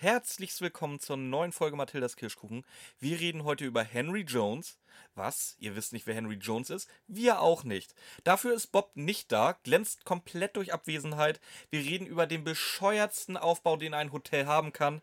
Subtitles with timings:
[0.00, 2.64] Herzlich willkommen zur neuen Folge Mathildas Kirschkuchen.
[3.00, 4.78] Wir reden heute über Henry Jones.
[5.16, 5.56] Was?
[5.58, 6.88] Ihr wisst nicht, wer Henry Jones ist?
[7.08, 7.96] Wir auch nicht.
[8.22, 11.40] Dafür ist Bob nicht da, glänzt komplett durch Abwesenheit.
[11.70, 15.02] Wir reden über den bescheuertsten Aufbau, den ein Hotel haben kann.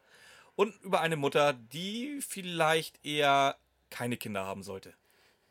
[0.55, 3.57] Und über eine Mutter, die vielleicht eher
[3.89, 4.93] keine Kinder haben sollte.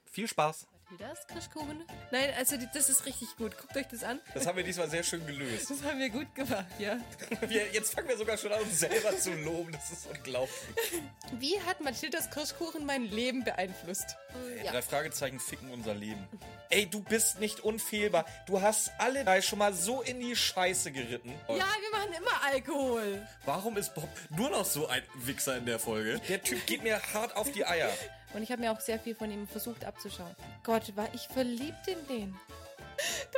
[0.06, 0.66] Viel Spaß!
[0.94, 1.26] Wie das?
[1.26, 1.84] Kirschkuchen?
[2.12, 3.58] Nein, also die, das ist richtig gut.
[3.58, 4.20] Guckt euch das an.
[4.32, 5.68] Das haben wir diesmal sehr schön gelöst.
[5.68, 6.98] Das haben wir gut gemacht, ja.
[7.48, 9.72] Wir, jetzt fangen wir sogar schon an, uns selber zu loben.
[9.72, 11.02] Das ist unglaublich.
[11.40, 14.16] Wie hat Mathildas Kirschkuchen mein Leben beeinflusst?
[14.56, 16.28] Ey, Drei Fragezeichen ficken unser Leben.
[16.70, 18.24] Ey, du bist nicht unfehlbar.
[18.46, 21.32] Du hast alle drei schon mal so in die Scheiße geritten.
[21.48, 23.26] Ja, wir machen immer Alkohol.
[23.44, 26.20] Warum ist Bob nur noch so ein Wichser in der Folge?
[26.28, 27.90] Der Typ geht mir hart auf die Eier.
[28.34, 30.34] Und ich habe mir auch sehr viel von ihm versucht abzuschauen.
[30.64, 32.36] Gott, war ich verliebt in den.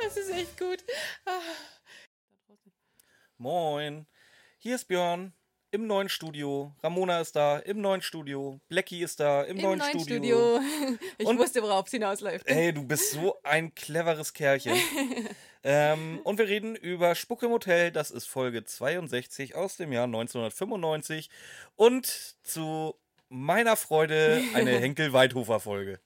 [0.03, 0.83] Das ist echt gut.
[1.27, 1.41] Ah.
[3.37, 4.07] Moin.
[4.59, 5.35] Hier ist Björn
[5.71, 6.75] im neuen Studio.
[6.83, 8.59] Ramona ist da im neuen Studio.
[8.69, 10.61] Blackie ist da im, Im neuen, neuen Studio.
[10.61, 10.99] Studio.
[11.19, 12.47] Ich Und- wusste, worauf es hinausläuft.
[12.47, 14.77] Ey, du bist so ein cleveres Kerlchen.
[15.63, 17.91] ähm, und wir reden über Spuck im Hotel.
[17.93, 21.29] Das ist Folge 62 aus dem Jahr 1995.
[21.75, 22.07] Und
[22.43, 22.99] zu
[23.29, 26.01] meiner Freude eine Henkel-Weidhofer-Folge.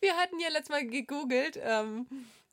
[0.00, 1.58] Wir hatten ja letztes Mal gegoogelt.
[1.62, 2.06] Ähm,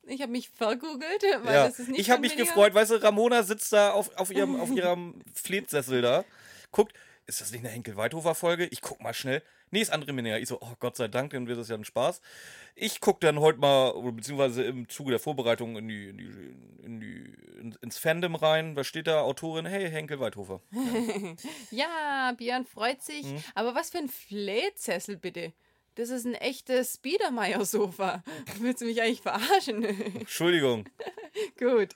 [0.04, 2.74] ich habe mich vergoogelt, weil Ja, das ist nicht ich habe mich gefreut.
[2.74, 6.26] Weißt du, Ramona sitzt da auf, auf ihrem, auf ihrem Fleetsessel da,
[6.72, 6.94] guckt.
[7.28, 8.68] Ist das nicht eine Henkel-Weidhofer-Folge?
[8.68, 9.42] Ich guck mal schnell.
[9.72, 10.38] Nee, ist André Minea.
[10.38, 12.22] Ich so, oh Gott sei Dank, dann wird das ja ein Spaß.
[12.76, 17.00] Ich guck dann heute mal, beziehungsweise im Zuge der Vorbereitung in die, in die, in
[17.00, 18.76] die, in, ins Fandom rein.
[18.76, 19.22] Was steht da?
[19.22, 20.62] Autorin, hey, Henkel Weidhofer.
[21.72, 23.26] Ja, Björn freut sich.
[23.26, 23.44] Mhm.
[23.56, 25.54] Aber was für ein Flähtsessel bitte?
[25.96, 28.22] Das ist ein echtes Biedermeier-Sofa.
[28.60, 29.84] Willst du mich eigentlich verarschen?
[30.16, 30.88] Entschuldigung.
[31.58, 31.96] Gut.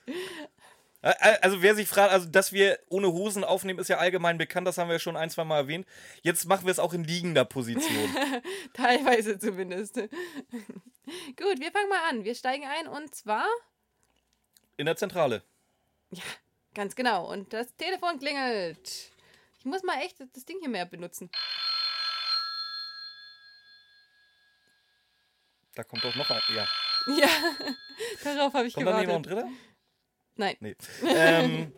[1.02, 4.76] Also wer sich fragt, also dass wir ohne Hosen aufnehmen, ist ja allgemein bekannt, das
[4.76, 5.86] haben wir schon ein, zwei Mal erwähnt.
[6.22, 8.14] Jetzt machen wir es auch in liegender Position.
[8.74, 9.94] Teilweise zumindest.
[9.94, 10.10] Gut,
[11.58, 12.24] wir fangen mal an.
[12.24, 13.46] Wir steigen ein und zwar,
[14.76, 15.42] In der Zentrale.
[16.10, 16.22] ja,
[16.74, 17.30] ganz genau.
[17.32, 19.10] Und das Telefon klingelt.
[19.58, 21.30] Ich muss mal echt das Ding hier mehr benutzen.
[25.74, 26.40] Da kommt doch noch ein.
[26.54, 26.66] Ja.
[27.16, 27.28] Ja,
[28.34, 29.46] darauf habe ich Kommt da nicht noch ein gewartet.
[29.48, 29.69] dritter?
[30.40, 30.56] Nein.
[30.60, 30.74] Nee.
[31.06, 31.72] ähm,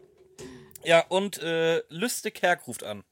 [0.84, 3.02] ja, und äh, Lüste Kerk ruft an.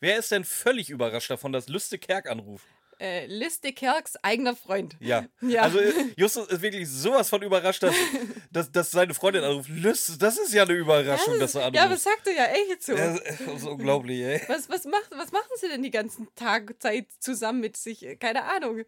[0.00, 2.66] Wer ist denn völlig überrascht davon, dass Lüste Kerk anruft?
[3.00, 4.96] Äh, Liste Kerks eigener Freund.
[5.00, 5.26] Ja.
[5.40, 5.62] Ja.
[5.62, 7.94] Also äh, Justus ist wirklich sowas von überrascht, dass,
[8.50, 9.68] dass, dass seine Freundin anruft.
[9.68, 11.76] Lüste, das ist ja eine Überraschung, dass du anrufst.
[11.76, 12.92] ja, aber sagt er ja echt so.
[12.94, 14.42] Ja, das ist unglaublich, ey.
[14.48, 18.04] Was, was, macht, was machen sie denn die ganzen Tag Zeit zusammen mit sich?
[18.18, 18.82] Keine Ahnung.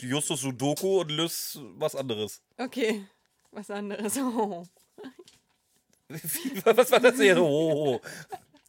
[0.00, 2.42] Justus Sudoku und Lüss was anderes.
[2.58, 3.04] Okay,
[3.50, 4.16] was anderes.
[4.18, 4.64] Oh.
[6.64, 7.40] Was war das hier?
[7.40, 8.00] Oh, oh, oh.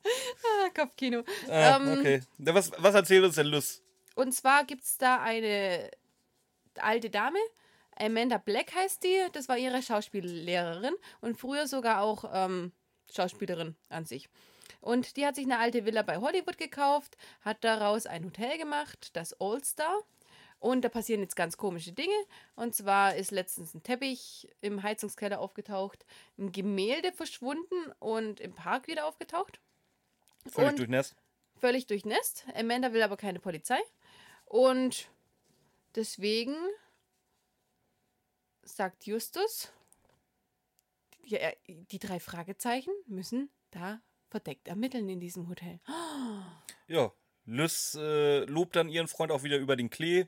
[0.06, 1.24] Ah, Kopfkino.
[1.50, 2.22] Ah, Ähm, okay.
[2.40, 3.82] Was, was erzählt uns denn Lüss?
[4.16, 5.90] Und zwar gibt es da eine
[6.76, 7.40] alte Dame,
[7.98, 12.72] Amanda Black heißt die, das war ihre Schauspiellehrerin und früher sogar auch ähm,
[13.14, 14.30] Schauspielerin an sich.
[14.82, 19.12] Und die hat sich eine alte Villa bei Hollywood gekauft, hat daraus ein Hotel gemacht,
[19.14, 20.00] das All Star.
[20.64, 22.16] Und da passieren jetzt ganz komische Dinge.
[22.56, 26.06] Und zwar ist letztens ein Teppich im Heizungskeller aufgetaucht,
[26.38, 29.60] ein Gemälde verschwunden und im Park wieder aufgetaucht
[30.48, 31.16] Völlig und- durchnässt.
[31.60, 32.46] völlig durchnässt.
[32.56, 33.78] Amanda will aber keine Polizei.
[34.46, 35.10] Und
[35.96, 36.56] deswegen
[38.62, 39.70] sagt Justus,
[41.26, 41.38] die,
[41.92, 45.82] die drei Fragezeichen müssen da verdeckt ermitteln in diesem Hotel.
[46.88, 47.12] Ja.
[47.46, 50.28] Lüss äh, lobt dann ihren Freund auch wieder über den Klee.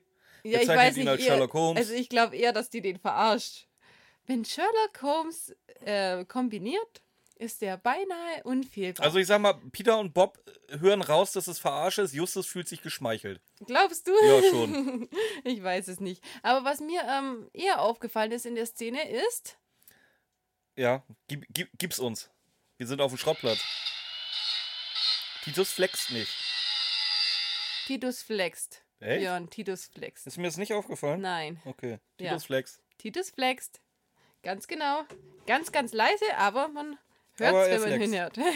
[0.51, 1.77] Ja, als eher- Sherlock Holmes.
[1.81, 3.67] Also ich glaube eher, dass die den verarscht.
[4.27, 7.01] Wenn Sherlock Holmes äh, kombiniert,
[7.37, 9.05] ist der beinahe unfehlbar.
[9.05, 10.39] Also ich sag mal, Peter und Bob
[10.69, 12.13] hören raus, dass es verarsche ist.
[12.13, 13.41] Justus fühlt sich geschmeichelt.
[13.65, 14.11] Glaubst du?
[14.25, 15.09] Ja, schon.
[15.43, 16.23] Ich weiß es nicht.
[16.43, 19.57] Aber was mir ähm, eher aufgefallen ist in der Szene ist,
[20.77, 22.29] Ja, gib, gib, gib's uns.
[22.77, 23.59] Wir sind auf dem Schrottplatz.
[25.43, 26.31] Titus flext nicht.
[27.85, 28.81] Titus flext.
[28.99, 29.19] Echt?
[29.21, 30.25] Björn, Titus flext.
[30.27, 31.21] Ist mir das nicht aufgefallen?
[31.21, 31.99] Nein, Okay.
[32.19, 32.29] Ja.
[32.29, 32.81] Titus flext.
[32.97, 33.81] Titus flext.
[34.43, 35.03] Ganz genau.
[35.47, 36.97] Ganz, ganz leise, aber man
[37.37, 38.37] hört es, wenn man hinhört.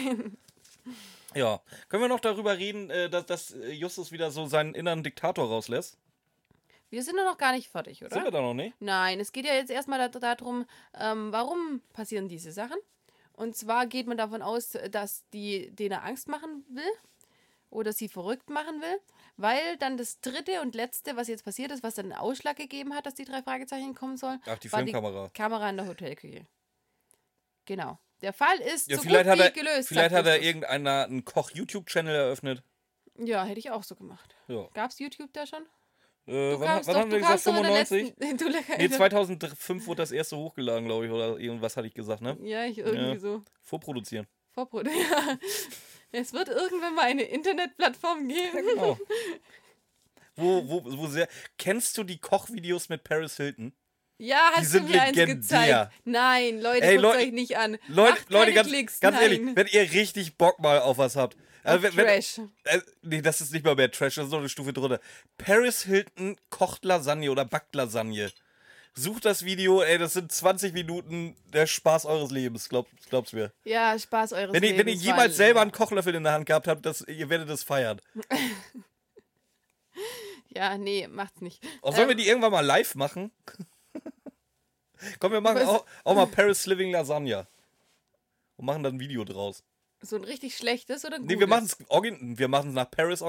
[1.34, 1.60] Ja.
[1.88, 5.96] Können wir noch darüber reden, äh, dass, dass Justus wieder so seinen inneren Diktator rauslässt?
[6.88, 8.12] Wir sind doch noch gar nicht fertig, oder?
[8.12, 8.74] Sind wir da noch nicht?
[8.80, 10.66] Nein, es geht ja jetzt erstmal da- darum,
[10.98, 12.78] ähm, warum passieren diese Sachen.
[13.32, 16.90] Und zwar geht man davon aus, dass die denen Angst machen will
[17.70, 19.00] oder sie verrückt machen will,
[19.36, 22.94] weil dann das dritte und letzte, was jetzt passiert ist, was dann einen Ausschlag gegeben
[22.94, 25.26] hat, dass die drei Fragezeichen kommen sollen, Ach, die war Filmkamera.
[25.28, 26.46] die Kamera in der Hotelküche.
[27.66, 27.98] Genau.
[28.22, 29.88] Der Fall ist Ja, so vielleicht gut hat wie er, gelöst.
[29.88, 32.62] vielleicht hat er irgendeiner einen Koch-YouTube-Channel eröffnet.
[33.18, 34.34] Ja, hätte ich auch so gemacht.
[34.48, 34.68] Ja.
[34.74, 35.62] Gab's YouTube da schon?
[36.26, 37.44] Äh, Du wann, wann doch- haben wir gesagt?
[37.44, 38.14] kamst doch in der 95?
[38.18, 42.36] letzten- Nee, 2005 wurde das erste hochgeladen, glaube ich, oder irgendwas hatte ich gesagt, ne?
[42.42, 43.18] Ja, ich irgendwie Ja.
[43.18, 43.42] so.
[43.62, 44.26] Vorproduzieren.
[44.52, 44.94] Vorprodukt.
[46.12, 48.66] Es wird irgendwann mal eine Internetplattform geben.
[48.74, 48.98] Genau.
[50.36, 51.28] wo, wo, wo sehr.
[51.58, 53.72] Kennst du die Kochvideos mit Paris Hilton?
[54.18, 55.36] Ja, hast sind du mir eins legendär.
[55.36, 55.92] gezeigt.
[56.04, 57.78] Nein, Leute, Ey, guckt euch nicht an.
[57.88, 59.00] Leute, Leute ganz, Klicks.
[59.00, 61.36] ganz ehrlich, wenn ihr richtig Bock mal auf was habt.
[61.62, 62.38] Also, wenn, wenn, Trash.
[62.64, 65.00] äh, nee, das ist nicht mal mehr Trash, das ist noch eine Stufe drunter.
[65.38, 68.30] Paris Hilton kocht Lasagne oder backt Lasagne.
[68.94, 73.52] Sucht das Video, ey, das sind 20 Minuten der Spaß eures Lebens, glaub, glaub's mir.
[73.64, 76.46] Ja, Spaß eures Wenn ihr, wenn ihr Lebens, jemals selber einen Kochlöffel in der Hand
[76.46, 78.00] gehabt habt, das, ihr werdet das feiern.
[80.52, 81.62] Ja, nee, macht's nicht.
[81.80, 83.30] Auch sollen wir Ähm, die irgendwann mal live machen?
[85.20, 87.46] Komm, wir machen auch, auch mal Paris Living Lasagne.
[88.56, 89.62] Und machen dann ein Video draus.
[90.02, 91.48] So ein richtig schlechtes oder ein Nee, wir gutes?
[91.50, 93.24] machen es wir machen's nach Paris äh,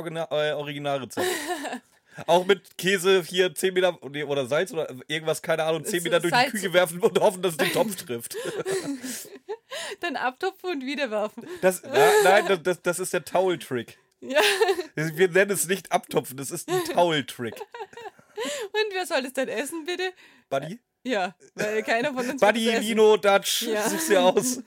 [0.53, 1.27] Originalrezept.
[2.27, 6.03] Auch mit Käse hier 10 Meter nee, oder Salz oder irgendwas, keine Ahnung, 10 So
[6.03, 8.35] Meter durch die Salz- Küche werfen und hoffen, dass es den Topf trifft.
[10.01, 11.47] Dann abtupfen und wieder werfen.
[11.61, 13.97] Das, na, nein, das, das, ist der Towel-Trick.
[14.19, 14.39] Ja,
[14.95, 17.55] Wir nennen es nicht abtupfen, das ist ein Towel-Trick.
[18.35, 20.11] und wer soll das dann essen, bitte?
[20.49, 20.79] Buddy?
[21.03, 22.69] Ja, weil keiner von uns Buddy.
[22.77, 23.89] Lino, Dutch, Ja.
[23.89, 24.61] such's dir aus.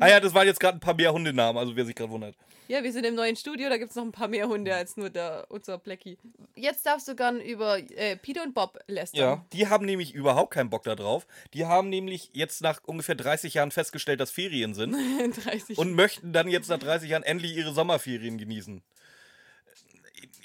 [0.00, 2.34] Ah ja, das waren jetzt gerade ein paar mehr Hundenamen, also wer sich gerade wundert.
[2.66, 4.96] Ja, wir sind im neuen Studio, da gibt es noch ein paar mehr Hunde als
[4.96, 6.16] nur der, unser Blackie.
[6.56, 9.20] Jetzt darfst du gern über äh, Peter und Bob lästern.
[9.20, 11.26] Ja, die haben nämlich überhaupt keinen Bock da drauf.
[11.52, 14.96] Die haben nämlich jetzt nach ungefähr 30 Jahren festgestellt, dass Ferien sind
[15.44, 15.76] 30.
[15.76, 18.82] und möchten dann jetzt nach 30 Jahren endlich ihre Sommerferien genießen.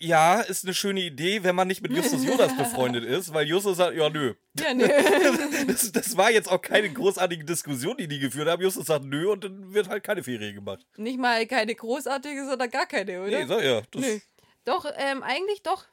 [0.01, 3.77] Ja, ist eine schöne Idee, wenn man nicht mit Justus Jonas befreundet ist, weil Justus
[3.77, 4.33] sagt, ja, nö.
[4.57, 4.87] ja, nö.
[5.67, 8.61] Das, das war jetzt auch keine großartige Diskussion, die die geführt haben.
[8.61, 10.85] Justus sagt, nö, und dann wird halt keine Ferien gemacht.
[10.95, 13.39] Nicht mal keine großartige, sondern gar keine, oder?
[13.39, 13.81] Nee, sag ja.
[13.93, 14.19] Nö.
[14.63, 15.85] Doch, ähm, eigentlich doch.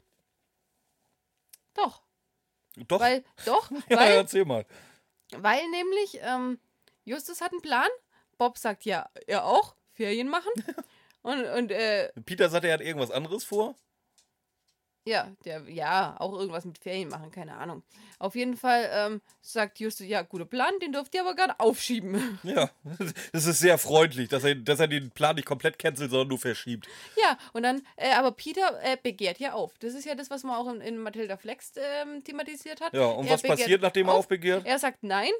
[1.74, 2.02] Doch.
[2.88, 3.00] Doch.
[3.00, 4.66] Weil, doch, ja, weil, erzähl mal.
[5.36, 6.58] weil nämlich ähm,
[7.04, 7.88] Justus hat einen Plan.
[8.38, 10.52] Bob sagt ja, er auch, Ferien machen.
[11.22, 13.74] Und, und äh, Peter sagt, er hat irgendwas anderes vor.
[15.06, 17.82] Ja, der, ja, auch irgendwas mit Ferien machen, keine Ahnung.
[18.18, 22.38] Auf jeden Fall ähm, sagt Justus, ja, guter Plan, den dürft ihr aber gerne aufschieben.
[22.42, 22.70] Ja,
[23.32, 26.38] das ist sehr freundlich, dass er, dass er den Plan nicht komplett cancelt, sondern nur
[26.38, 26.86] verschiebt.
[27.22, 29.72] ja, und dann, äh, aber Peter äh, begehrt ja auf.
[29.78, 32.92] Das ist ja das, was man auch in, in Matilda Flex ähm, thematisiert hat.
[32.92, 34.18] Ja, und Er was passiert, nachdem er auf.
[34.20, 34.66] aufbegehrt?
[34.66, 35.30] Er sagt nein.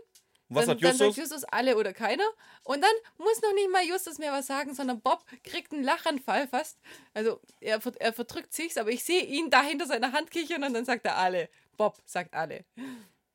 [0.48, 0.98] Was dann, sagt Justus?
[0.98, 2.26] Dann sagt Justus alle oder keiner.
[2.62, 6.46] Und dann muss noch nicht mal Justus mehr was sagen, sondern Bob kriegt einen Lachanfall
[6.48, 6.78] fast.
[7.14, 10.74] Also er, er verdrückt sich's, aber ich sehe ihn da hinter seiner Hand kichern und
[10.74, 11.48] dann sagt er alle.
[11.76, 12.64] Bob sagt alle.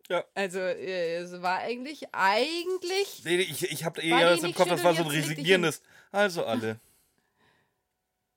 [0.10, 0.26] Ja.
[0.34, 4.84] Also äh, es war eigentlich, eigentlich, Nee, ich, ich habe eher das im Kopf, das
[4.84, 5.82] war so ein resignierendes.
[6.12, 6.80] Also alle.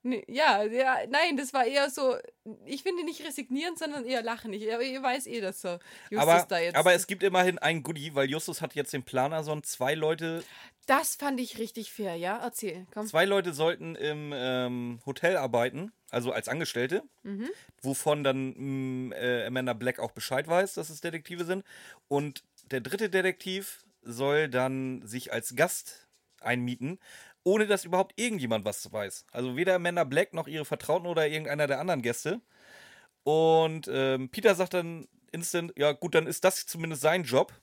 [0.05, 2.15] Nee, ja, ja, nein, das war eher so,
[2.65, 4.53] ich finde nicht resignieren, sondern eher lachen.
[4.53, 5.77] Ich, aber ihr weiß eh, dass so
[6.09, 6.75] Justus Aber, da jetzt.
[6.75, 9.63] aber es gibt immerhin ein Goodie, weil Justus hat jetzt den Planerson.
[9.63, 10.43] Zwei Leute,
[10.85, 12.37] das fand ich richtig fair, ja?
[12.37, 13.07] Erzähl, komm.
[13.07, 17.49] zwei Leute sollten im ähm, Hotel arbeiten, also als Angestellte, Mhm.
[17.81, 21.63] wovon dann mh, äh, Amanda Black auch Bescheid weiß, dass es Detektive sind.
[22.07, 26.07] Und der dritte Detektiv soll dann sich als Gast
[26.39, 26.99] einmieten,
[27.45, 29.25] ohne dass überhaupt irgendjemand was weiß.
[29.31, 32.41] Also weder Amanda Black noch ihre Vertrauten oder irgendeiner der anderen Gäste.
[33.23, 37.53] Und ähm, Peter sagt dann instant, ja gut, dann ist das zumindest sein Job.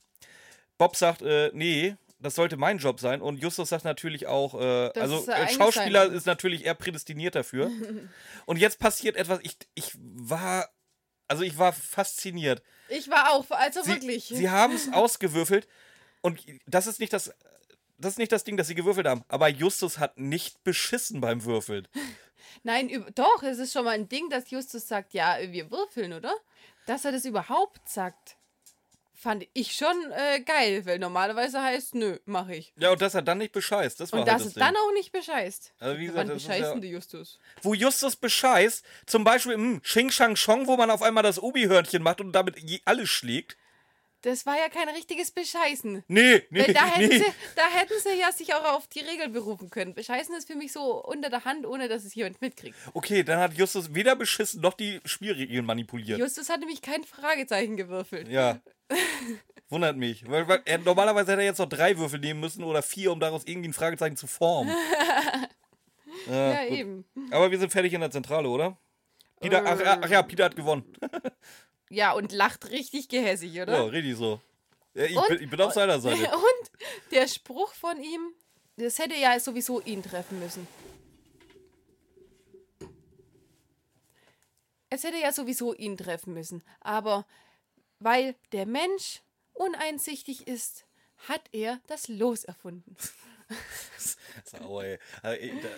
[0.78, 3.20] Bob sagt, äh, nee, das sollte mein Job sein.
[3.20, 7.70] Und Justus sagt natürlich auch, äh, also eigentlich Schauspieler ist natürlich eher prädestiniert dafür.
[8.46, 10.68] Und jetzt passiert etwas, ich, ich war,
[11.26, 12.62] also ich war fasziniert.
[12.88, 14.26] Ich war auch, also Sie, wirklich.
[14.26, 15.66] sie haben es ausgewürfelt
[16.20, 17.32] und das ist nicht das,
[18.04, 19.24] das ist nicht das Ding, das sie gewürfelt haben.
[19.28, 21.88] Aber Justus hat nicht beschissen beim Würfeln.
[22.64, 26.34] Nein, doch, es ist schon mal ein Ding, dass Justus sagt, ja, wir würfeln, oder?
[26.86, 28.36] Dass er das überhaupt sagt,
[29.14, 32.72] fand ich schon äh, geil, weil normalerweise heißt, nö, mach ich.
[32.76, 34.62] Ja, und dass er dann nicht bescheißt, das war Und halt dass das es Ding.
[34.64, 35.74] dann auch nicht bescheißt.
[35.78, 37.38] Also wie gesagt, Wann das ja- bescheißen die Justus?
[37.62, 42.02] wo Justus bescheißt, zum Beispiel im Xing Shang Chong, wo man auf einmal das Obi-Hörnchen
[42.02, 43.56] macht und damit alles schlägt.
[44.22, 46.04] Das war ja kein richtiges Bescheißen.
[46.06, 47.18] Nee, nee, Weil da hätten, nee.
[47.18, 49.94] sie, da hätten sie ja sich auch auf die Regel berufen können.
[49.94, 52.76] Bescheißen ist für mich so unter der Hand, ohne dass es jemand mitkriegt.
[52.94, 56.20] Okay, dann hat Justus weder beschissen noch die Spielregeln manipuliert.
[56.20, 58.28] Justus hat nämlich kein Fragezeichen gewürfelt.
[58.28, 58.60] Ja.
[59.68, 60.28] Wundert mich.
[60.28, 63.18] Weil, weil er, normalerweise hätte er jetzt noch drei Würfel nehmen müssen oder vier, um
[63.18, 64.74] daraus irgendwie ein Fragezeichen zu formen.
[66.28, 67.04] Ja, Ja, eben.
[67.30, 68.76] Aber wir sind fertig in der Zentrale, oder?
[69.40, 70.84] Peter, ach, ach ja, Peter hat gewonnen.
[71.92, 73.74] Ja, und lacht richtig gehässig, oder?
[73.76, 74.40] Ja, richtig so.
[74.94, 76.30] Ja, ich, Und- bin, ich bin auf seiner Seite.
[76.34, 76.70] Und
[77.10, 78.32] der Spruch von ihm,
[78.76, 80.66] das hätte ja sowieso ihn treffen müssen.
[84.90, 86.62] Es hätte ja sowieso ihn treffen müssen.
[86.80, 87.26] Aber
[87.98, 89.20] weil der Mensch
[89.54, 90.86] uneinsichtig ist,
[91.28, 92.96] hat er das Los erfunden.
[94.44, 94.98] Sauer, ey.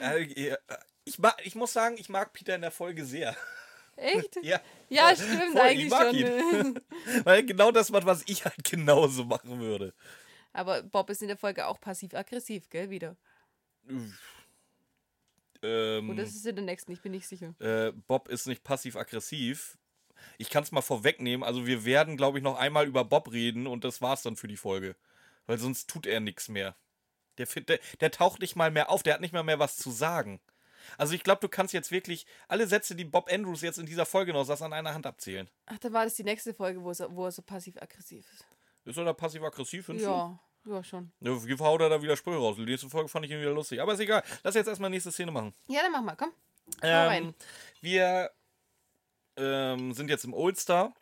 [0.00, 0.56] Also,
[1.04, 3.36] ich- mag, ich muss sagen, ich mag Peter in der Folge sehr.
[3.96, 4.36] Echt?
[4.42, 6.14] Ja, Ja, stimmt Voll, ich eigentlich mag schon.
[6.16, 6.80] ihn.
[7.24, 9.94] weil er genau das macht, was ich halt genauso machen würde.
[10.52, 13.16] Aber Bob ist in der Folge auch passiv-aggressiv, gell, wieder.
[15.62, 17.54] Ähm, Und das ist in der nächsten, ich bin nicht sicher.
[17.60, 19.78] äh, Bob ist nicht passiv-aggressiv.
[20.38, 21.44] Ich kann es mal vorwegnehmen.
[21.44, 24.48] Also wir werden, glaube ich, noch einmal über Bob reden und das war's dann für
[24.48, 24.96] die Folge.
[25.46, 26.76] Weil sonst tut er nichts mehr.
[27.38, 29.90] Der, der, der taucht nicht mal mehr auf, der hat nicht mal mehr was zu
[29.90, 30.40] sagen.
[30.98, 34.06] Also ich glaube, du kannst jetzt wirklich alle Sätze, die Bob Andrews jetzt in dieser
[34.06, 35.48] Folge noch sagt, an einer Hand abzählen.
[35.66, 38.44] Ach, dann war das die nächste Folge, wo, es, wo er so passiv-aggressiv ist.
[38.84, 39.88] Ist er da passiv-aggressiv?
[39.88, 41.12] Ja, ja, schon.
[41.20, 42.56] Ja, wie haut er da wieder Sprüche raus?
[42.56, 43.80] Die nächste Folge fand ich irgendwie wieder lustig.
[43.80, 44.22] Aber ist egal.
[44.42, 45.54] Lass jetzt erstmal nächste Szene machen.
[45.68, 46.32] Ja, dann mach mal, komm.
[46.82, 47.34] Ähm, rein.
[47.82, 48.30] wir
[49.36, 50.94] ähm, sind jetzt im Old Star,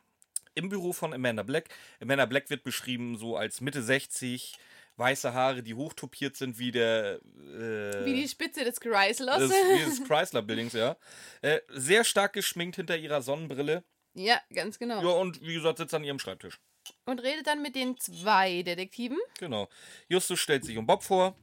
[0.55, 1.69] im Büro von Amanda Black.
[2.01, 4.59] Amanda Black wird beschrieben so als Mitte 60,
[4.97, 7.21] weiße Haare, die hochtopiert sind wie der.
[7.37, 9.39] Äh, Wie die Spitze des Chrysalos.
[9.39, 10.97] des, wie des Chrysler Buildings, ja.
[11.41, 13.85] Äh, sehr stark geschminkt hinter ihrer Sonnenbrille.
[14.15, 15.03] ja, ganz genau.
[15.03, 16.61] Ja, und wie gesagt, sitzt an ihrem Schreibtisch.
[17.07, 19.19] Und redet dann mit den zwei Detektiven.
[19.39, 19.69] Genau.
[20.09, 21.37] Justus stellt sich um Bob vor.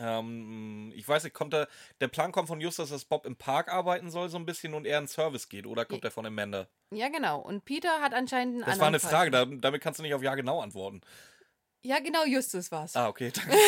[0.00, 1.68] Ähm, ich weiß nicht, kommt da,
[2.00, 4.86] der Plan kommt von Justus, dass Bob im Park arbeiten soll, so ein bisschen und
[4.86, 6.66] er in Service geht, oder kommt er von Amanda?
[6.90, 7.38] Ja, genau.
[7.40, 9.46] Und Peter hat anscheinend einen Das war eine Frage, Fall.
[9.46, 11.00] da, damit kannst du nicht auf Ja genau antworten.
[11.84, 12.96] Ja, genau, Justus war's.
[12.96, 13.56] Ah, okay, danke.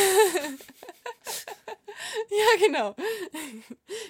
[2.31, 2.95] Ja, genau.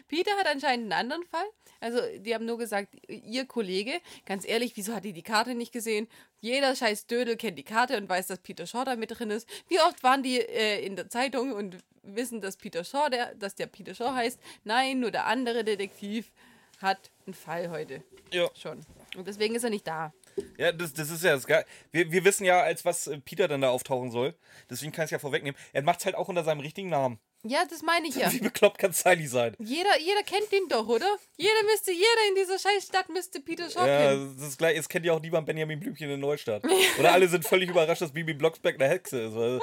[0.08, 1.46] Peter hat anscheinend einen anderen Fall.
[1.80, 5.72] Also, die haben nur gesagt, ihr Kollege, ganz ehrlich, wieso hat die die Karte nicht
[5.72, 6.08] gesehen?
[6.40, 9.48] Jeder scheiß Dödel kennt die Karte und weiß, dass Peter Shaw da mit drin ist.
[9.68, 13.54] Wie oft waren die äh, in der Zeitung und wissen, dass Peter Shaw, der, dass
[13.54, 14.40] der Peter Shaw heißt?
[14.64, 16.32] Nein, nur der andere Detektiv
[16.80, 18.84] hat einen Fall heute Ja, schon.
[19.16, 20.12] Und deswegen ist er nicht da.
[20.58, 21.64] Ja das, das ist ja das Geil.
[21.92, 24.34] Wir, wir wissen ja, als was äh, Peter dann da auftauchen soll.
[24.70, 25.58] Deswegen kann ich es ja vorwegnehmen.
[25.72, 27.18] Er macht es halt auch unter seinem richtigen Namen.
[27.42, 28.32] Ja, das meine ich ja.
[28.32, 29.54] Wie bekloppt kann Sally sein?
[29.58, 31.06] Jeder, jeder kennt den doch, oder?
[31.36, 34.34] Jeder müsste, jeder in dieser scheiß Stadt müsste Peter Shaw Ja, kennen.
[34.36, 34.74] das ist gleich.
[34.76, 36.64] Jetzt kennt ja auch niemand Benjamin Blümchen in Neustadt.
[36.98, 39.62] Oder alle sind völlig überrascht, dass Bibi Blocksberg eine Hexe ist.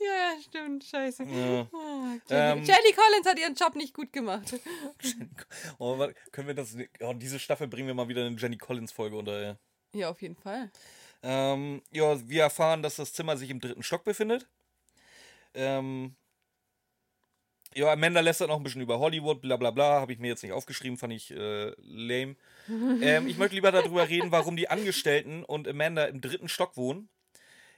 [0.00, 1.24] Ja, ja, stimmt, scheiße.
[1.24, 1.68] ja.
[1.72, 2.58] Ah, Ähm.
[2.58, 4.54] Jelly, Jelly Collins hat ihren Job nicht gut gemacht.
[5.78, 5.96] Oh,
[6.32, 6.76] können wir das.
[7.00, 9.40] Oh, diese Staffel bringen wir mal wieder eine Jenny Collins-Folge unter.
[9.42, 9.56] Ja.
[9.94, 10.70] Ja, auf jeden Fall.
[11.22, 14.48] Ähm, ja, wir erfahren, dass das Zimmer sich im dritten Stock befindet.
[15.54, 16.16] Ähm,
[17.74, 20.00] ja, Amanda lästert noch ein bisschen über Hollywood, bla bla bla.
[20.00, 22.36] Habe ich mir jetzt nicht aufgeschrieben, fand ich äh, lame.
[22.68, 27.08] ähm, ich möchte lieber darüber reden, warum die Angestellten und Amanda im dritten Stock wohnen.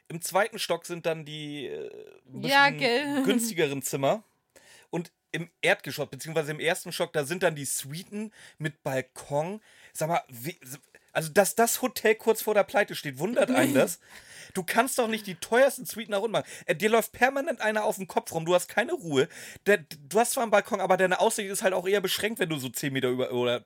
[0.08, 1.90] Im zweiten Stock sind dann die äh,
[2.40, 2.70] Ja,
[3.24, 4.22] günstigeren Zimmer.
[4.90, 9.60] Und im Erdgeschoss, beziehungsweise im ersten Stock, da sind dann die Suiten mit Balkon.
[9.92, 10.56] Sag mal, wie,
[11.12, 13.98] also dass das Hotel kurz vor der Pleite steht, wundert einen das.
[14.52, 16.46] Du kannst doch nicht die teuersten Suiten nach unten machen.
[16.66, 19.28] Äh, dir läuft permanent einer auf den Kopf rum, du hast keine Ruhe.
[19.64, 22.58] Du hast zwar einen Balkon, aber deine Aussicht ist halt auch eher beschränkt, wenn du
[22.58, 23.64] so 10 Meter über oder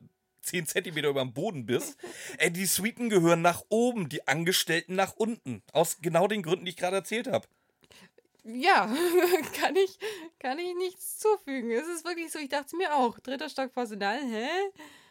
[0.49, 1.97] 10 Zentimeter über dem Boden bist.
[2.39, 5.63] Ey, die Suiten gehören nach oben, die Angestellten nach unten.
[5.73, 7.47] Aus genau den Gründen, die ich gerade erzählt habe.
[8.45, 8.87] Ja,
[9.61, 9.99] kann ich,
[10.39, 11.71] kann ich nichts zufügen.
[11.71, 13.19] Es ist wirklich so, ich dachte es mir auch.
[13.19, 14.49] Dritter Stock Personal, hä?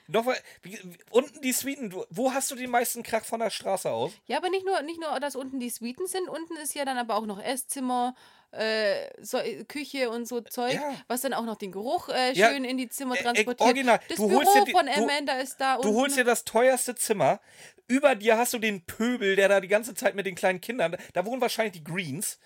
[0.10, 3.50] Noch mal, wie, wie- unten die Suiten, wo hast du den meisten Krach von der
[3.50, 4.14] Straße aus?
[4.26, 6.30] Ja, aber nicht nur, nicht nur, dass unten die Suiten sind.
[6.30, 8.16] Unten ist ja dann aber auch noch Esszimmer,
[8.52, 10.96] äh, so, äh, Küche und so Zeug, Ja.
[11.08, 13.62] was dann auch noch den Geruch äh, Ja, schön in die Zimmer äh, äh, transportiert.
[13.62, 14.00] original.
[14.08, 16.96] Das Du Büro holst dir von du- Amanda ist da Du holst dir das teuerste
[16.96, 17.40] Zimmer.
[17.88, 20.96] Über dir hast du den Pöbel, der da die ganze Zeit mit den kleinen Kindern.
[21.14, 22.40] Da wohnen wahrscheinlich die Greens.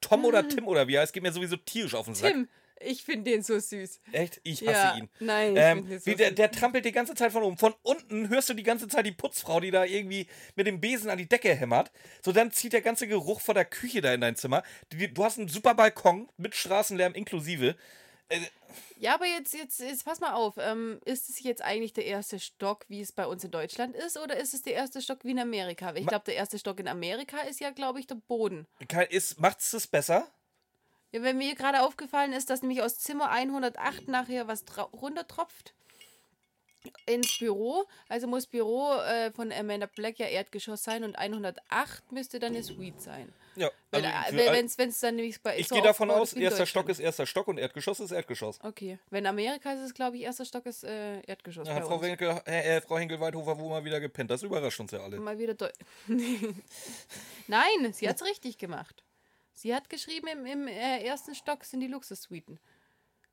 [0.00, 2.32] Tom oder Tim oder wie heißt, geht mir sowieso tierisch auf den Sack.
[2.32, 2.48] Tim,
[2.80, 4.00] ich finde den so süß.
[4.12, 4.40] Echt?
[4.42, 5.08] Ich hasse Ja, ihn.
[5.20, 7.56] nein, ich Ähm, den so wie der, der trampelt die ganze Zeit von oben.
[7.58, 11.10] Von unten hörst du die ganze Zeit die Putzfrau, die da irgendwie mit dem Besen
[11.10, 11.92] an die Decke hämmert.
[12.24, 14.62] So, dann zieht der ganze Geruch von der Küche da in dein Zimmer.
[14.90, 17.76] Du hast einen super Balkon mit Straßenlärm inklusive.
[18.98, 20.54] Ja, aber jetzt, jetzt, jetzt pass mal auf.
[20.58, 24.16] Ähm, ist es jetzt eigentlich der erste Stock, wie es bei uns in Deutschland ist,
[24.18, 25.94] oder ist es der erste Stock wie in Amerika?
[25.94, 28.66] Ich glaube, der erste Stock in Amerika ist ja, glaube ich, der Boden.
[29.08, 30.28] Ist, macht's das besser?
[31.12, 35.74] Ja, wenn mir gerade aufgefallen ist, dass nämlich aus Zimmer 108 nachher was runtertropft.
[37.06, 37.84] ins Büro.
[38.08, 42.62] Also muss Büro äh, von Amanda Black ja Erdgeschoss sein und 108 müsste dann eine
[42.62, 43.32] Suite sein.
[43.56, 46.88] Ja, Wenn also es für- dann nämlich bei ich so gehe davon aus, erster Stock
[46.88, 48.58] ist erster Stock und Erdgeschoss ist Erdgeschoss.
[48.62, 48.98] Okay.
[49.10, 51.68] Wenn Amerika ist es, glaube ich, erster Stock ist äh, Erdgeschoss.
[51.68, 52.00] Hat Frau.
[52.02, 54.30] Henkel, äh, Frau Henkel-Weidhofer wohl mal wieder gepennt.
[54.30, 55.18] Das überrascht uns ja alle.
[55.18, 55.54] Mal wieder
[57.48, 59.02] Nein, sie hat es richtig gemacht.
[59.60, 62.58] Sie hat geschrieben, im, im äh, ersten Stock sind die Luxussuiten.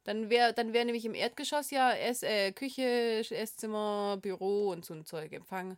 [0.04, 4.94] Dann wäre dann wär nämlich im Erdgeschoss ja Ess, äh, Küche, Esszimmer, Büro und so
[4.94, 5.78] ein Zeug, Empfang.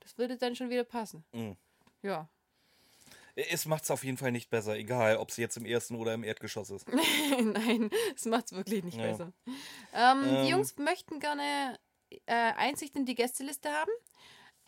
[0.00, 1.24] Das würde dann schon wieder passen.
[1.32, 1.56] Mhm.
[2.02, 2.28] Ja.
[3.34, 6.12] Es macht es auf jeden Fall nicht besser, egal ob sie jetzt im ersten oder
[6.12, 6.86] im Erdgeschoss ist.
[7.40, 9.06] Nein, das macht es wirklich nicht Ja.
[9.06, 9.32] besser.
[9.46, 10.42] Ähm, Ähm.
[10.44, 11.78] Die Jungs möchten gerne
[12.26, 13.92] äh, Einsicht in die Gästeliste haben.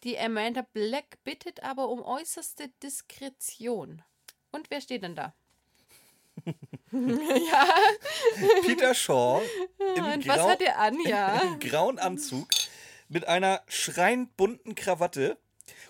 [0.02, 4.02] Die Amanda Black bittet aber um äußerste Diskretion.
[4.52, 5.34] Und wer steht denn da?
[6.92, 7.68] ja,
[8.64, 9.42] Peter Shaw
[9.96, 10.96] im, und was grau hat er an?
[11.06, 11.40] Ja.
[11.42, 12.48] im grauen Anzug
[13.08, 15.36] mit einer schreiend bunten Krawatte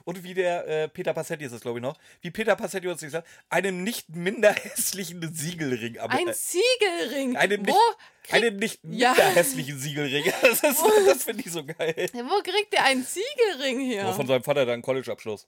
[0.05, 3.01] und wie der äh, Peter Passetti ist es, glaube ich, noch, wie Peter Passetti uns
[3.01, 5.99] gesagt hat, einem nicht minder hässlichen Siegelring.
[5.99, 7.37] am- Ein äh, Siegelring.
[7.37, 9.11] einem nicht, Wo, krieg, einem nicht Ja.
[9.13, 10.25] minder hässlichen Siegelring.
[10.43, 11.95] Das, ist- das finde ich so geil.
[12.13, 14.13] wo kriegt der einen Siegelring her?
[14.15, 15.47] Von seinem Vater dann College-Abschluss.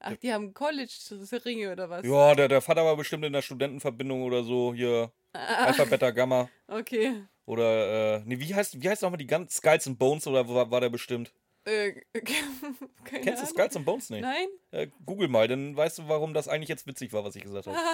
[0.00, 2.04] Ach, die haben College-Ringe oder was?
[2.06, 6.48] Ja, der, der Vater war bestimmt in der Studentenverbindung oder so, hier Alpha, Beta, Gamma.
[6.68, 7.22] Okay.
[7.46, 10.70] Oder, äh, nee, wie heißt, wie heißt nochmal die ganz Skulls and Bones oder war,
[10.70, 11.32] war der bestimmt?
[11.64, 11.92] Äh,
[13.04, 13.46] keine Kennst du.
[13.46, 14.20] Skulls and Bones nicht?
[14.20, 14.48] Nein?
[14.70, 17.66] Äh, Google mal, dann weißt du, warum das eigentlich jetzt witzig war, was ich gesagt
[17.66, 17.78] habe.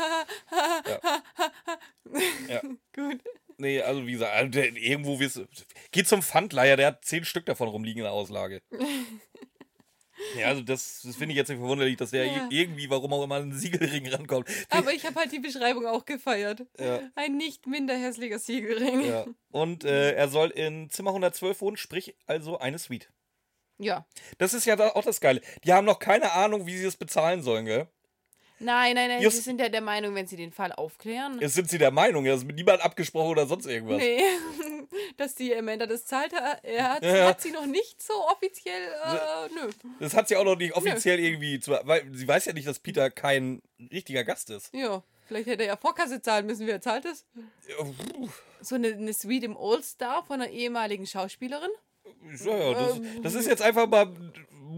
[2.48, 2.60] Ja.
[2.94, 3.20] Gut.
[3.56, 5.46] Nee, also wie gesagt, also irgendwo wirst du.
[5.90, 8.62] Geh zum Pfandleiher, der hat zehn Stück davon rumliegen in der Auslage.
[10.38, 12.48] Ja, also das, das finde ich jetzt nicht verwunderlich, dass der Ja.
[12.50, 14.48] irgendwie, warum auch immer, an einen Siegelring rankommt.
[14.70, 16.66] Aber ich habe halt die Beschreibung auch gefeiert.
[16.78, 17.00] Ja.
[17.14, 19.04] Ein nicht minder hässlicher Siegelring.
[19.06, 19.26] Ja.
[19.50, 23.08] Und äh, er soll in Zimmer 112 wohnen, sprich also eine Suite.
[23.78, 24.06] Ja.
[24.38, 25.40] Das ist ja auch das Geile.
[25.64, 27.88] Die haben noch keine Ahnung, wie sie es bezahlen sollen, gell?
[28.60, 29.22] Nein, nein, nein.
[29.22, 31.38] Just- Sie sind ja der Meinung, wenn sie den Fall aufklären.
[31.40, 33.98] Jetzt sind sie der Meinung, ja, ist mit niemand abgesprochen oder sonst irgendwas.
[33.98, 34.22] Nee,
[35.16, 36.32] dass die Amanda das zahlt,
[36.62, 37.26] er hat, Ja.
[37.28, 38.82] hat sie noch nicht so offiziell.
[38.82, 39.70] Äh, nö.
[40.00, 42.78] Das hat sie auch noch nicht offiziell irgendwie, zu, weil sie weiß ja nicht, dass
[42.78, 43.60] Peter kein
[43.92, 44.72] richtiger Gast ist.
[44.72, 46.66] Ja, vielleicht hätte er ja Vorkasse zahlen müssen.
[46.66, 47.24] Wer zahlt das?
[48.60, 51.70] So eine, eine Suite im All-Star von einer ehemaligen Schauspielerin?
[52.44, 53.22] Ja, ja, das, Ähm.
[53.22, 54.14] das ist jetzt einfach mal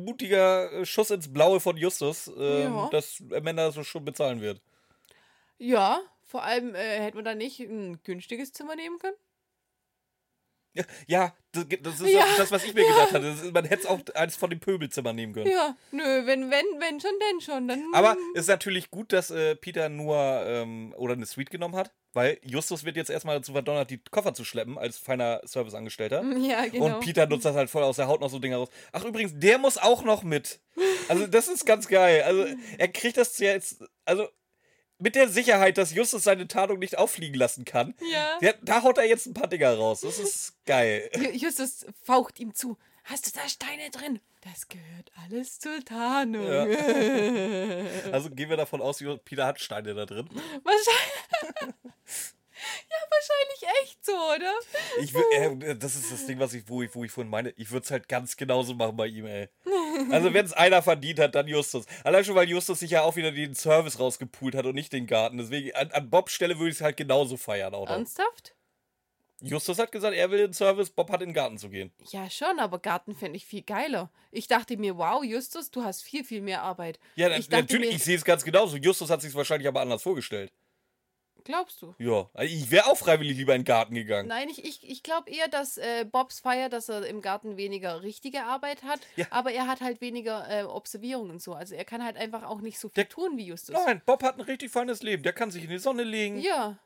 [0.04, 2.88] mutiger Schuss ins Blaue von Justus, ähm, Ja.
[2.90, 4.60] dass Amanda das schon bezahlen wird.
[5.58, 9.16] Ja, vor allem äh, hätte man da nicht ein günstiges Zimmer nehmen können.
[10.74, 13.26] Ja, Ja, das, das ist Ja, das, was ich mir gedacht hatte.
[13.28, 15.50] Ist, man hätte es auch eins von den Pöbelzimmern nehmen können.
[15.50, 17.66] Ja, nö, wenn, wenn, wenn schon, denn schon.
[17.68, 21.76] Dann, Aber es ist natürlich gut, dass äh, Peter nur ähm, oder eine Suite genommen
[21.76, 26.24] hat, weil Justus wird jetzt erstmal dazu verdonnert, die Koffer zu schleppen als feiner Serviceangestellter.
[26.38, 26.86] Ja, genau.
[26.86, 28.68] Und Peter nutzt das halt voll aus der Haut noch so Dinge raus.
[28.92, 30.60] Ach, übrigens, der muss auch noch mit.
[31.08, 32.22] Also, das ist ganz geil.
[32.22, 32.46] Also,
[32.78, 33.84] er kriegt das jetzt.
[34.04, 34.28] Also,
[34.98, 37.94] mit der Sicherheit, dass Justus seine Tarnung nicht auffliegen lassen kann.
[38.40, 38.52] Ja.
[38.62, 40.00] Da haut er jetzt ein paar Dinger raus.
[40.00, 41.10] Das ist geil.
[41.14, 42.78] Ju- Justus faucht ihm zu.
[43.04, 44.20] Hast du da Steine drin?
[44.52, 46.46] Das gehört alles zur Tarnung.
[46.46, 46.66] Ja.
[48.12, 50.28] Also, gehen wir davon aus, Peter hat Steine da drin.
[50.62, 51.74] Wahrscheinlich.
[52.90, 54.52] ja, wahrscheinlich echt so, oder?
[55.00, 57.50] Ich äh, das ist das Ding, was ich, wo, ich, wo ich vorhin meine.
[57.56, 59.48] Ich würde es halt ganz genauso machen bei ihm, ey.
[60.12, 61.86] Also, wenn es einer verdient hat, dann Justus.
[62.04, 65.06] Allein schon, weil Justus sich ja auch wieder den Service rausgepult hat und nicht den
[65.06, 65.38] Garten.
[65.38, 67.96] Deswegen, an, an Bobs Stelle würde ich es halt genauso feiern auch noch.
[67.96, 68.55] Ernsthaft?
[69.42, 71.92] Justus hat gesagt, er will den Service, Bob hat in den Garten zu gehen.
[72.10, 74.10] Ja, schon, aber Garten fände ich viel geiler.
[74.30, 76.98] Ich dachte mir, wow, Justus, du hast viel, viel mehr Arbeit.
[77.16, 78.76] Ja, ich na- dachte natürlich, mir, ich sehe es ganz genauso.
[78.78, 80.52] Justus hat sich wahrscheinlich aber anders vorgestellt.
[81.44, 81.94] glaubst du?
[81.98, 84.26] Ja, also ich wäre auch freiwillig lieber in den Garten gegangen.
[84.28, 88.02] Nein, ich, ich, ich glaube eher, dass äh, Bobs feiert, dass er im Garten weniger
[88.02, 89.26] richtige Arbeit hat, Ja.
[89.30, 91.52] aber er hat halt weniger äh, Observierung und so.
[91.52, 93.76] Also er kann halt einfach auch nicht so viel Der- tun wie Justus.
[93.84, 95.22] Nein, Bob hat ein richtig feines Leben.
[95.22, 96.38] Der kann sich in die Sonne legen.
[96.40, 96.78] Ja.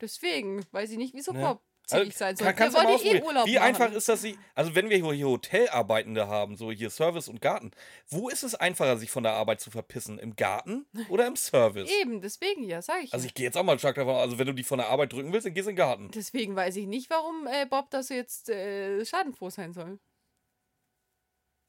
[0.00, 1.40] Deswegen weiß ich nicht, wieso Ne?
[1.40, 2.46] Bob Also, zielig sein soll.
[2.48, 3.22] kann, kannst Der du mal wollte eh.
[3.22, 3.64] Urlaub Wie machen.
[3.64, 4.20] einfach ist das?
[4.22, 7.70] sie- Also wenn wir hier Hotelarbeitende haben, so hier Service und Garten,
[8.08, 10.18] wo ist es einfacher, sich von der Arbeit zu verpissen?
[10.18, 11.90] Im Garten oder im Service?
[12.00, 13.12] Eben, deswegen ja, sag ich.
[13.12, 15.12] Also ich gehe jetzt auch mal stark davon also wenn du dich von der Arbeit
[15.12, 16.10] drücken willst, dann gehst du in den Garten.
[16.12, 19.98] Deswegen weiß ich nicht, warum äh, Bob das jetzt äh, schadenfroh sein soll.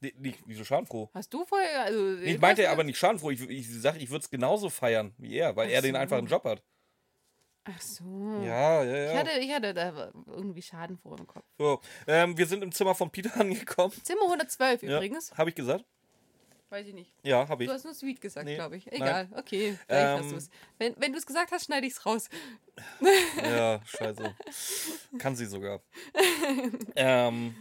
[0.00, 1.10] Nee, nicht, wieso schadenfroh?
[1.12, 1.82] Hast du vorher.
[1.82, 3.30] Also, ich meinte aber nicht schadenfroh.
[3.32, 5.98] Ich, ich sage, ich würde es genauso feiern wie er, weil Ach er den so.
[6.00, 6.62] einfachen Job hat.
[7.70, 8.40] Ach so.
[8.44, 9.10] Ja, ja, ja.
[9.12, 11.44] Ich hatte, ich hatte da irgendwie Schadenfroh im Kopf.
[11.58, 13.92] so, ähm, wir sind im Zimmer von Peter angekommen.
[14.02, 15.32] Zimmer 112 Ja, übrigens.
[15.36, 15.84] Habe ich gesagt?
[16.70, 17.10] Weiß ich nicht.
[17.22, 17.68] Ja, habe ich.
[17.68, 18.84] Du hast nur Sweet gesagt, Nee, glaube ich.
[18.86, 18.94] nein.
[18.96, 19.78] Egal, okay.
[19.86, 20.50] Vielleicht hast Ähm, du es.
[20.78, 22.28] Wenn, wenn du es gesagt hast, schneide ich es raus.
[23.42, 24.34] Ja, scheiße.
[25.18, 25.80] Kann sie sogar.
[26.96, 27.54] ähm,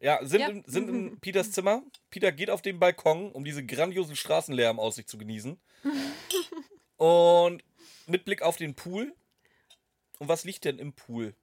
[0.00, 0.48] Ja, sind, Ja.
[0.48, 1.82] In, sind in Peters Zimmer.
[2.10, 5.60] Peter geht auf den Balkon, um diese grandiosen Straßenlärm aus sich zu genießen.
[6.96, 7.62] Und
[8.06, 9.12] mit Blick auf den Pool.
[10.20, 11.34] Und was liegt denn im Pool?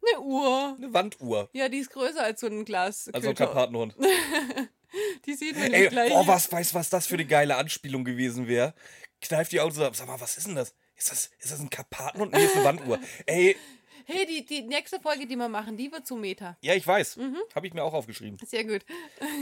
[0.00, 0.76] Eine Uhr.
[0.78, 1.50] Eine Wanduhr.
[1.52, 3.10] Ja, die ist größer als so ein Glas.
[3.12, 3.34] Also ein.
[3.34, 3.96] Karpatenhund.
[5.26, 6.12] Die sieht man nicht gleich.
[6.14, 8.72] oh, was weiß, was das für eine geile Anspielung gewesen wäre.
[9.20, 9.96] Kneift die Augen so ab.
[9.96, 10.74] Sag mal, was ist denn das?
[10.94, 12.32] Ist das, ist das ein Karpatenhund?
[12.32, 13.00] Nee, ist eine Wanduhr.
[13.26, 13.56] Ey,
[14.08, 16.56] Hey, die, die nächste Folge, die wir machen, die wird zu Meta.
[16.60, 17.16] ja, ich weiß.
[17.16, 17.38] Mhm.
[17.54, 18.38] Habe ich mir auch aufgeschrieben.
[18.46, 18.84] Sehr gut.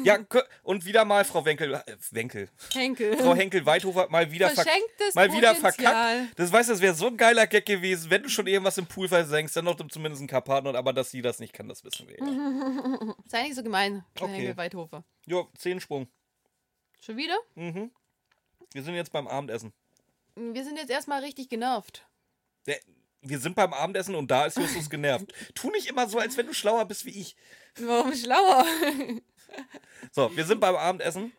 [0.04, 0.18] Ja,
[0.62, 3.16] und wieder mal Frau Wenkel, äh, Wenkel, Henkel.
[3.18, 5.92] Frau Henkel-Weithofer mal wieder, Verschenktes mal wieder Potenzial.
[6.24, 6.38] verkackt.
[6.38, 8.86] Das weißt du, das wäre so ein geiler Gag gewesen, wenn du schon irgendwas im
[8.86, 12.08] Pool versenkst, dann noch zumindest ein Karpatenhund, aber dass sie das nicht kann, das wissen
[12.08, 12.16] wir.
[12.18, 13.14] ja.
[13.26, 14.32] Sei nicht so gemein, Okay.
[14.32, 15.04] Henkel Weidhofer.
[15.26, 16.08] Jo, Zehensprung.
[17.00, 17.36] Schon wieder?
[17.54, 17.90] Mhm.
[18.72, 19.72] Wir sind jetzt beim Abendessen.
[20.36, 22.06] Wir sind jetzt erstmal richtig genervt.
[22.66, 22.78] Der,
[23.24, 25.32] wir sind beim Abendessen und da ist Justus genervt.
[25.54, 27.36] Tu nicht immer so, als wenn du schlauer bist wie ich.
[27.78, 28.64] Warum schlauer?
[30.12, 31.32] So, wir sind beim Abendessen.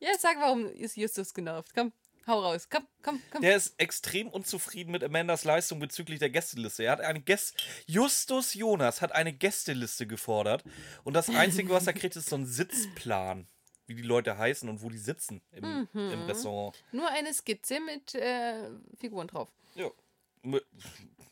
[0.00, 1.72] ja, sag, warum ist Justus genervt?
[1.74, 1.92] Komm,
[2.26, 2.68] hau raus.
[2.70, 3.40] Komm, komm, komm.
[3.42, 6.84] Der ist extrem unzufrieden mit Amandas Leistung bezüglich der Gästeliste.
[6.84, 10.62] Er hat eine Gäst Justus Jonas hat eine Gästeliste gefordert
[11.04, 13.46] und das Einzige, was er kriegt, ist so ein Sitzplan,
[13.86, 16.76] wie die Leute heißen und wo die sitzen im, im Restaurant.
[16.92, 19.48] Nur eine Skizze mit äh, Figuren drauf.
[19.74, 19.90] Ja.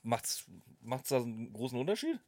[0.02, 0.44] Macht's,
[0.80, 2.18] macht's da einen großen Unterschied?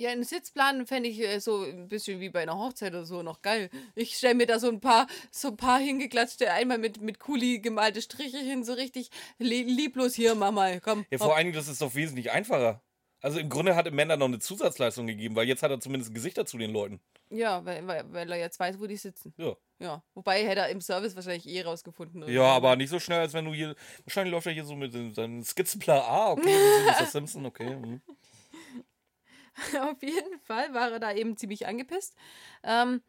[0.00, 3.22] Ja, einen Sitzplan fände ich äh, so ein bisschen wie bei einer Hochzeit oder so
[3.22, 3.68] noch geil.
[3.94, 7.58] Ich stelle mir da so ein paar, so ein paar hingeklatschte, einmal mit, mit Kuli
[7.58, 11.04] gemalte Striche hin, so richtig li lieblos hier, Mama, komm.
[11.10, 12.82] Ja, vor allen Dingen, das ist doch wesentlich einfacher.
[13.22, 16.14] Also im Grunde hat Amanda noch eine Zusatzleistung gegeben, weil jetzt hat er zumindest ein
[16.14, 17.00] Gesicht dazu den Leuten.
[17.28, 19.34] Ja, weil, weil, weil er jetzt weiß, wo die sitzen.
[19.36, 19.54] Ja.
[19.78, 20.02] Ja.
[20.14, 22.22] Wobei hätte er im Service wahrscheinlich eh rausgefunden.
[22.22, 23.74] oder Ja, aber nicht so schnell, als wenn du hier.
[24.04, 26.00] Wahrscheinlich läuft er hier so mit seinem Skizzenplan.
[26.00, 26.56] Ah, okay,
[26.86, 27.06] Mr.
[27.06, 27.68] Simpson, okay.
[27.68, 28.00] hm.
[29.80, 32.14] Auf jeden Fall war er da eben ziemlich angepisst.
[32.62, 33.02] Ähm,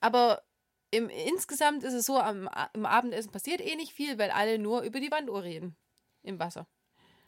[0.00, 0.42] aber
[0.90, 4.58] im, insgesamt ist es so, am, A- im Abendessen passiert eh nicht viel, weil alle
[4.58, 5.76] nur über die Wanduhr reden.
[6.22, 6.66] Im Wasser.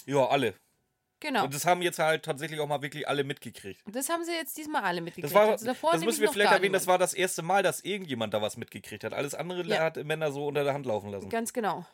[0.06, 0.54] Ja, alle.
[1.24, 1.44] Genau.
[1.44, 3.80] Und das haben jetzt halt tatsächlich auch mal wirklich alle mitgekriegt.
[3.87, 5.34] Das haben sie jetzt diesmal alle mitgekriegt.
[5.34, 6.88] Das, war, also das müssen wir vielleicht erwähnen, das niemand.
[6.88, 9.14] war das erste Mal, dass irgendjemand da was mitgekriegt hat.
[9.14, 9.80] Alles andere Ja.
[9.84, 11.30] hat Männer so unter der Hand laufen lassen.
[11.30, 11.87] Ganz genau.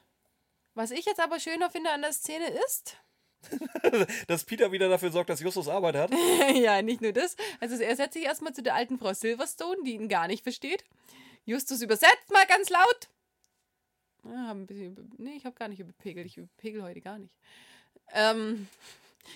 [0.75, 2.97] Was ich jetzt aber schöner finde an der Szene ist,
[4.27, 6.11] Dass Peter wieder dafür sorgt, dass Justus Arbeit hat.
[6.55, 7.37] ja, nicht nur das.
[7.61, 10.85] Also er setzt sich erstmal zu der alten Frau Silverstone, die ihn gar nicht versteht.
[11.45, 13.09] Justus übersetzt mal ganz laut.
[14.25, 16.27] Ja, hab ein bisschen nee, ich habe gar nicht überpegelt.
[16.27, 17.33] Ich überpegel heute gar nicht.
[18.13, 18.69] Ähm,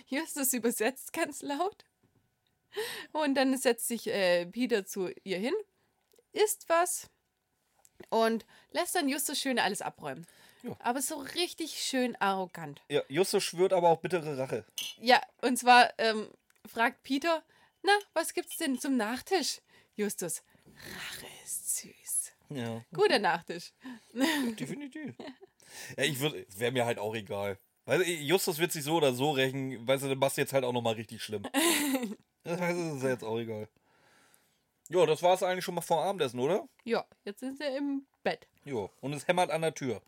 [0.06, 1.84] Justus übersetzt ganz laut.
[3.12, 5.54] Und dann setzt sich äh, Peter zu ihr hin,
[6.32, 7.08] isst was
[8.10, 10.26] und lässt dann Justus schön alles abräumen.
[10.62, 10.76] Ja.
[10.80, 12.82] Aber so richtig schön arrogant.
[12.88, 14.64] Ja, Justus schwört aber auch bittere Rache.
[14.98, 16.28] Ja, und zwar ähm,
[16.66, 17.44] fragt Peter,
[17.82, 19.60] na, was gibt's denn zum Nachtisch?
[19.94, 22.32] Justus, Rache ist süß.
[22.48, 23.72] Ja, Guter Nachtisch.
[24.58, 25.14] definitiv.
[25.96, 27.58] Ja, ich würde, wäre mir halt auch egal.
[27.86, 30.64] Weil Justus wird sich so oder so rächen, weißt du, dann machst du jetzt halt
[30.64, 31.42] auch nochmal richtig schlimm.
[32.46, 33.70] Das ist ja jetzt auch egal.
[34.90, 36.68] Ja, das war es eigentlich schon mal vor Abendessen, oder?
[36.84, 38.46] Ja, jetzt sind sie im Bett.
[38.66, 40.02] Jo, und es hämmert an der Tür.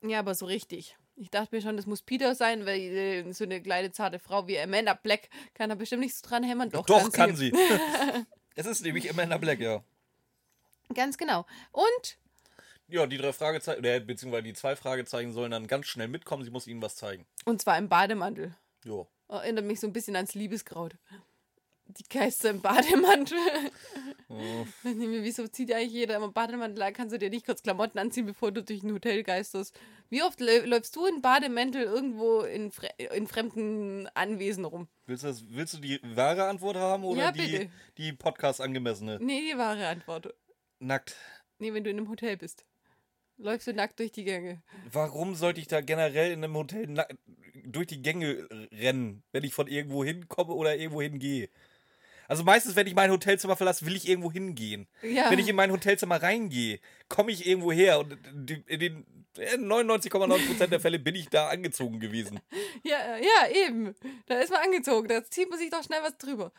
[0.00, 0.96] Ja, aber so richtig.
[1.16, 4.46] Ich dachte mir schon, das muss Peter sein, weil äh, so eine kleine zarte Frau
[4.46, 6.70] wie Amanda Black kann da bestimmt nicht so dran hämmern.
[6.70, 7.52] Doch, Doch, kann sie.
[8.54, 9.82] es ist nämlich Amanda Black, ja.
[10.94, 11.44] Ganz genau.
[11.72, 12.18] Und
[12.90, 16.50] Ja, die drei Fragezeichen, oder beziehungsweise die zwei Fragezeichen sollen dann ganz schnell mitkommen, sie
[16.50, 17.26] muss ihnen was zeigen.
[17.44, 18.54] Und zwar im Bademantel.
[18.84, 19.06] Jo.
[19.28, 20.96] Erinnert mich so ein bisschen ans Liebeskraut.
[21.90, 23.38] Die Geister im Bademantel.
[24.28, 24.66] Oh.
[24.82, 26.92] Wieso zieht eigentlich jeder immer Bademantel an?
[26.92, 29.78] Kannst du dir nicht kurz Klamotten anziehen, bevor du durch ein Hotel geisterst?
[30.10, 34.88] Wie oft lä- läufst du in Bademäntel irgendwo in, fre in fremden Anwesen rum?
[35.06, 39.18] Willst du, das, willst du die wahre Antwort haben oder Ja, die, die Podcast angemessene?
[39.20, 40.34] Nee, die wahre Antwort.
[40.80, 41.16] Nackt.
[41.58, 42.64] Nee, wenn du in einem Hotel bist.
[43.38, 44.62] Läufst du nackt durch die Gänge.
[44.90, 47.06] Warum sollte ich da generell in einem Hotel
[47.64, 51.48] durch die Gänge rennen, wenn ich von irgendwo hinkomme oder irgendwo hingehe?
[52.26, 54.86] Also meistens, wenn ich mein Hotelzimmer verlasse, will ich irgendwo hingehen.
[55.02, 55.30] Ja.
[55.30, 58.18] Wenn ich in mein Hotelzimmer reingehe, komme ich irgendwo her und
[58.66, 59.06] in den
[59.38, 62.40] äh, 99,9% der Fälle bin ich da angezogen gewesen.
[62.84, 63.94] Ja, ja, eben.
[64.26, 65.08] Da ist man angezogen.
[65.08, 66.52] Da zieht man sich doch schnell was drüber.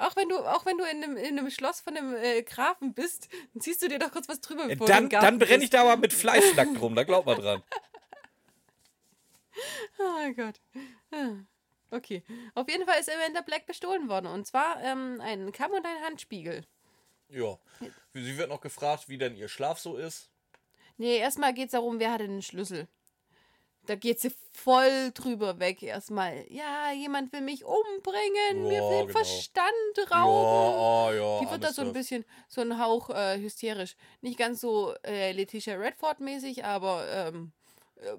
[0.00, 2.94] Auch wenn du, auch wenn du in einem, in einem Schloss von einem äh, Grafen
[2.94, 4.64] bist, dann ziehst du dir doch kurz was drüber.
[4.64, 7.38] Äh, bevor Dann, dann brenne ich da aber mit Fleisch nackt rum, da glaubt man
[7.38, 7.62] dran.
[9.98, 10.60] Oh Gott.
[11.10, 11.44] Ah,
[11.92, 12.22] Okay.
[12.54, 14.26] Auf jeden Fall ist Amanda Black bestohlen worden.
[14.26, 16.64] Und zwar ähm, ein Kamm und ein Handspiegel.
[17.28, 17.58] Ja.
[18.14, 20.30] Sie wird noch gefragt, wie denn ihr Schlaf so ist.
[20.98, 22.86] Nee, erstmal geht es darum, wer hatte den Schlüssel.
[23.86, 26.44] Da geht sie voll drüber weg erstmal.
[26.50, 29.18] Ja, jemand will mich umbringen, mir Ja, den genau.
[29.18, 31.16] Verstand rauben.
[31.16, 33.96] Ja, ja, Die wird da so ein bisschen, so ein Hauch äh, hysterisch.
[34.20, 37.52] Nicht ganz so äh, Letitia Redford-mäßig, aber ähm,
[37.96, 38.16] äh,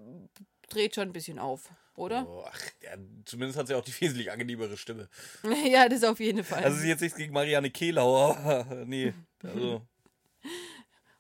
[0.68, 2.28] dreht schon ein bisschen auf, oder?
[2.28, 2.92] Oh, ach, ja,
[3.26, 5.10] zumindest hat sie auch die wesentlich angenehmere Stimme.
[5.70, 6.64] ja, das auf jeden Fall.
[6.64, 9.14] Also sie jetzt nichts gegen Marianne Kehlau, aber nee.
[9.44, 9.82] Also,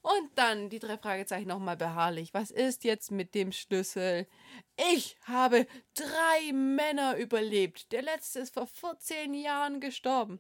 [0.01, 2.33] Und dann die drei Fragezeichen nochmal beharrlich.
[2.33, 4.27] Was ist jetzt mit dem Schlüssel?
[4.93, 7.91] Ich habe drei Männer überlebt.
[7.91, 10.39] Der letzte ist vor 14 Jahren gestorben.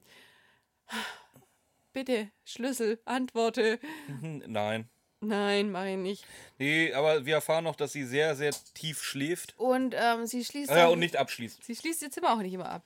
[1.93, 3.79] Bitte, Schlüssel, antworte.
[4.21, 4.89] nein.
[5.23, 6.25] Nein, mach ich nicht.
[6.57, 9.53] Nee, aber wir erfahren noch, dass sie sehr, sehr tief schläft.
[9.59, 11.63] Und ähm, sie schließt Ah ja, und nicht abschließt.
[11.63, 12.83] Sie schließt ihr Zimmer auch nicht immer ab.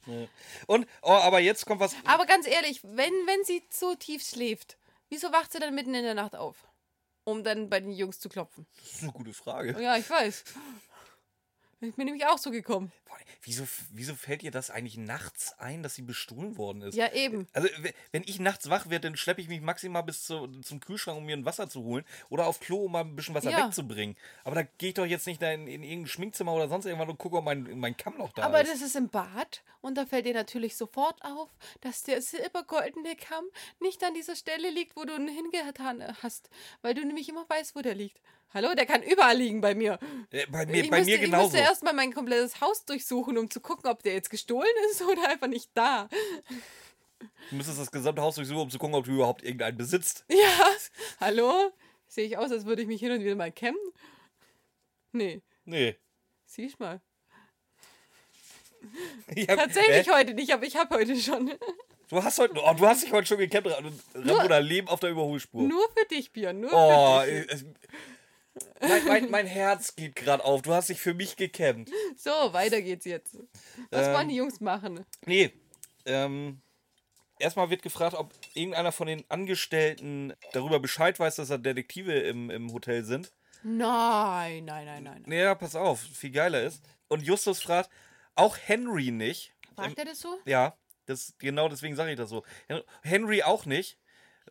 [0.67, 1.95] Und, oh, aber jetzt kommt was.
[2.03, 4.77] Aber ganz ehrlich, wenn, wenn sie so tief schläft,
[5.09, 6.67] wieso wacht sie dann mitten in der Nacht auf?
[7.23, 8.67] Um dann bei den Jungs zu klopfen.
[8.77, 9.81] Das ist eine gute Frage.
[9.81, 10.43] Ja, ich weiß.
[11.89, 12.91] Ich bin nämlich auch so gekommen.
[13.05, 16.95] Boah, Wieso, wieso fällt ihr das eigentlich nachts ein, dass sie bestohlen worden ist?
[16.95, 17.47] Ja, eben.
[17.53, 17.69] Also,
[18.11, 21.25] wenn ich nachts wach werde, dann schleppe ich mich maximal bis zu, zum Kühlschrank, um
[21.25, 22.05] mir ein Wasser zu holen.
[22.29, 23.65] Oder auf Klo, um mal ein bisschen Wasser Ja.
[23.67, 24.15] wegzubringen.
[24.43, 27.17] Aber da gehe ich doch jetzt nicht in, in irgendein Schminkzimmer oder sonst irgendwann und
[27.19, 28.71] gucke, ob mein, mein Kamm noch da Aber ist.
[28.73, 31.49] das ist im Bad und da fällt dir natürlich sofort auf,
[31.81, 33.45] dass der silbergoldene Kamm
[33.79, 36.49] nicht an dieser Stelle liegt, wo du ihn hingetan hast,
[36.81, 38.19] weil du nämlich immer weißt, wo der liegt.
[38.55, 39.99] Hallo, der kann überall liegen bei mir.
[40.31, 41.43] Äh, bei mir, ich bei müsste, mir Ich genauso.
[41.43, 45.27] müsste erstmal mein komplettes Haus durchsuchen, um zu gucken, ob der jetzt gestohlen ist oder
[45.29, 46.07] einfach nicht da.
[47.49, 50.23] Du müsstest das gesamte Haus durchsuchen, um zu gucken, ob du überhaupt irgendeinen besitzt.
[50.29, 50.69] Ja,
[51.19, 51.71] hallo?
[52.07, 53.79] Sehe ich aus, als würde ich mich hin und wieder mal kämmen?
[55.11, 55.97] Nee, Nee.
[56.45, 57.01] siehst mal.
[59.35, 60.11] Ich hab- Tatsächlich Hä?
[60.13, 61.51] heute nicht, aber ich habe heute schon.
[62.07, 63.75] Du hast heute, oh, du hast dich heute schon gekämpft.
[64.13, 65.63] Ramona Leben auf der Überholspur.
[65.63, 67.51] Nur für dich, Björn, nur Oh, für dich.
[67.51, 67.65] es,
[68.81, 70.61] mein, mein, mein Herz geht gerade auf.
[70.61, 71.91] Du hast dich für mich gekämpft.
[72.15, 73.37] So, weiter geht's jetzt.
[73.91, 75.05] Was Ähm, wollen die Jungs machen?
[75.25, 75.51] Nee,
[76.05, 76.61] ähm,
[77.39, 82.49] erstmal wird gefragt, ob irgendeiner von den Angestellten darüber Bescheid weiß, dass da Detektive im,
[82.49, 83.33] im Hotel sind.
[83.63, 85.23] Nein, nein, nein, nein.
[85.25, 86.83] Nee, ja, pass auf, viel geiler ist.
[87.07, 87.89] Und Justus fragt,
[88.35, 89.53] auch Henry nicht.
[89.75, 90.37] Fragt er das so?
[90.45, 92.43] Ja, das, genau deswegen sage ich das so.
[92.67, 93.97] Hen- Henry auch nicht.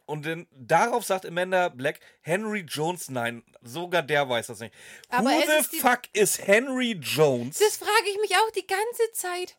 [0.07, 4.75] Und dann, darauf sagt Amanda Black, Henry Jones, nein, sogar der weiß das nicht.
[5.09, 7.59] Aber Who the fuck is Henry Jones?
[7.59, 9.57] Das frage ich mich auch die ganze Zeit.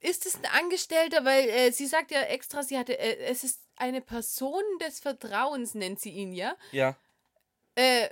[0.00, 1.24] Ist es ein Angestellter?
[1.24, 5.74] Weil äh, sie sagt ja extra, sie hatte, äh, es ist eine Person des Vertrauens,
[5.74, 6.56] nennt sie ihn ja.
[6.72, 6.96] ja.
[7.74, 8.08] Äh,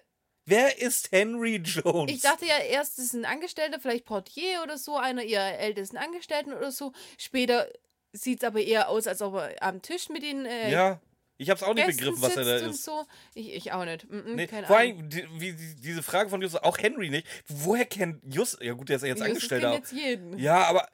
[0.46, 2.12] Wer ist Henry Jones?
[2.12, 5.96] ich dachte ja erst, es ist ein Angestellter, vielleicht Portier oder so, einer ihrer ältesten
[5.96, 6.92] Angestellten oder so.
[7.18, 7.68] Später
[8.12, 11.00] sieht es aber eher aus, als ob er am Tisch mit den äh, ja,
[11.40, 12.84] ich hab's auch nicht begriffen, was er da ist.
[12.84, 13.06] so.
[13.32, 14.08] Ich, ich auch nicht.
[14.10, 17.08] Mm -mm, Nee, keine vor allem, die, wie, die, diese Frage von Justus, auch Henry
[17.08, 17.26] nicht.
[17.48, 19.72] Woher kennt Justus, ja gut, der ist ja jetzt Justus Angestellter.
[19.72, 20.38] kennt jetzt jeden.
[20.38, 20.86] Ja, aber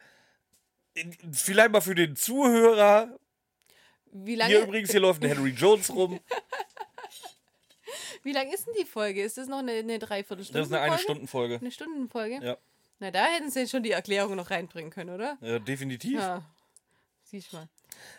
[1.33, 3.19] vielleicht mal für den Zuhörer.
[4.13, 6.21] Wie lange, Hier übrigens, hier läuft ein Henry Jones rum.
[8.23, 9.25] wie lang ist denn die Folge?
[9.25, 10.61] Ist das noch eine, eine Dreiviertelstunde?
[10.61, 11.57] Das ist eine eine Stunden Folge.
[11.57, 12.39] Eine Stundenfolge?
[12.41, 12.57] Ja.
[13.01, 15.39] Na, da hätten sie schon die Erklärung noch reinbringen können, oder?
[15.41, 16.21] Ja, definitiv.
[16.21, 16.45] Ja.
[17.25, 17.69] Siehst mal.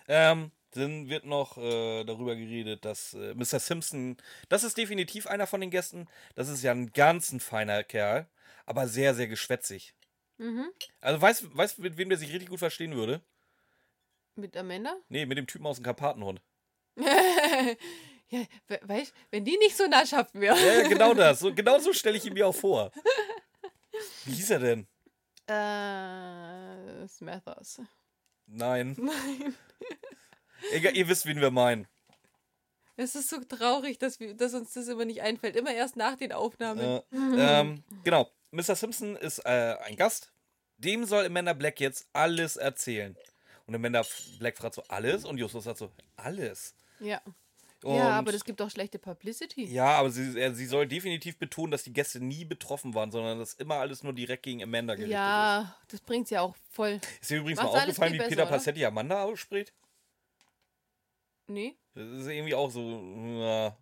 [0.10, 3.60] Ähm, dann wird noch äh, darüber geredet, dass äh, Mr.
[3.60, 4.18] Simpson,
[4.50, 6.08] das ist definitiv einer von den Gästen.
[6.36, 8.28] Das ist ja ein ganz ein feiner Kerl,
[8.66, 9.94] aber sehr, sehr geschwätzig.
[10.38, 10.70] Mhm.
[11.02, 13.22] Also weißt du, mit wem der sich richtig gut verstehen würde?
[14.36, 14.96] Mit Amanda?
[15.10, 16.42] Nee, mit dem Typen aus dem Karpatenhund.
[16.98, 20.58] ja, we weißt wenn die nicht so naschhaft wäre.
[20.60, 21.40] Ja, ja, genau das.
[21.40, 22.92] So, genau so stelle ich ihn mir auch vor.
[24.26, 24.88] Wie hieß er denn?
[25.48, 27.82] Äh, Smathers.
[28.46, 28.96] Nein.
[29.00, 29.56] Nein.
[30.72, 31.88] Egal, ihr wisst, wen wir meinen.
[32.96, 35.56] Es ist so traurig, dass, wir, dass uns das immer nicht einfällt.
[35.56, 36.82] Immer erst nach den Aufnahmen.
[36.82, 38.30] Äh, ähm, genau.
[38.52, 38.76] Mr.
[38.76, 40.32] Simpson ist äh, ein Gast.
[40.78, 43.16] Dem soll Amanda Black jetzt alles erzählen.
[43.68, 44.04] Und Amanda
[44.40, 45.26] Black fragt so, alles?
[45.26, 46.74] Und Justus sagt so, alles.
[47.00, 47.22] Ja.
[47.84, 49.66] Und ja, aber das gibt auch schlechte Publicity.
[49.66, 53.38] Ja, aber sie, er, sie soll definitiv betonen, dass die Gäste nie betroffen waren, sondern
[53.38, 57.00] dass immer alles nur direkt gegen Amanda gerichtet Ja, das bringt's ja auch voll.
[57.02, 57.22] ist.
[57.22, 58.52] Ist dir übrigens Macht's mal aufgefallen, wie Peter besser, oder?
[58.52, 59.74] Passetti Amanda ausspricht?
[61.48, 61.78] Nee.
[61.94, 63.02] Das ist irgendwie auch so
[63.40, 63.78] ja,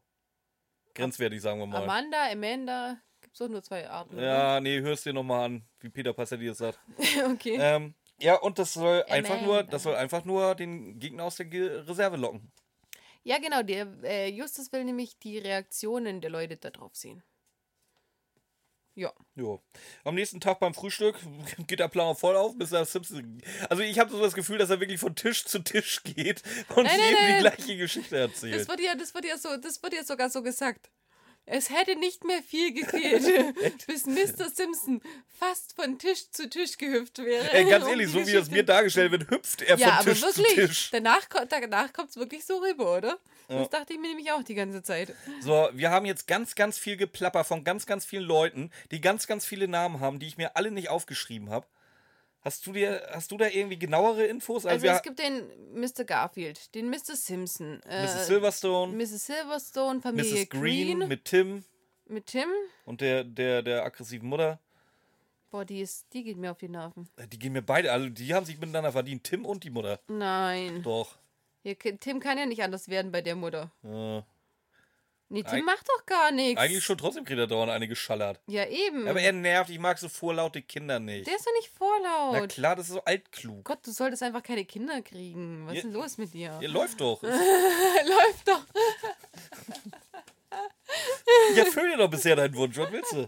[0.93, 1.83] grenzwertig, sagen wir mal.
[1.83, 4.17] Amanda, Amanda, gibt's doch nur zwei Arten.
[4.17, 6.79] Ja, nee, hörst dir nochmal an, wie Peter Passetti das sagt.
[6.97, 7.31] oder?
[7.33, 7.57] okay.
[7.59, 11.51] Ähm, ja, und das soll einfach nur, das soll einfach nur den Gegner aus der
[11.87, 12.51] Reserve locken.
[13.23, 13.63] Ja, genau.
[13.63, 17.23] Der äh, Justus will nämlich die Reaktionen der Leute darauf sehen.
[18.95, 19.11] Ja.
[19.35, 19.61] Jo.
[20.05, 21.17] Am nächsten Tag beim Frühstück
[21.67, 23.41] geht der Plan voll auf, bis er Simpson.
[23.69, 26.41] Also ich habe so das Gefühl, dass er wirklich von Tisch zu Tisch geht
[26.75, 27.41] und Nein, nein, jedem die nein.
[27.41, 28.67] gleiche Geschichte Das erzählt.
[28.67, 30.89] wird ja, das wird ja so, das wird ja sogar so gesagt.
[31.47, 33.23] Es hätte nicht mehr viel gefehlt,
[33.87, 34.49] bis Mr.
[34.49, 35.01] Simpson
[35.39, 37.51] fast von Tisch zu Tisch gehüpft wäre.
[37.53, 39.87] Ey, ganz um ehrlich, die so wie das Geschichte- mir dargestellt wird, hüpft er Ja,
[39.89, 40.47] von aber Tisch wirklich.
[40.47, 40.89] zu Tisch.
[40.91, 43.19] Danach, danach kommt es wirklich so rüber, oder?
[43.47, 43.59] Ja.
[43.59, 45.13] Das dachte ich mir nämlich auch die ganze Zeit.
[45.41, 49.27] So, wir haben jetzt ganz, ganz viel Geplapper von ganz, ganz vielen Leuten, die ganz,
[49.27, 51.67] ganz viele Namen haben, die ich mir alle nicht aufgeschrieben habe.
[52.45, 54.67] Hast du dir, hast du da irgendwie genauere Infos?
[54.67, 56.03] Also wir, es gibt den Mr.
[56.05, 57.15] Garfield, den Mr.
[57.15, 58.27] Simpson, äh, Mrs.
[58.27, 59.25] Silverstone, Mrs.
[59.25, 60.49] Silverstone, Familie Mrs.
[60.49, 61.65] Green, Green, mit Tim
[62.07, 62.47] mit Tim.
[62.85, 64.59] und der, der, der aggressiven Mutter.
[65.49, 67.09] Boah, die, ist, die geht mir auf die Nerven.
[67.15, 69.99] Äh, Die gehen mir beide, also die haben sich miteinander verdient, Tim und die Mutter.
[70.07, 70.83] Nein.
[70.83, 71.17] Doch.
[71.63, 73.71] Hier, Tim kann ja nicht anders werden bei der Mutter.
[73.83, 74.21] Äh,
[75.27, 76.61] Nee, Tim Eig- macht doch gar nichts.
[76.61, 78.39] eigentlich schon trotzdem kriegt er dauernd eine geschallert.
[78.47, 79.07] Ja, eben.
[79.07, 81.25] Aber er nervt, ich mag so vorlaute Kinder nicht.
[81.25, 82.33] der ist doch nicht vorlaut.
[82.33, 83.65] Na klar, das ist so altklug.
[83.65, 85.65] Gott, du solltest einfach keine Kinder kriegen.
[85.65, 85.77] Was Ja.
[85.79, 86.57] ist denn los mit dir?
[86.61, 87.21] Ihr läuft doch.
[87.23, 88.65] Läuft doch.
[91.51, 92.77] Ich erfülle dir doch bisher deinen Wunsch.
[92.77, 93.27] Was willst du?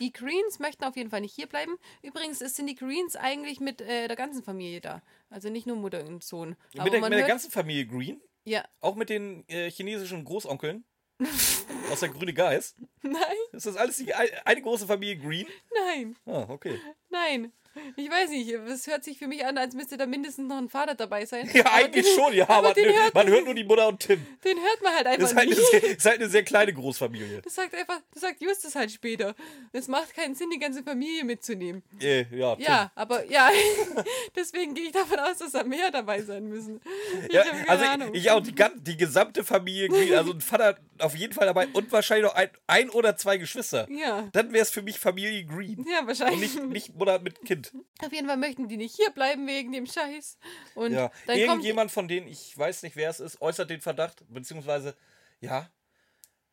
[0.00, 1.76] Die Greens möchten auf jeden Fall nicht hier bleiben.
[2.02, 5.02] Übrigens sind die Greens eigentlich mit äh, der ganzen Familie da.
[5.30, 6.56] Also nicht nur Mutter und Sohn.
[6.74, 8.20] Aber Mit der, mit der ganzen Familie Green?
[8.46, 10.84] Ja, Auch mit den äh, chinesischen Großonkeln?
[11.90, 12.76] aus der Grüne Geist?
[13.02, 15.46] nein, Ist das alles die, ein- eine große Familie Green?
[15.74, 16.78] nein, Ah, okay.
[17.08, 17.52] nein.
[17.96, 20.68] Ich weiß nicht, es hört sich für mich an, als müsste da mindestens noch ein
[20.68, 21.48] Vater dabei sein.
[21.54, 24.00] Ja, Aber eigentlich den, schon, ja, aber nö, hört- man hört nur die Mutter und
[24.00, 24.24] Tim.
[24.44, 25.54] Den hört man halt einfach Das ist halt, nie.
[25.56, 27.42] eine sehr, ist halt eine sehr kleine Großfamilie.
[27.42, 29.34] Das sagt einfach, das sagt Justus halt später.
[29.72, 31.82] Es macht keinen Sinn, die ganze Familie mitzunehmen.
[32.00, 32.64] Äh, ja, Tim.
[32.64, 33.48] Ja, aber ja,
[34.36, 36.80] deswegen gehe ich davon aus, dass da mehr dabei sein müssen.
[37.28, 38.10] Ich Ja, also Ahnung.
[38.14, 41.90] ich, auch die, die gesamte Familie Green, also ein Vater auf jeden Fall dabei und
[41.92, 43.86] wahrscheinlich noch ein, ein oder zwei Geschwister.
[43.90, 45.84] Ja, Dann wäre es für mich Familie Green.
[45.90, 46.54] ja, Und wahrscheinlich.
[46.54, 47.65] nicht, nicht Mutter mit Kind.
[48.02, 50.38] Auf jeden Fall möchten die nicht hier bleiben wegen dem Scheiß.
[50.74, 51.08] Und Ja.
[51.08, 54.96] dann kommt Irgendjemand von denen, ich weiß nicht, wer es ist, äußert den Verdacht, beziehungsweise,
[55.40, 55.70] ja,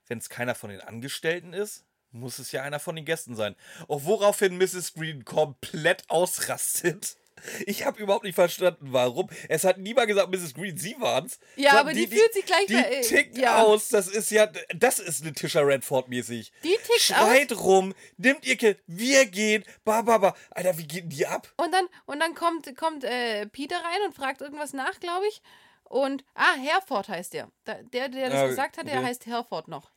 [0.07, 3.55] wenn es keiner von den Angestellten ist, muss es ja einer von den Gästen sein.
[3.87, 4.93] Auch woraufhin Mrs.
[4.93, 7.17] Green komplett ausrastet.
[7.65, 9.29] Ich habe überhaupt nicht verstanden, warum.
[9.49, 10.53] Es hat niemand gesagt, Mrs.
[10.53, 11.39] Green, Sie waren's.
[11.55, 13.61] Ja, aber die fühlt sich gleich Die ver- äh, tickt ja.
[13.63, 13.89] aus.
[13.89, 16.51] Das ist ja, das ist eine Tisha Redford mäßig.
[16.63, 20.35] Die tickt Schreit rum, nimmt ihr Kind, wir gehen, ba, ba, ba.
[20.51, 21.51] Alter, wie geht denn die ab?
[21.57, 25.41] Und dann, und dann kommt, kommt äh, Peter rein und fragt irgendwas nach, glaube ich.
[25.83, 27.49] Und, ah, Herford heißt der.
[27.67, 29.05] Der, der das Ah, gesagt hat, der okay.
[29.07, 29.91] heißt Herford noch.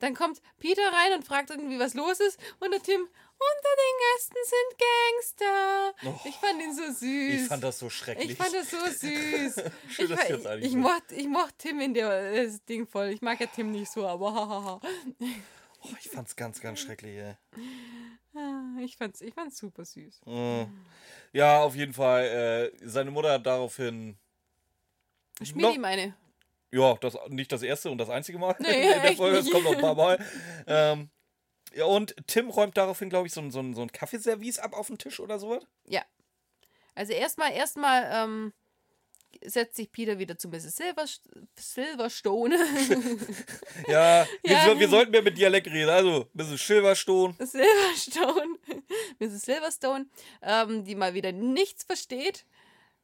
[0.00, 2.38] Dann kommt Peter rein und fragt irgendwie, was los ist.
[2.58, 3.08] Und der Tim,
[3.50, 4.78] unter den Gästen sind
[5.42, 5.94] Gangster.
[6.06, 7.42] Oh, ich fand ihn so süß.
[7.42, 8.30] Ich fand das so schrecklich.
[8.30, 9.54] Ich fand das so süß.
[9.88, 13.08] Schön, ich, dass eigentlich ich, so- mochte, ich mochte Tim in der, das Ding voll.
[13.08, 14.80] Ich mag ja Tim nicht so, aber hahaha.
[15.84, 17.34] Oh, ich fand's ganz, ganz schrecklich, ey.
[18.34, 20.20] Ah, Ich fand's, ich fand's super süß.
[20.26, 20.66] Äh,
[21.32, 22.72] Ja, auf jeden Fall.
[22.82, 24.16] Äh, seine Mutter hat daraufhin.
[25.42, 26.14] Schmied ihm eine.
[26.70, 29.38] Ja, das nicht das erste und das einzige Mal Nee, in der Folge.
[29.38, 30.24] Es kommt noch ein paar Mal.
[30.66, 31.10] Ähm,
[31.86, 34.98] und Tim räumt daraufhin, glaube ich, so ein, so, so ein Kaffeeservice ab auf den
[34.98, 35.64] Tisch oder sowas.
[35.86, 36.02] Ja.
[36.94, 38.52] Also erstmal, erstmal ähm,
[39.44, 40.76] setzt sich Peter wieder zu Mrs.
[40.76, 41.04] Silver,
[41.58, 42.56] Silverstone.
[43.88, 44.64] Ja, wir, Ja.
[44.66, 45.88] so, wir sollten mehr mit Dialekt reden.
[45.90, 46.66] Also, Mrs.
[46.66, 47.34] Silverstone.
[47.38, 48.58] Silverstone.
[49.18, 49.42] Mrs.
[49.42, 50.06] Silverstone,
[50.42, 52.44] ähm, die mal wieder nichts versteht.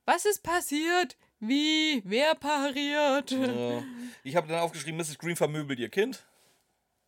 [0.05, 1.17] Was ist passiert?
[1.41, 2.03] Wie?
[2.05, 3.31] Wer pariert?
[3.31, 3.83] Ja.
[4.25, 5.19] Ich habe dann aufgeschrieben, Mrs.
[5.19, 6.27] Green vermöbelt ihr Kind.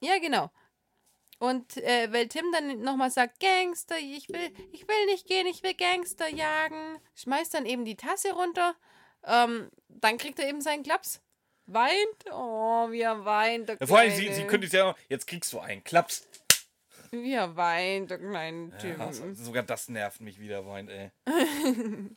[0.01, 0.51] Ja, genau.
[1.41, 5.63] Und äh, weil Tim dann nochmal sagt, Gangster, ich will, ich will nicht gehen, ich
[5.63, 8.75] will Gangster jagen, schmeißt dann eben die Tasse runter.
[9.25, 11.23] Ähm, dann kriegt er eben seinen Klaps.
[11.65, 12.27] Weint.
[12.31, 13.71] Oh, wie er weint.
[13.71, 16.29] Der Ja, vor allem, sie, sie kündigt ja noch, jetzt kriegst du einen Klaps.
[17.11, 18.99] Wie er weint, der kleine Tim.
[18.99, 21.11] Ja, also sogar das nervt mich wieder, weint, ey.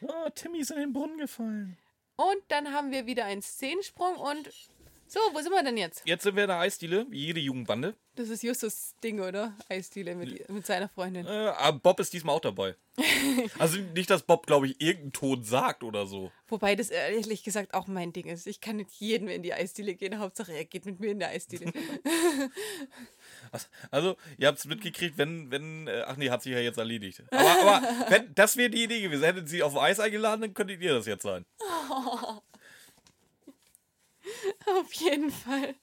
[0.00, 1.78] oh, Timmy ist in den Brunnen gefallen.
[2.16, 4.50] Und dann haben wir wieder einen Szenensprung und.
[5.12, 6.02] So, wo sind wir denn jetzt?
[6.04, 7.96] Jetzt sind wir in der Eisdiele, wie jede Jugendbande.
[8.14, 9.56] Das ist Justus Ding, oder?
[9.68, 11.26] Eisdiele mit, mit seiner Freundin.
[11.26, 12.76] Äh, aber Bob ist diesmal auch dabei.
[13.58, 16.30] also nicht, dass Bob, glaube ich, irgendeinen Ton sagt oder so.
[16.46, 18.46] Wobei das ehrlich gesagt auch mein Ding ist.
[18.46, 20.20] Ich kann nicht jeden in die Eisdiele gehen.
[20.20, 21.72] Hauptsache, er geht mit mir in der Eisdiele.
[23.90, 27.24] Also, ihr habt es mitgekriegt, wenn, wenn, äh, ach nee, hat sich ja jetzt erledigt.
[27.32, 29.24] Aber, aber wenn, das wäre die Idee gewesen.
[29.24, 31.44] Hättet sie auf Eis eingeladen, dann könntet ihr das jetzt sein.
[34.80, 35.74] Auf jeden Fall.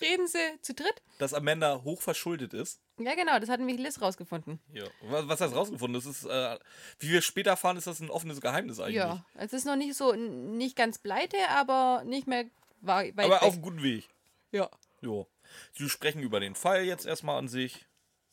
[0.00, 1.00] Reden sie zu dritt?
[1.18, 2.80] Dass Amanda hoch verschuldet ist.
[2.98, 4.58] Ja, genau, das hat nämlich Liz rausgefunden.
[4.72, 4.84] Ja.
[5.02, 5.94] Was, was hast du rausgefunden?
[6.00, 6.58] Das ist, äh,
[6.98, 8.96] wie wir später erfahren, ist das ein offenes Geheimnis eigentlich.
[8.96, 12.46] Ja, es ist noch nicht so, nicht ganz pleite, aber nicht mehr
[12.80, 13.42] wei- weit Aber weg.
[13.42, 14.08] auf einem guten Weg.
[14.52, 14.68] ja.
[15.00, 15.28] Jo.
[15.72, 17.86] Sie sprechen über den Fall jetzt erstmal an sich.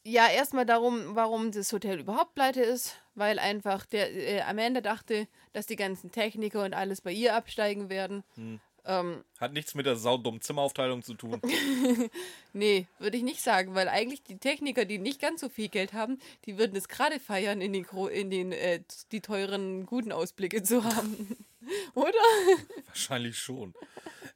[0.03, 5.27] Ja, erstmal darum, warum das Hotel überhaupt pleite ist, weil einfach der äh, Amanda dachte,
[5.53, 8.23] dass die ganzen Techniker und alles bei ihr absteigen werden.
[8.33, 8.59] Hm.
[8.87, 11.41] Ähm, Hat nichts mit der saudummen Zimmeraufteilung zu tun.
[12.53, 15.93] nee, würde ich nicht sagen, weil eigentlich die Techniker, die nicht ganz so viel Geld
[15.93, 18.81] haben, die würden es gerade feiern, in den, in den äh,
[19.11, 21.35] die teuren, guten Ausblicke zu haben.
[21.95, 22.13] Oder?
[22.85, 23.73] Wahrscheinlich schon.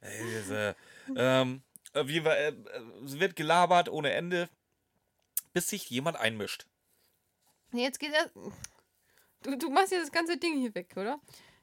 [0.00, 0.74] Ey, diese,
[1.14, 1.62] ähm,
[1.94, 2.52] wie, wir, äh,
[3.04, 4.48] es wird gelabert ohne Ende,
[5.52, 6.66] bis sich jemand einmischt.
[7.72, 8.30] Jetzt geht er.
[9.42, 11.20] Du, du machst ja das ganze Ding hier weg, oder?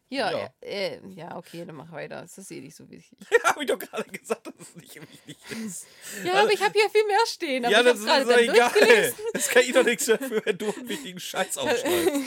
[0.10, 0.50] Hier, Ja.
[0.62, 2.22] Äh, äh, ja, okay, dann mach weiter.
[2.22, 3.18] Das ist eh nicht so wichtig.
[3.32, 5.86] Ja, habe ich doch gerade gesagt, dass es nicht wichtig ist.
[6.24, 7.64] Ja, aber ich habe hier viel mehr stehen.
[7.70, 9.14] Ja, das ist doch egal.
[9.34, 12.22] Das kann ich doch nichts dafür, wenn du einen wichtigen Scheiß aufschreibst.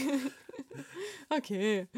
[1.30, 1.88] Okay.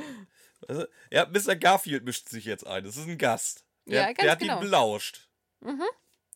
[0.68, 1.56] Also, ja, Mr.
[1.56, 2.84] Garfield mischt sich jetzt ein.
[2.84, 3.64] Das ist ein Gast.
[3.86, 4.58] Der, Ja, ganz der hat genau.
[4.58, 5.28] ihn belauscht.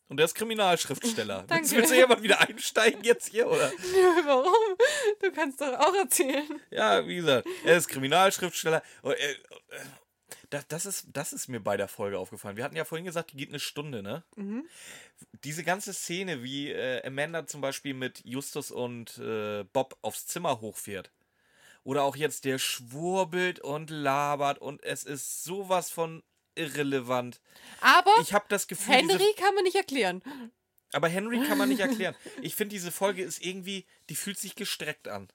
[0.09, 1.40] Und der ist Kriminalschriftsteller.
[1.40, 1.70] willst, Danke.
[1.70, 3.72] willst du jemand wieder einsteigen jetzt hier, oder?
[4.24, 4.76] Warum?
[5.20, 6.61] Du kannst doch auch erzählen.
[6.70, 8.82] Ja, wie gesagt, er ist Kriminalschriftsteller.
[9.02, 9.36] Und, äh, äh,
[10.50, 12.57] das, das, ist, das ist mir bei der Folge aufgefallen.
[12.57, 14.22] Wir hatten ja vorhin gesagt, die geht eine Stunde, ne?
[15.44, 20.61] Diese ganze Szene, wie äh, Amanda zum Beispiel mit Justus und äh, Bob aufs Zimmer
[20.61, 21.11] hochfährt.
[21.82, 26.22] Oder auch jetzt der schwurbelt und labert und es ist sowas von
[26.57, 27.40] irrelevant.
[27.80, 30.22] Aber Ich habe das Gefühl, Henry kann man nicht erklären.
[30.92, 32.14] aber Henry kann man nicht erklären.
[32.42, 35.28] Ich finde, diese Folge ist irgendwie, die fühlt sich gestreckt an.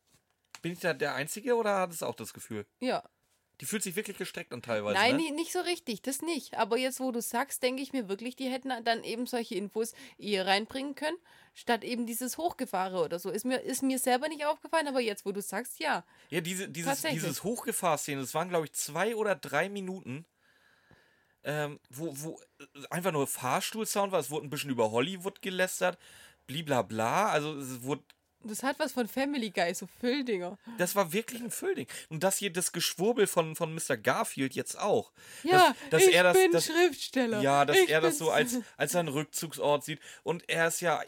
[0.62, 2.66] Bin ich da der Einzige oder hat es auch das Gefühl?
[2.80, 3.04] Ja.
[3.60, 4.96] Die fühlt sich wirklich gestreckt an teilweise.
[4.96, 5.22] Nein, ne?
[5.24, 6.56] ni- nicht so richtig, das nicht.
[6.58, 9.94] Aber jetzt, wo du sagst, denke ich mir wirklich, die hätten dann eben solche Infos
[10.18, 11.18] eher reinbringen können,
[11.54, 13.30] statt eben dieses Hochgefahre oder so.
[13.30, 16.04] Ist mir, ist mir selber nicht aufgefallen, aber jetzt, wo du sagst, ja.
[16.30, 20.26] Ja, diese, dieses, dieses Hochgefahr-Szene, das waren, glaube ich, zwei oder drei Minuten,
[21.44, 24.20] ähm, wo, wo äh, einfach nur Fahrstuhlsound war.
[24.20, 25.98] Es wurde ein bisschen über Hollywood gelästert,
[26.48, 27.30] bliblabla.
[27.30, 28.04] Also, es wurde,
[28.44, 30.58] Das hat was von Family Guy, so Fülldinger.
[30.78, 31.88] das war wirklich ein Füllding.
[32.10, 33.98] Und das hier, das Geschwurbel von, von Mr.
[33.98, 35.12] Garfield jetzt auch.
[35.44, 37.42] Ja, dass ich er das- bin das- Schriftsteller.
[37.42, 40.00] Ja, dass ich er das so als, als seinen Rückzugsort sieht.
[40.24, 41.02] Und er ist ja.
[41.04, 41.08] äh,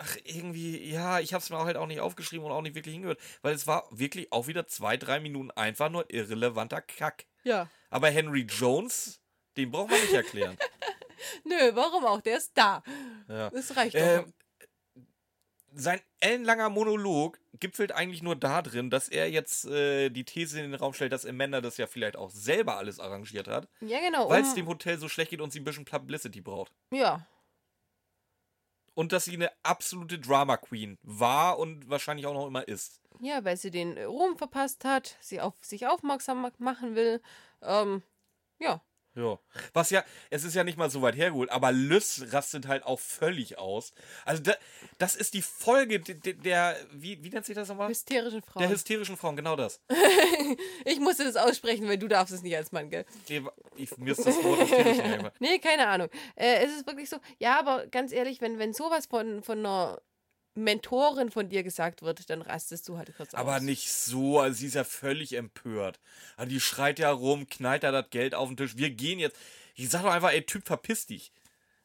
[0.00, 2.76] Ach, irgendwie, ja, ich habe es mir auch halt auch nicht aufgeschrieben und auch nicht
[2.76, 7.24] wirklich hingehört, weil es war wirklich auch wieder zwei, drei Minuten einfach nur irrelevanter Kack.
[7.48, 7.68] Ja.
[7.90, 9.20] Aber Henry Jones,
[9.56, 10.56] den braucht man nicht erklären.
[11.44, 12.20] Nö, warum auch?
[12.20, 12.82] Der ist da.
[13.28, 13.50] Ja.
[13.50, 14.00] Das reicht doch.
[14.00, 14.32] Ähm,
[15.74, 20.74] sein ellenlanger Monolog gipfelt eigentlich nur darin, dass er jetzt äh, die These in den
[20.80, 24.28] Raum stellt, dass Amanda das ja vielleicht auch selber alles arrangiert hat, ja, genau.
[24.28, 26.72] weil es um- dem Hotel so schlecht geht und sie ein bisschen Publicity braucht.
[26.90, 27.26] ja.
[28.98, 33.00] Und dass sie eine absolute Drama Queen war und wahrscheinlich auch noch immer ist.
[33.20, 37.22] Ja, weil sie den Ruhm verpasst hat, sie auf sich aufmerksam ma- machen will.
[37.62, 38.02] Ähm,
[38.58, 38.82] ja.
[39.18, 39.38] Ja.
[39.72, 43.00] Was ja, es ist ja nicht mal so weit hergeholt, aber Lys rastet halt auch
[43.00, 43.92] völlig aus.
[44.24, 44.54] Also da,
[44.98, 47.88] das ist die Folge der, der, wie, wie nennt sich das nochmal?
[47.88, 48.60] Hysterischen Frauen.
[48.62, 49.80] Der hysterischen Frauen, genau das.
[50.84, 53.04] ich musste das aussprechen, weil du darfst es nicht als Mann, gell?
[53.28, 53.42] Nee,
[53.76, 55.32] Ich, mir ist das Wort hysterisch nicht.
[55.40, 56.08] Nee, keine Ahnung.
[56.36, 57.16] Äh, es ist wirklich so.
[57.38, 60.00] Ja, aber ganz ehrlich, wenn, wenn sowas von, von einer
[60.58, 63.40] Mentorin von dir gesagt wird, dann rastest du halt kurz aus.
[63.40, 65.98] Aber nicht so, also sie ist ja völlig empört.
[66.36, 68.76] Also die schreit ja rum, knallt da das Geld auf den Tisch.
[68.76, 69.36] Wir gehen jetzt.
[69.74, 71.32] Ich sag doch einfach, ey, Typ, verpiss dich.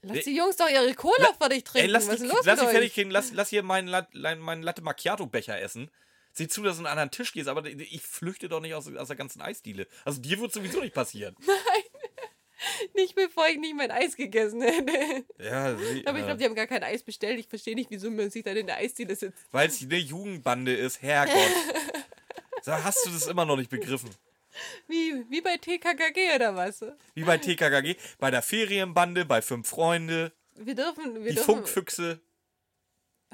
[0.02, 1.88] Lass die Jungs doch ihre Cola fertig trinken.
[1.88, 2.70] Ey, lass, Was die, los lass euch?
[2.70, 3.90] fertig kriegen, lass, lass hier meinen,
[4.40, 5.90] meinen Latte Macchiato-Becher essen.
[6.34, 8.94] Sieh zu, dass du an einen anderen Tisch gehst, aber ich flüchte doch nicht aus,
[8.94, 9.88] aus der ganzen Eisdiele.
[10.04, 11.36] Also dir wird sowieso nicht passieren.
[12.94, 15.26] Nicht bevor ich nicht mein Eis gegessen hätte.
[15.40, 17.40] Ja, sie, Aber ich glaube, die haben gar kein Eis bestellt.
[17.40, 19.38] Ich verstehe nicht, wieso man sich dann in der Eisdiele sitzt.
[19.52, 21.36] weil es eine Jugendbande ist, Herrgott.
[22.62, 24.10] so, hast du das immer noch nicht begriffen?
[24.88, 26.86] Wie, wie bei TKKG oder was?
[27.16, 31.16] Wie bei TKKG, bei der Ferienbande, bei Fünf Freunde, Wir dürfen.
[31.24, 32.20] Wir die dürfen Funkfüchse.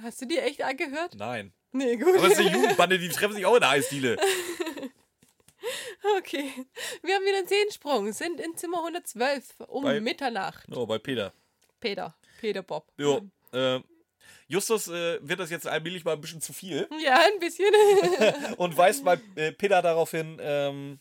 [0.01, 1.15] hast du die echt angehört?
[1.17, 1.51] Nein.
[1.71, 2.15] Nee, gut.
[2.17, 4.17] Aber es ist eine Jugendbande, die treffen sich auch in der Eisdiele.
[6.18, 6.52] Okay.
[7.04, 8.12] Wir haben wieder einen Zehensprung.
[8.14, 10.66] Sind in Zimmer 112 um Bei- Mitternacht.
[10.76, 11.34] Oh, bei Peter.
[11.80, 12.16] Peter.
[12.39, 12.88] Peter Bob.
[12.97, 13.22] Jo,
[13.52, 13.80] äh,
[14.47, 17.74] Justus äh, wird das jetzt allmählich mal ein bisschen zu viel Ja, ein bisschen.
[18.58, 21.00] und weist mal äh, Peter darauf hin, ähm,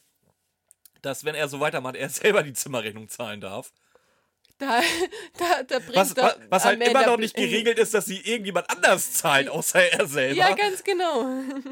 [1.02, 3.72] dass wenn er so weitermacht, er selber die Zimmerrechnung zahlen darf.
[4.58, 4.82] Da,
[5.38, 8.18] da, da bringt Was, was, was halt Amanda immer noch nicht geregelt ist, dass sie
[8.18, 10.34] irgendjemand anders zahlt, außer er selber.
[10.34, 11.28] Ja, ganz genau.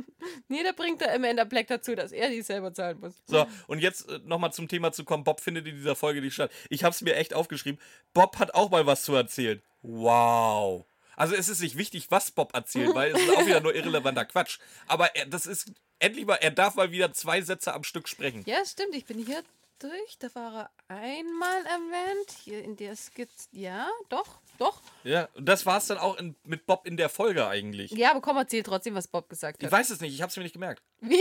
[0.49, 3.15] nee, da bringt er Amanda Black dazu, dass er die selber zahlen muss.
[3.27, 5.25] So, und jetzt äh, nochmal zum Thema zu kommen.
[5.25, 6.53] Bob findet in dieser Folge nicht statt.
[6.71, 7.81] Ich habe es mir echt aufgeschrieben.
[8.15, 9.61] Bob hat auch mal was zu erzählen.
[9.83, 10.87] Wow.
[11.17, 14.27] Also es ist nicht wichtig, was Bob erzählt, weil es ist auch wieder nur irrelevanter
[14.27, 14.59] Quatsch.
[14.87, 18.45] Aber er, das ist endlich mal, er darf mal wieder zwei Sätze am Stück sprechen.
[18.47, 18.95] Ja, stimmt.
[18.95, 19.43] Ich bin hier
[19.79, 20.19] durch.
[20.19, 22.31] Da war er einmal erwähnt.
[22.43, 23.49] Hier in der Skizze.
[23.53, 24.81] Ja, doch, doch.
[25.05, 27.91] Ja, und das war es dann auch in, mit Bob in der Folge eigentlich.
[27.93, 29.73] Ja, aber komm, erzähl trotzdem, was Bob gesagt Ich hat.
[29.73, 30.83] weiß es nicht, ich habe es mir nicht gemerkt.
[31.01, 31.21] Wie?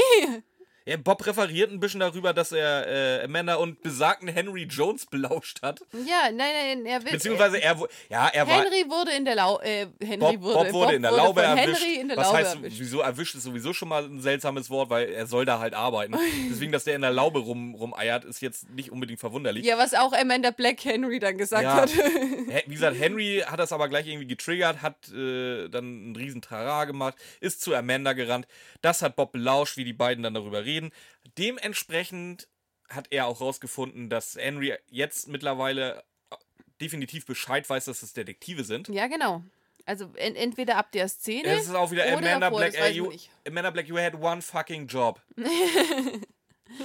[0.88, 2.88] Ja, Bob referiert ein bisschen darüber, dass er
[3.21, 5.79] äh, Amanda und besagten Henry Jones belauscht hat.
[6.05, 7.11] Ja, nein, nein, er will.
[7.13, 8.53] Beziehungsweise er, wo- ja, er war.
[8.63, 11.81] Henry wurde in der Lau äh, Henry Bob, wurde, Bob wurde in der Laube erwischt.
[11.83, 12.79] Henry in der was Laube heißt, erwischt.
[12.79, 16.15] wieso erwischt ist sowieso schon mal ein seltsames Wort, weil er soll da halt arbeiten.
[16.51, 19.65] Deswegen, dass der in der Laube rum, rumeiert, ist jetzt nicht unbedingt verwunderlich.
[19.65, 21.77] Ja, was auch Amanda Black Henry dann gesagt Ja.
[21.77, 21.89] hat.
[22.67, 26.86] Wie gesagt, Henry hat das aber gleich irgendwie getriggert, hat äh, dann einen riesen Trara
[26.86, 28.45] gemacht, ist zu Amanda gerannt.
[28.83, 30.74] Das hat Bob belauscht, wie die beiden dann darüber reden.
[31.38, 32.47] Dementsprechend
[32.89, 36.03] hat er auch rausgefunden, dass Henry jetzt mittlerweile
[36.82, 38.89] definitiv Bescheid weiß, dass es Detektive sind.
[38.89, 39.43] ja, genau.
[39.88, 41.47] Also en entweder ab der Szene.
[41.47, 42.73] Es ist auch wieder Amanda davor, Black.
[42.73, 43.30] Äh, you, nicht.
[43.47, 45.21] Amanda Black, you had one fucking job.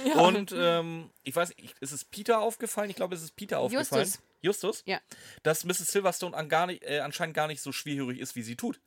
[0.05, 0.21] Ja.
[0.21, 2.89] Und ähm, ich weiß, ich, ist es Peter aufgefallen?
[2.89, 4.05] Ich glaube, es ist Peter aufgefallen.
[4.05, 4.21] Justus.
[4.41, 4.83] Justus?
[4.85, 5.01] Ja.
[5.43, 5.91] Dass Mrs.
[5.91, 8.79] Silverstone an gar nicht, äh, anscheinend gar nicht so schwerhörig ist, wie sie tut.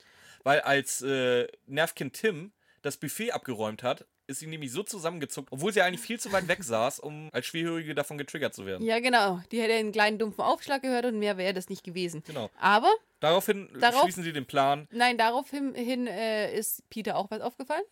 [0.45, 2.53] Weil als äh, Nervkind Tim
[2.83, 6.49] das Buffet abgeräumt hat, ist sie nämlich so zusammengezuckt, obwohl sie eigentlich viel zu weit
[6.49, 8.85] weg saß, um als Schwerhörige davon getriggert zu werden.
[8.87, 9.41] Ja, genau.
[9.53, 12.23] Die hätte einen kleinen dumpfen Aufschlag gehört und mehr wäre das nicht gewesen.
[12.27, 12.51] Genau.
[12.59, 14.87] Aber, Daraufhin Darauf- schließen sie den Plan.
[14.91, 17.85] nein, daraufhin hin, äh, ist Peter auch was aufgefallen.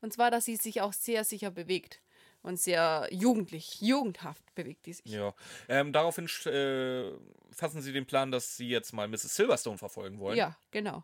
[0.00, 2.00] Und zwar, dass sie sich auch sehr sicher bewegt.
[2.40, 5.04] Und sehr jugendlich, jugendhaft bewegt die sich.
[5.06, 5.34] Ja.
[5.68, 7.10] Ähm, daraufhin äh,
[7.50, 9.34] fassen sie den Plan, dass sie jetzt mal Mrs.
[9.34, 10.36] Silverstone verfolgen wollen.
[10.38, 11.02] Ja, genau.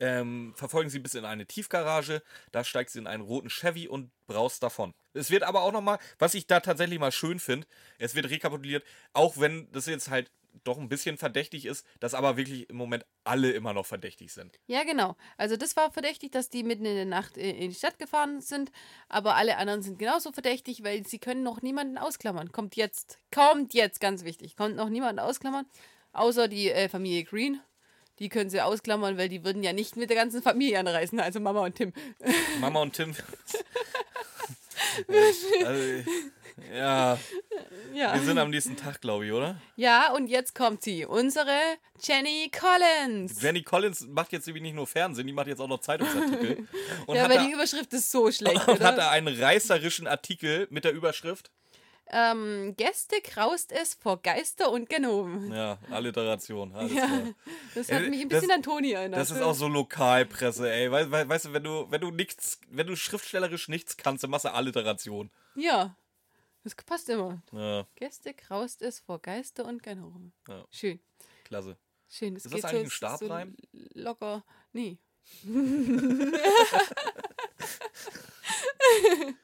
[0.00, 2.22] Ähm, verfolgen sie bis in eine Tiefgarage.
[2.52, 4.94] Da steigt sie in einen roten Chevy und braust davon.
[5.12, 7.66] Es wird aber auch nochmal, was ich da tatsächlich mal schön finde,
[7.98, 10.30] es wird rekapituliert, auch wenn das jetzt halt
[10.62, 14.58] doch ein bisschen verdächtig ist, dass aber wirklich im Moment alle immer noch verdächtig sind.
[14.66, 15.16] Ja, genau.
[15.36, 18.70] Also das war verdächtig, dass die mitten in der Nacht in die Stadt gefahren sind,
[19.08, 22.52] aber alle anderen sind genauso verdächtig, weil sie können noch niemanden ausklammern.
[22.52, 25.66] Kommt jetzt, kommt jetzt, ganz wichtig, kommt noch niemanden ausklammern,
[26.12, 27.60] außer die äh, Familie Green.
[28.20, 31.40] Die können sie ausklammern, weil die würden ja nicht mit der ganzen Familie anreisen, also
[31.40, 31.92] Mama und Tim.
[32.60, 33.14] Mama und Tim.
[35.64, 36.10] also,
[36.72, 37.18] ja,
[37.92, 38.14] Ja.
[38.14, 39.60] wir sind am nächsten Tag, glaube ich, oder?
[39.76, 41.50] ja, und jetzt kommt sie, unsere
[42.02, 43.40] Jenny Collins.
[43.42, 46.68] Jenny Collins macht jetzt nämlich nicht nur Fernsehen, die macht jetzt auch noch Zeitungsartikel.
[47.06, 48.92] Und ja, hat weil da- die Überschrift ist so schlecht, und hat oder?
[48.92, 51.50] da einen reißerischen Artikel mit der Überschrift.
[52.08, 55.50] Ähm, Gäste kraust es vor Geister und Ganoven.
[55.52, 56.70] Ja, Alliteration.
[56.88, 57.22] Ja,
[57.74, 59.18] das hat mich ein das- bisschen an Toni erinnert.
[59.20, 60.90] Das ist auch so Lokalpresse, ey.
[60.90, 64.44] Weißt, weißt, du, wenn du, wenn du nichts, wenn du schriftstellerisch nichts kannst, dann machst
[64.44, 65.30] du Alliteration.
[65.54, 65.96] Ja,
[66.62, 67.42] das passt immer.
[67.52, 70.34] Ja, Gäste kraust es vor Geister und Ganoven.
[70.46, 70.64] Ja.
[70.70, 71.00] Schön,
[71.44, 71.78] klasse.
[72.08, 72.34] schön.
[72.34, 73.56] Das Ist das geht eigentlich so, ein Stabreim?
[73.72, 74.44] So locker.
[74.72, 74.98] Nee.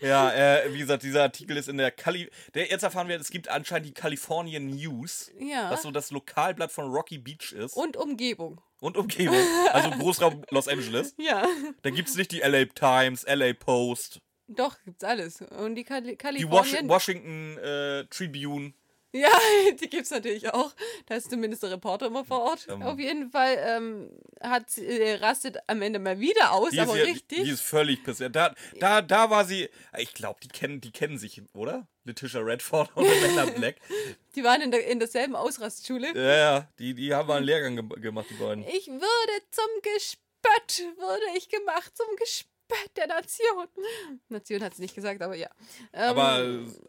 [0.00, 2.30] Ja, äh, wie gesagt, dieser Artikel ist in der Kali.
[2.54, 5.70] Der, jetzt erfahren wir, es gibt anscheinend die Californian News, Ja.
[5.70, 7.76] was so das Lokalblatt von Rocky Beach ist.
[7.76, 8.60] Und Umgebung.
[8.80, 9.36] Und Umgebung.
[9.72, 11.14] Also Großraum Los Angeles.
[11.18, 11.46] Ja,
[11.82, 14.20] Da gibt es nicht die LA Times, LA Post,
[14.52, 15.42] doch, gibt's alles.
[15.42, 16.88] Und die Kali die Kalifornien.
[16.88, 18.72] Washi Washington äh, Tribune.
[19.12, 19.28] Ja,
[19.80, 20.72] die gibt's natürlich auch.
[21.06, 22.66] Da ist zumindest der Reporter immer vor Ort.
[22.68, 22.82] Ähm.
[22.82, 26.96] Auf jeden Fall ähm, hat, sie- äh, rastet am Ende mal wieder aus, Die aber
[26.96, 27.42] ja, richtig.
[27.44, 28.36] die ist völlig passiert.
[28.36, 29.68] Da, da, da war sie.
[29.98, 31.88] Ich glaube, die kennen, die kennen sich, oder?
[32.04, 33.76] Letitia Redford und Amanda Black.
[34.34, 36.14] Die waren in, der, in derselben Ausrastschule.
[36.14, 38.64] Ja, ja, die, die haben mal einen Lehrgang ge gemacht, die beiden.
[38.68, 42.46] Ich würde zum Gespött, würde ich gemacht, zum Gespött
[42.96, 43.66] der Nation.
[44.28, 45.48] Nation hat es nicht gesagt, aber ja.
[45.92, 46.44] Ähm, Aber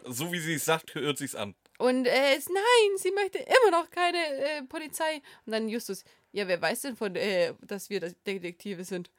[0.05, 1.55] so wie sie es sagt, hört sich's an.
[1.81, 5.21] Und äh, es, nein, sie möchte immer noch keine äh, Polizei.
[5.45, 9.09] Und dann Justus, ja, wer weiß denn von, äh, dass wir Detektive sind?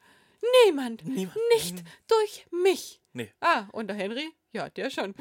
[0.65, 1.05] Niemand.
[1.05, 1.37] Niemand.
[1.55, 3.01] Nicht durch mich.
[3.11, 3.31] Nee.
[3.41, 4.29] Ah, und der Henry?
[4.51, 5.13] Ja, der schon.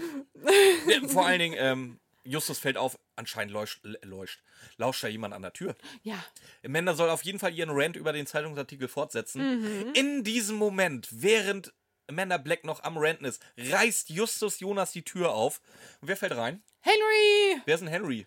[0.86, 4.43] Ja, vor allen Dingen, ähm, Justus fällt auf, anscheinend leucht, leucht,
[4.76, 5.74] lauscht da jemand an der Tür.
[6.03, 6.24] Ja.
[6.64, 9.61] Amanda soll auf jeden Fall ihren Rant über den Zeitungsartikel fortsetzen.
[9.61, 9.93] Mhm.
[9.95, 11.72] In diesem Moment, während
[12.13, 15.61] Amanda Black noch am Ranten ist, reißt Justus Jonas die Tür auf.
[16.01, 16.63] Und wer fällt rein?
[16.81, 17.61] Henry!
[17.65, 18.27] Wer ist denn Henry?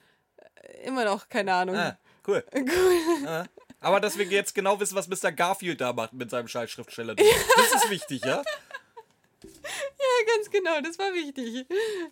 [0.84, 1.76] Immer noch, keine Ahnung.
[1.76, 2.44] Ah, cool.
[2.56, 3.28] Cool.
[3.28, 3.46] Ah.
[3.82, 5.32] Aber dass wir jetzt genau wissen, was Mr.
[5.32, 7.14] Garfield da macht mit seinem scheiß Schriftsteller.
[7.16, 8.42] Das ist wichtig, ja?
[9.44, 11.68] Ja, ganz genau, das war wichtig.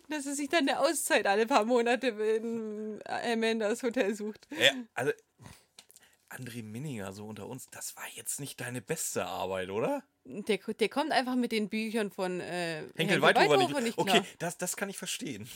[0.08, 4.46] Dass er sich dann eine Auszeit alle paar Monate in Amandas Hotel sucht.
[4.50, 5.12] ja also,
[6.36, 10.02] André Minninger, so unter uns, das war jetzt nicht deine beste Arbeit, oder?
[10.24, 13.78] Der, der kommt einfach mit den Büchern von äh, Henkel Weithofer nicht.
[13.80, 15.48] nicht Okay, das, das kann ich verstehen.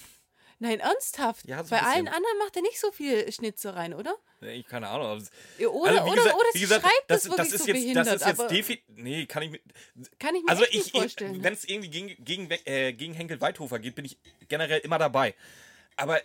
[0.60, 1.46] Nein, ernsthaft.
[1.46, 4.16] Ja, so Bei allen anderen macht er nicht so viel Schnitzereien, oder?
[4.40, 5.24] Ich keine Ahnung.
[5.58, 7.66] Ja, Oder, Also, oder, gesagt- oder wie sie gesagt, schreibt das, das, wirklich das so
[7.68, 8.06] jetzt, behindert.
[8.08, 9.60] das ist jetzt aber defi Nee, kann ich mir.
[10.18, 11.42] kann ich mir Also ich, nicht vorstellen.
[11.44, 14.18] wenn es irgendwie gegen, gegen, äh, gegen Henkel Weithofer geht, bin ich
[14.48, 15.34] generell immer dabei.
[15.96, 16.20] Aber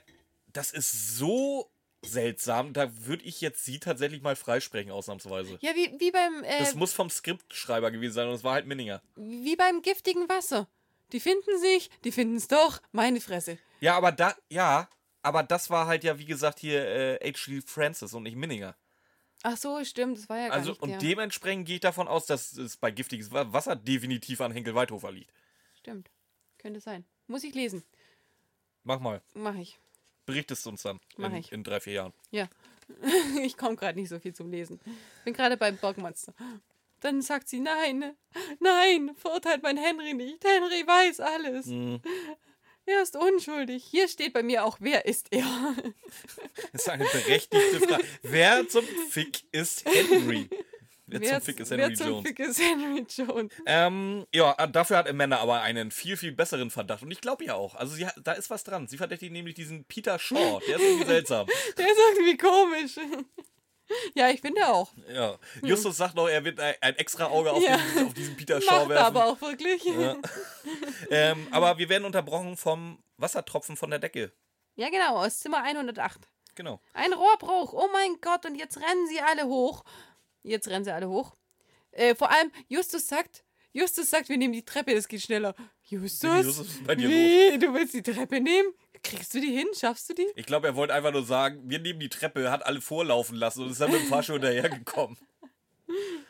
[0.47, 1.69] das ist so
[2.05, 2.73] seltsam.
[2.73, 5.57] Da würde ich jetzt sie tatsächlich mal freisprechen, ausnahmsweise.
[5.61, 8.65] Ja, wie, wie beim äh, Das muss vom Skriptschreiber gewesen sein und es war halt
[8.67, 9.01] Minninger.
[9.15, 10.67] wie beim giftigen Wasser.
[11.11, 13.57] Die finden sich, die finden es doch, meine Fresse.
[13.79, 14.89] Ja, aber da, ja,
[15.21, 16.85] aber das war halt ja, wie gesagt, hier
[17.21, 17.61] äh, H.G.
[17.65, 18.75] Francis und nicht Minninger.
[19.43, 20.97] Ach so, stimmt, das war ja gar Also, nicht und der.
[20.99, 25.11] dementsprechend gehe ich davon aus, dass es bei giftiges Wa- Wasser definitiv an Henkel Weidhofer
[25.11, 25.31] liegt.
[25.77, 26.09] Stimmt,
[26.57, 27.05] könnte sein.
[27.27, 27.83] Muss ich lesen.
[28.83, 29.21] Mach mal.
[29.33, 29.77] Mach ich.
[30.25, 32.13] Berichtest uns dann in, in drei, vier Jahren.
[32.31, 32.47] Ja.
[33.41, 34.79] ich komme gerade nicht so viel zum Lesen.
[35.25, 36.33] Bin gerade beim Bergmonster.
[36.99, 38.15] Dann sagt sie, nein,
[38.59, 40.43] nein, verurteilt mein Henry nicht.
[40.43, 41.65] Henry weiß alles.
[41.67, 42.01] Mhm.
[42.85, 43.83] Er ist unschuldig.
[43.83, 45.45] Hier steht bei mir auch, wer ist er?
[46.71, 48.03] Das ist eine berechtigte Frage.
[48.23, 50.49] Wer zum Fick ist Henry?
[51.05, 52.27] Wer, zum Fick ist Henry wer zum Jones?
[52.27, 53.53] Fick ist Henry Jones?
[53.65, 57.03] Ähm, ja, dafür hat Amanda aber einen viel, viel besseren Verdacht.
[57.03, 57.75] Und ich glaube ja auch.
[57.75, 58.87] Also hat, da ist was dran.
[58.87, 60.59] Sie verdächtigt nämlich diesen Peter Shaw.
[60.67, 61.47] Der ist irgendwie seltsam.
[61.77, 62.95] Der ist irgendwie komisch.
[64.15, 64.91] ja, ich finde auch.
[65.13, 65.37] Ja.
[65.61, 67.77] Justus sagt noch, er wird ein, extra Auge auf, Ja.
[67.77, 69.05] diesen, auf diesen Peter Shaw Macht er werfen.
[69.05, 69.83] aber auch wirklich.
[69.83, 70.15] Ja, Ja.
[71.09, 74.31] ähm, aber wir werden unterbrochen vom Wassertropfen von der Decke.
[74.77, 76.29] genau, aus Zimmer 108.
[76.55, 76.79] Genau.
[76.93, 77.73] Ein Rohrbruch.
[77.73, 79.83] Oh mein Gott, und jetzt rennen sie alle hoch.
[80.43, 81.35] Jetzt rennen sie alle hoch.
[81.91, 85.55] Äh, vor allem, Justus sagt, Justus sagt, wir nehmen die Treppe, das geht schneller.
[85.83, 86.45] Justus?
[86.45, 87.57] Justus, was ist bei dir Wie?
[87.59, 88.73] Du willst die Treppe nehmen?
[89.03, 89.67] Kriegst du die hin?
[89.77, 90.27] Schaffst du die?
[90.35, 93.63] Ich glaube, er wollte einfach nur sagen, wir nehmen die Treppe, hat alle vorlaufen lassen
[93.63, 95.17] und ist dann mit dem Fahrstuhl hinterhergekommen.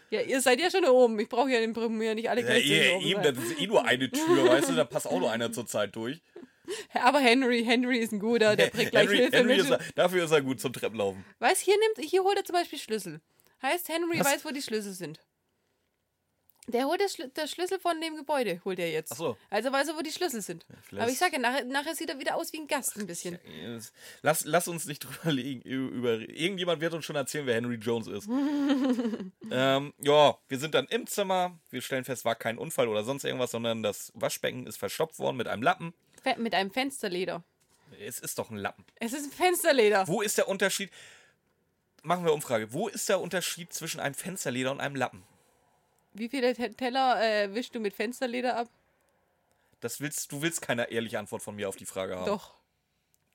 [0.09, 1.19] Ja, ihr seid ja schon oben.
[1.19, 3.35] Ich brauche ja den Premier nicht alle Ja, gleichzeitig eh, oben eben, sein.
[3.35, 5.95] das ist eh nur eine Tür, weißt du, da passt auch nur einer zur Zeit
[5.95, 6.21] durch.
[6.93, 10.31] Aber Henry, Henry ist ein guter, der bringt gleich Henry, Hilfe Henry ist, dafür ist
[10.31, 11.25] er gut zum Treppenlaufen.
[11.39, 13.21] Weiß, hier nimmt, hier holt er zum Beispiel Schlüssel.
[13.63, 14.27] Heißt, Henry Was?
[14.27, 15.19] weiß, wo die Schlüssel sind.
[16.67, 19.11] Der holt das Schlü der Schlüssel von dem Gebäude, holt er jetzt.
[19.11, 19.37] Ach so.
[19.49, 20.65] Also weiß er, wo die Schlüssel sind.
[20.83, 23.37] vielleicht- Aber ich sage, nachher, nachher sieht er wieder aus wie ein Gast ein bisschen.
[24.21, 25.61] Lass, lass uns nicht drüber legen.
[25.61, 28.29] Über, irgendjemand wird uns schon erzählen, wer Henry Jones ist.
[29.51, 31.59] ähm, ja, wir sind dann im Zimmer.
[31.69, 35.35] Wir stellen fest, war kein Unfall oder sonst irgendwas, sondern das Waschbecken ist verstopft worden
[35.35, 35.93] mit einem Lappen.
[36.21, 37.43] Fe- Mit einem Fensterleder.
[37.99, 38.85] Es ist doch ein Lappen.
[39.01, 40.07] Es ist ein Fensterleder.
[40.07, 40.89] Wo ist der Unterschied?
[42.03, 42.73] Machen wir Umfrage.
[42.73, 45.23] Wo ist der Unterschied zwischen einem Fensterleder und einem Lappen?
[46.13, 48.67] Wie viele Te- Teller äh, wischst du mit Fensterleder ab?
[49.79, 52.25] Das willst, du willst keine ehrliche Antwort von mir auf die Frage haben.
[52.25, 52.53] Doch.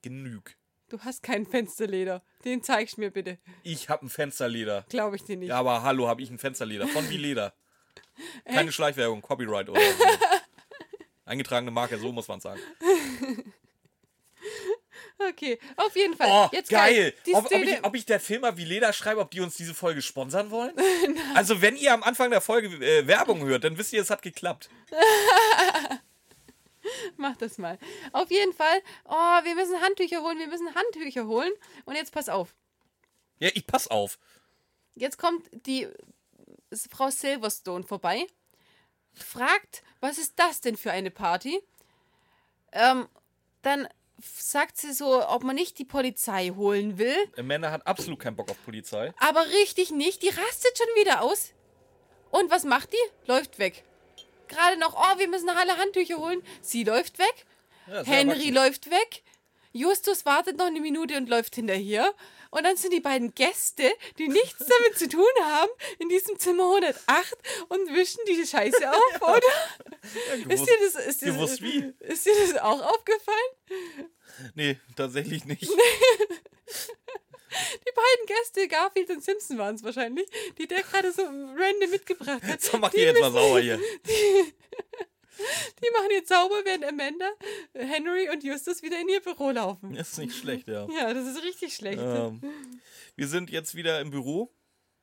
[0.02, 0.56] Genüg.
[0.88, 2.22] Du hast kein Fensterleder.
[2.44, 3.38] Den zeigst mir bitte.
[3.62, 4.84] Ich habe ein Fensterleder.
[4.88, 5.48] Glaube ich dir nicht.
[5.48, 6.86] Ja, aber hallo, habe ich ein Fensterleder.
[6.88, 7.52] Von wie Leder?
[8.44, 10.04] Keine Schleichwerbung, Copyright oder so.
[11.24, 12.60] Eingetragene Marke, so muss man sagen.
[15.18, 16.28] Okay, auf jeden Fall.
[16.30, 17.12] Oh, Jetzt geil!
[17.32, 20.00] Ob, ob, ich, ob ich der Firma wie Leder schreibe, ob die uns diese Folge
[20.00, 20.74] sponsern wollen?
[21.34, 24.22] also, wenn ihr am Anfang der Folge äh, Werbung hört, dann wisst ihr, es hat
[24.22, 24.70] geklappt.
[27.16, 27.78] Mach das mal.
[28.12, 28.80] Auf jeden Fall.
[29.04, 31.52] Oh, wir müssen Handtücher holen, wir müssen Handtücher holen.
[31.84, 32.54] Und jetzt pass auf.
[33.40, 34.18] Ja, ich pass auf.
[34.94, 35.88] Jetzt kommt die
[36.90, 38.26] Frau Silverstone vorbei,
[39.14, 41.60] fragt, was ist das denn für eine Party?
[42.72, 43.08] Ähm,
[43.62, 43.88] dann
[44.20, 47.16] sagt sie so, ob man nicht die Polizei holen will.
[47.36, 49.12] Amanda hat absolut keinen Bock auf Polizei.
[49.18, 50.22] Aber richtig nicht.
[50.22, 51.52] Die rastet schon wieder aus.
[52.30, 53.26] Und was macht die?
[53.28, 53.84] Läuft weg.
[54.48, 56.42] Gerade noch, oh, wir müssen alle Handtücher holen.
[56.62, 57.46] Sie läuft weg.
[57.86, 58.54] Ja, Henry erwachsen.
[58.54, 59.22] läuft weg.
[59.72, 62.12] Justus wartet noch eine Minute und läuft hinterher.
[62.50, 66.64] Und dann sind die beiden Gäste, die nichts damit zu tun haben, in diesem Zimmer
[66.64, 67.36] 108
[67.68, 69.36] und wischen die Scheiße auf, oder?
[69.36, 71.92] Ja, Ist gewusst, dir, das, ist, dir gewusst das, wie?
[72.00, 74.06] ist dir das auch aufgefallen?
[74.54, 75.68] Nee, tatsächlich nicht.
[77.50, 80.28] Die beiden Gäste, Garfield und Simpson waren es wahrscheinlich,
[80.58, 82.60] die der gerade so random mitgebracht hat.
[82.60, 83.78] So, mach die die jetzt mal müssen- sauber hier.
[84.06, 84.54] Die
[85.98, 87.26] machen jetzt sauber, während Amanda,
[87.74, 89.94] Henry und Justus wieder in ihr Büro laufen.
[89.94, 90.86] Das ist nicht schlecht, ja.
[90.98, 92.00] Ja, das ist richtig schlecht.
[92.00, 92.40] Ähm,
[93.16, 94.52] wir sind jetzt wieder im Büro.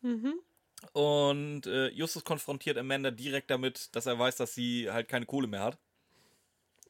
[0.02, 0.40] Mhm.
[0.94, 5.48] Und äh, Justus konfrontiert Amanda direkt damit, dass er weiß, dass sie halt keine Kohle
[5.48, 5.78] mehr hat.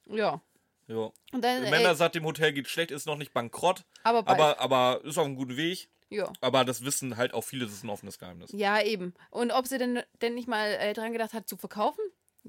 [0.08, 0.42] Ja.
[0.88, 1.12] Ja.
[1.32, 4.40] Und dann, Amanda äh, sagt, dem Hotel geht schlecht, ist noch nicht bankrott, aber bald.
[4.40, 5.90] aber, aber ist auf einem guten Weg.
[6.10, 6.32] ja.
[6.42, 8.52] Aber das wissen halt auch viele, das ist ein offenes Geheimnis.
[8.54, 9.14] ja, eben.
[9.32, 12.04] Und ob sie denn, denn nicht mal äh, dran gedacht hat, zu verkaufen?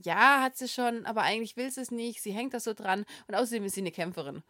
[0.05, 2.21] Ja, hat sie schon, aber eigentlich will sie es nicht.
[2.23, 3.07] Sie hängt da so dran.
[3.29, 4.43] Und außerdem ist sie eine Kämpferin.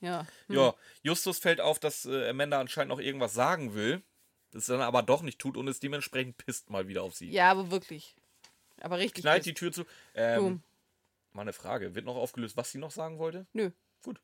[0.00, 0.26] Ja.
[0.46, 0.56] Hm.
[0.56, 4.02] Ja, Justus fällt auf, dass äh, Amanda anscheinend noch irgendwas sagen will,
[4.50, 7.30] das dann aber doch nicht tut und ist dementsprechend pisst mal wieder auf sie.
[7.30, 8.14] Ja, aber wirklich.
[8.80, 9.22] Aber richtig.
[9.22, 9.46] Knallt pisst.
[9.48, 9.84] die Tür zu.
[10.14, 10.62] Ähm, Boom.
[11.32, 11.94] mal eine Frage.
[11.94, 13.46] Wird noch aufgelöst, was sie noch sagen wollte?
[13.54, 13.70] Nö.
[14.04, 14.20] Gut.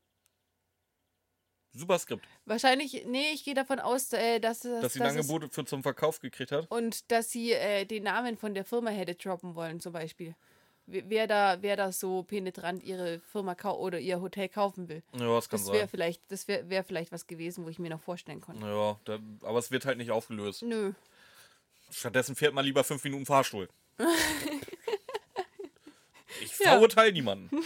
[1.73, 2.27] Super Skript.
[2.47, 5.65] Wahrscheinlich, nee, ich gehe davon aus, äh, dass, dass, Dass sie ein es- Angebot für
[5.65, 6.71] zum Verkauf gekriegt hat.
[6.71, 10.35] Und dass sie äh, den Namen von der Firma hätte droppen wollen, zum Beispiel.
[10.87, 15.03] Wer da, wer da so penetrant ihre Firma oder ihr Hotel kaufen will.
[15.19, 15.89] Ja, das kann Das wäre sein.
[15.89, 18.65] vielleicht, das wäre wär vielleicht was gewesen, wo ich mir noch vorstellen konnte.
[18.67, 20.63] Ja, da, aber es wird halt nicht aufgelöst.
[20.63, 20.93] Nö.
[21.91, 23.69] Stattdessen fährt man lieber fünf Minuten Fahrstuhl.
[26.43, 26.73] ich Ja.
[26.73, 27.51] verurteile niemanden.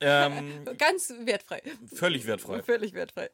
[0.00, 1.62] ähm, Ganz wertfrei.
[1.94, 2.62] völlig wertfrei.
[2.62, 3.30] Völlig wertfrei.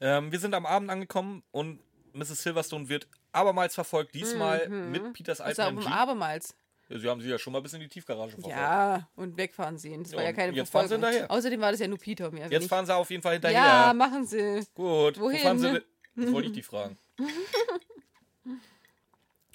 [0.00, 1.78] Ähm, wir sind am Abend angekommen und
[2.14, 2.42] Mrs.
[2.42, 5.86] Silverstone wird abermals verfolgt, diesmal mit Peters alten MG.
[5.88, 6.54] abermals.
[6.88, 8.56] Ja, Sie haben sie ja schon mal bis in die Tiefgarage verfolgt.
[8.56, 10.02] Ja, und wegfahren sehen.
[10.02, 11.12] Das Ja, war ja keine jetzt fahren sie Verfolgung.
[11.18, 11.30] hinterher.
[11.30, 12.30] Außerdem war das ja nur Peter.
[12.30, 13.58] Mehr Jetzt fahren sie auf jeden Fall hinterher.
[13.58, 14.66] Ja, machen sie.
[14.74, 15.18] Gut.
[15.18, 15.80] Wo Wohin, fahren sie?
[16.16, 16.96] Das wollte ich die fragen.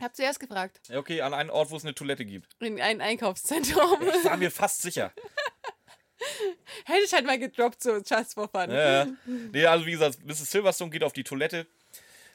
[0.01, 0.79] Hab zuerst gefragt.
[0.89, 2.47] Ja, Okay, an einen Ort, wo es eine Toilette gibt.
[2.59, 4.01] In ein Einkaufszentrum.
[4.01, 5.11] Ich war mir fast sicher.
[6.85, 8.69] Hätte ich halt mal gedroppt, so just for fun.
[8.71, 9.07] Ja, ja.
[9.25, 10.51] Nee, also wie gesagt, Mrs.
[10.51, 11.65] Silverstone geht auf die Toilette.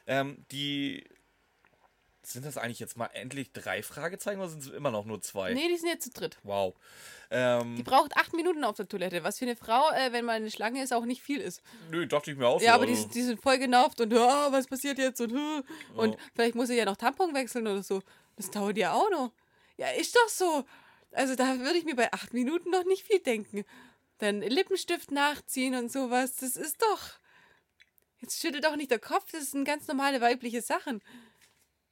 [0.06, 1.04] Ähm, die.
[2.22, 5.52] Sind das eigentlich jetzt mal endlich drei Fragezeichen oder sind es immer noch nur zwei?
[5.52, 6.38] Nee, die sind jetzt zu dritt.
[6.42, 6.74] Wow.
[7.30, 10.36] Die Ähm, braucht acht Minuten auf der Toilette, was für eine Frau, äh, wenn man
[10.36, 11.60] eine Schlange ist, auch nicht viel ist.
[11.90, 12.64] nö, dachte ich mir auch so.
[12.64, 14.16] Ja, aber die, also, die sind voll genervt und oh,
[14.52, 16.00] was passiert jetzt und oh.
[16.00, 18.00] und vielleicht muss sie ja noch Tampon wechseln oder so.
[18.36, 19.32] Das dauert ja auch noch.
[19.76, 20.64] Ja, ist doch so.
[21.12, 23.64] Also da würde ich mir bei acht Minuten noch nicht viel denken.
[24.18, 27.18] Dann Lippenstift nachziehen und sowas, das ist doch.
[28.24, 31.02] Jetzt schüttelt doch nicht der Kopf, das sind ganz normale weibliche Sachen.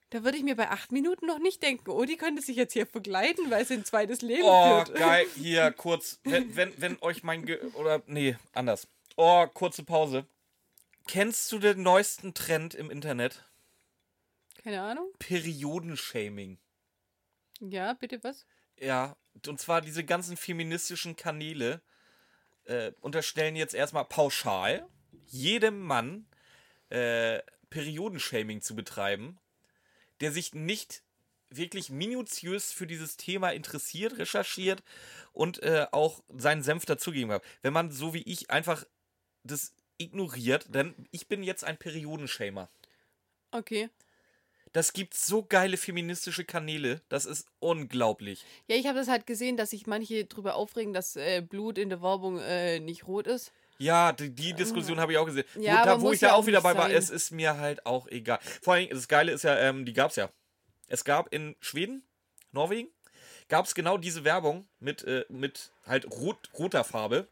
[0.08, 2.72] Da würde ich mir bei acht Minuten noch nicht denken, oh, die könnte sich jetzt
[2.72, 4.94] hier verkleiden, weil sie ein zweites Leben Oh, führt.
[4.98, 5.26] geil.
[5.36, 6.20] Hier, kurz.
[6.24, 7.44] Wenn, wenn, wenn euch mein.
[7.44, 8.88] Ge oder, nee, anders.
[9.16, 10.24] Oh, kurze Pause.
[11.06, 13.44] Kennst du den neuesten Trend im Internet?
[14.62, 15.12] Keine Ahnung.
[15.18, 16.56] Periodenshaming.
[17.60, 18.46] Ja, bitte was?
[18.78, 19.16] Ja,
[19.46, 21.82] und zwar diese ganzen feministischen Kanäle
[22.64, 24.88] äh, unterstellen jetzt erstmal pauschal
[25.26, 26.26] jedem Mann
[26.90, 29.38] äh, Periodenshaming zu betreiben,
[30.20, 31.02] der sich nicht
[31.50, 34.82] wirklich minutiös für dieses Thema interessiert, recherchiert
[35.32, 37.42] und äh, auch seinen Senf dazugegeben hat.
[37.62, 38.84] Wenn man so wie ich einfach
[39.44, 42.68] das ignoriert, denn ich bin jetzt ein Periodenshamer.
[43.50, 43.90] Okay.
[44.72, 48.44] Das gibt so geile feministische Kanäle, das ist unglaublich.
[48.68, 51.90] Ja, ich habe das halt gesehen, dass sich manche drüber aufregen, dass äh, Blut in
[51.90, 53.52] der Werbung äh, nicht rot ist.
[53.78, 55.44] Ja, die, die Diskussion habe ich auch gesehen.
[55.56, 55.60] Ah.
[55.60, 58.06] Ja, wo, da, wo ich ja auch wieder bei war, es ist mir halt auch
[58.08, 58.38] egal.
[58.62, 60.30] Vor allem, das Geile ist ja, ähm, die gab es ja.
[60.88, 62.04] Es gab in Schweden,
[62.52, 62.90] Norwegen,
[63.48, 67.26] gab es genau diese Werbung mit, äh, mit halt rot, roter Farbe.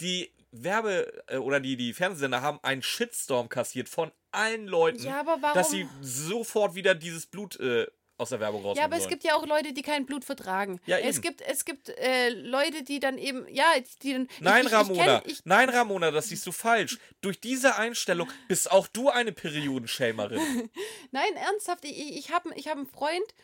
[0.00, 5.24] Die Werbe- äh, oder die, die Fernsehsender haben einen Shitstorm kassiert von allen Leuten, Ja,
[5.54, 7.86] dass sie sofort wieder dieses Blut äh,
[8.18, 9.10] aus der Werbung rausnehmen Ja, aber es sollen.
[9.10, 10.80] gibt ja auch Leute, die kein Blut vertragen.
[10.86, 11.22] Ja, es eben.
[11.22, 13.66] gibt, es gibt äh, Leute, die dann eben, ja,
[14.02, 14.28] die dann.
[14.40, 15.20] Nein, ich, ich, ich Ramona.
[15.20, 16.98] kenn, ich, Nein, Ramona, das siehst du falsch.
[17.20, 20.40] Durch diese Einstellung bist auch du eine Periodenschämerin.
[21.10, 23.34] nein, ernsthaft, ich, ich habe ich hab einen Freund,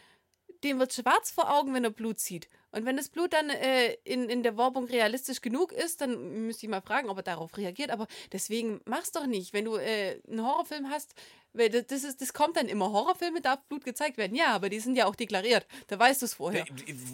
[0.65, 2.49] dem wird schwarz vor Augen, wenn er Blut sieht.
[2.71, 6.67] Und wenn das Blut dann äh, in, in der Werbung realistisch genug ist, dann müsste
[6.67, 7.91] ich mal fragen, ob er darauf reagiert.
[7.91, 9.53] Aber deswegen mach's doch nicht.
[9.55, 11.15] Wenn du äh, einen Horrorfilm hast,
[11.53, 12.93] weil das, ist, das kommt dann immer.
[12.93, 14.35] Horrorfilme darf Blut gezeigt werden.
[14.35, 15.67] Ja, aber die sind ja auch deklariert.
[15.87, 16.65] Da weißt du es vorher.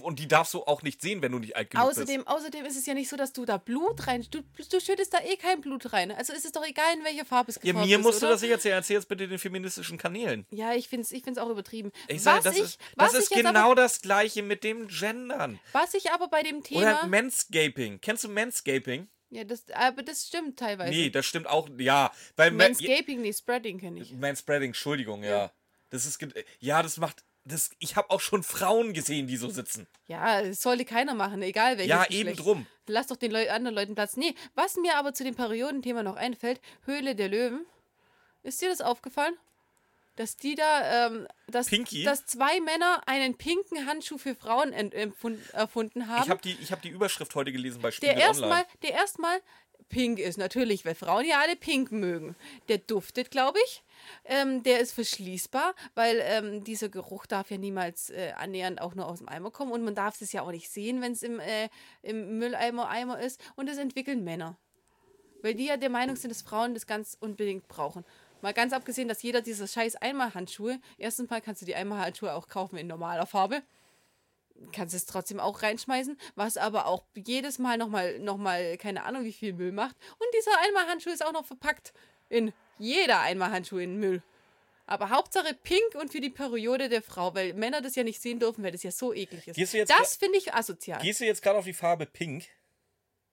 [0.03, 2.77] Und die darfst du auch nicht sehen, wenn du nicht alt genug Außerdem, außerdem ist
[2.77, 4.27] es ja nicht so, dass du da Blut rein.
[4.31, 6.11] Du, du schüttest da eh kein Blut rein.
[6.13, 7.67] Also ist es doch egal, in welche Farbe es bist.
[7.67, 8.35] Ja, gefärbt mir ist, musst du oder?
[8.35, 8.75] das nicht erzählen.
[8.75, 10.47] Erzähl jetzt bitte den feministischen Kanälen.
[10.51, 11.93] Ja, ich finde es ich find's auch übertrieben.
[12.09, 14.89] Ich sag, was das ich, ist, was das ist genau aber, das gleiche mit dem
[14.89, 15.59] Gendern.
[15.73, 16.81] was ich aber bei dem Thema.
[16.81, 18.01] Oder Manscaping.
[18.01, 19.09] Kennst du Manscaping?
[19.35, 20.91] Ja, das, aber das stimmt teilweise.
[20.91, 21.69] Nee, das stimmt auch.
[21.79, 24.13] Ja, weil Ma- Manscaping, nee, Spreading kenne ich.
[24.13, 25.31] Manspreading, Entschuldigung, ja.
[25.31, 25.53] Ja.
[25.91, 26.19] Das ist.
[26.61, 27.25] Ja, das macht.
[27.47, 29.87] Das, ich habe auch schon Frauen gesehen, die so sitzen.
[30.07, 32.27] Ja, das sollte keiner machen, egal welches Ja, Geschlecht.
[32.29, 32.67] eben drum.
[32.87, 34.17] Lass doch den Leu anderen Leuten Platz.
[34.17, 37.67] Nee, was mir aber zu dem Periodenthema noch einfällt, Höhle der Löwen.
[38.43, 39.35] Ist dir das aufgefallen?
[40.17, 42.05] Dass die da, ähm, dass, Pinky?
[42.05, 44.73] dass zwei Männer einen pinken Handschuh für Frauen
[45.53, 46.23] erfunden haben.
[46.23, 48.67] Ich habe die, ich hab die Überschrift heute gelesen bei der Spiegel erstmal, Online.
[48.83, 49.41] der erstmal
[49.89, 52.35] pink ist, natürlich, weil Frauen ja alle pink mögen.
[52.69, 53.83] Der duftet, glaube ich.
[54.25, 59.07] Ähm, der ist verschließbar, weil ähm, dieser Geruch darf ja niemals äh, annähernd auch nur
[59.07, 61.41] aus dem Eimer kommen und man darf es ja auch nicht sehen, wenn es im,
[61.41, 61.69] äh,
[62.03, 63.41] im Mülleimer Eimer ist.
[63.57, 64.59] Und das entwickeln Männer.
[65.43, 68.05] Weil die ja der Meinung sind, dass Frauen das ganz unbedingt brauchen.
[68.45, 72.47] Mal ganz abgesehen, dass jeder diese scheiß Einmalhandschuhe, erstens mal kannst du die Einmalhandschuhe auch
[72.47, 73.63] kaufen in normaler Farbe
[74.73, 79.25] kannst es trotzdem auch reinschmeißen, was aber auch jedes Mal nochmal, noch mal, keine Ahnung,
[79.25, 79.97] wie viel Müll macht.
[80.13, 81.95] Und dieser Einmalhandschuh ist auch noch verpackt
[82.29, 84.23] in jeder Einmalhandschuh in Müll.
[84.87, 88.41] Aber Hauptsache pink und für die Periode der Frau, weil Männer das ja nicht sehen
[88.41, 89.91] dürfen, weil das ja so eklig ist.
[89.91, 91.01] Das finde ich asozial.
[91.01, 92.45] Gehst du jetzt gerade auf die Farbe Pink?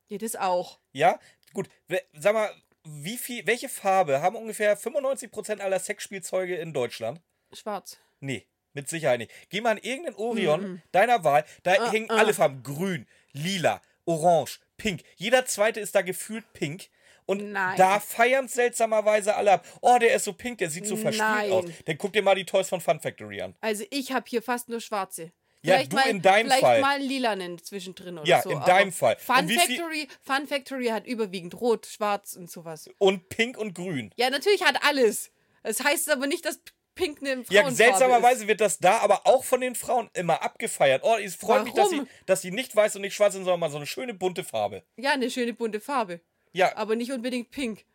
[0.08, 0.80] Ja, das auch.
[0.94, 1.20] Ja?
[1.54, 1.70] Gut.
[2.14, 2.50] Sag mal,
[2.84, 7.22] wie viel, welche Farbe haben ungefähr 95% aller Sexspielzeuge in Deutschland?
[7.54, 7.98] Schwarz.
[8.20, 8.48] Nee.
[8.74, 9.32] Mit Sicherheit nicht.
[9.50, 12.16] Geh mal in irgendeinen Orion deiner Wahl, da Ah, hängen ah.
[12.18, 12.64] alle Farben.
[12.64, 15.02] Grün, lila, orange, pink.
[15.18, 16.88] Jeder zweite ist da gefühlt pink.
[17.26, 17.78] Und Nein.
[17.78, 19.66] da feiern seltsamerweise alle ab.
[19.82, 21.52] Oh, der ist so pink, der sieht so verspielt Nein.
[21.52, 21.66] aus.
[21.86, 23.56] Dann guck dir mal die Toys von Fun Factory an.
[23.62, 25.32] Also ich habe hier fast nur schwarze.
[25.64, 26.82] Ja, Vielleicht du mal, in deinem vielleicht Fall.
[26.82, 28.50] mal einen lilanen zwischendrin oder Ja, so.
[28.50, 29.16] in aber deinem Fall.
[29.18, 32.90] Fun Factory, Fun Factory hat überwiegend rot, schwarz und sowas.
[32.98, 34.12] Und pink und grün.
[34.16, 35.32] Ja, natürlich hat alles.
[35.64, 36.60] Das heißt aber nicht, dass
[36.96, 38.48] Pink eine Ja, Frauenfarbe seltsamerweise ist.
[38.48, 41.04] wird das da aber auch von den Frauen immer abgefeiert.
[41.06, 43.60] Oh, es freut mich, dass sie, dass sie nicht weiß und nicht schwarz sind, sondern
[43.60, 44.84] mal so eine schöne bunte Farbe.
[44.98, 46.22] Ja, eine schöne bunte Farbe.
[46.54, 47.86] Ja, Aber nicht unbedingt pink.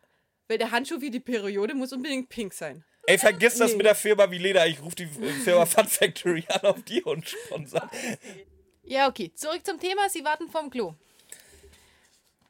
[0.47, 2.85] Weil der Handschuh wie die Periode muss unbedingt pink sein.
[3.07, 3.77] Ey, vergiss das Nee.
[3.77, 4.67] mit der Firma wie Leder.
[4.67, 7.89] Ich rufe die Firma Fun Factory an, auf die und sponsern.
[8.83, 9.31] Ja, okay.
[9.33, 10.07] Zurück zum Thema.
[10.09, 10.93] Sie warten vorm Klo.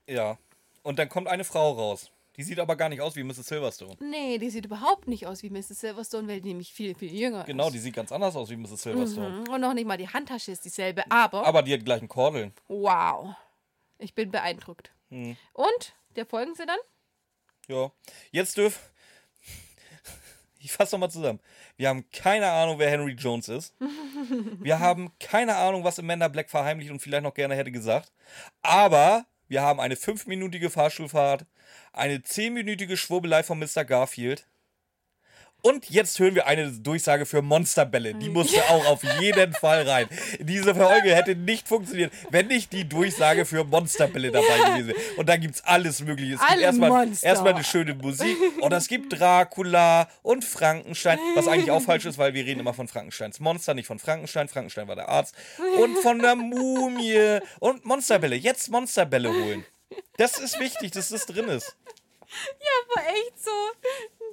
[0.08, 0.38] Ja.
[0.84, 2.12] Und dann kommt eine Frau raus.
[2.38, 3.48] Die sieht aber gar nicht aus wie Mrs.
[3.48, 3.98] Silverstone.
[4.00, 5.80] Nee, die sieht überhaupt nicht aus wie Mrs.
[5.80, 7.74] Silverstone, weil die nämlich viel, viel jünger Genau, ist.
[7.74, 8.84] die sieht ganz anders aus wie Mrs.
[8.84, 9.30] Silverstone.
[9.42, 9.50] Mhm.
[9.50, 11.04] Und noch nicht mal die Handtasche ist dieselbe.
[11.10, 12.54] Aber, Aber die hat gleich einen Kordeln.
[12.68, 13.34] wow.
[14.00, 14.92] Ich bin beeindruckt.
[15.10, 15.36] Hm.
[15.54, 15.96] Und?
[16.16, 16.78] Der folgen sie dann?
[17.68, 17.92] Ja.
[18.30, 18.92] Jetzt dürf.
[20.68, 21.40] Ich fasse nochmal zusammen.
[21.78, 23.74] Wir haben keine Ahnung, wer Henry Jones ist.
[24.60, 28.12] Wir haben keine Ahnung, was Amanda Black verheimlicht und vielleicht noch gerne hätte gesagt.
[28.64, 31.46] Aber wir haben eine fünfminütige Fahrschulfahrt,
[31.94, 33.86] eine zehnminütige Schwurbelei von Mr.
[33.86, 34.46] Garfield.
[35.64, 38.14] Und jetzt hören wir eine Durchsage für Monsterbälle.
[38.14, 40.08] Die musste auch auf jeden Fall rein.
[40.40, 45.00] Diese Folge hätte nicht funktioniert, wenn nicht die Durchsage für Monsterbälle dabei gewesen wäre.
[45.18, 46.36] Und da gibt es alles Mögliche.
[46.36, 48.38] Es gibt erstmal, erstmal eine schöne Musik.
[48.62, 51.20] Und es gibt Dracula und Frankenstein.
[51.36, 54.48] Was eigentlich auch falsch ist, weil wir reden immer von Frankensteins Monster, nicht von Frankenstein.
[54.48, 55.36] Frankenstein war der Arzt.
[55.80, 57.40] Und von der Mumie.
[57.60, 58.36] Und Monsterbälle.
[58.36, 59.66] Jetzt Monsterbälle holen.
[60.18, 61.76] Das ist wichtig, dass das drin ist.
[62.96, 63.52] War echt so.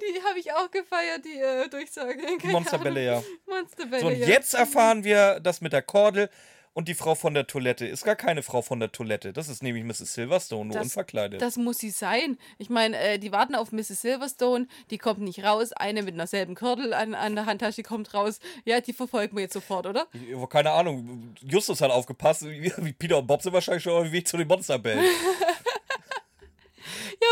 [0.01, 2.17] Die habe ich auch gefeiert, die äh, Durchsage.
[2.39, 3.23] Keine Monsterbälle, ja.
[3.47, 4.27] Monsterbälle, So, und ja.
[4.27, 6.29] jetzt erfahren wir das mit der Kordel
[6.73, 7.85] und die Frau von der Toilette.
[7.87, 9.31] Ist gar keine Frau von der Toilette.
[9.31, 10.13] Das ist nämlich Mrs.
[10.13, 11.41] Silverstone, nur Das- unverkleidet.
[11.41, 12.37] Das muss sie sein.
[12.57, 14.01] Ich meine, äh, die warten auf Mrs.
[14.01, 15.71] Silverstone, die kommt nicht raus.
[15.71, 18.39] Eine mit einer selben Kordel an, an der Handtasche kommt raus.
[18.65, 20.07] Ja, die verfolgen wir jetzt sofort, oder?
[20.13, 22.45] Ich- keine Ahnung, Justus hat aufgepasst.
[22.99, 25.05] Peter und Bob sind wahrscheinlich schon auf dem Weg zu den Monsterbällen.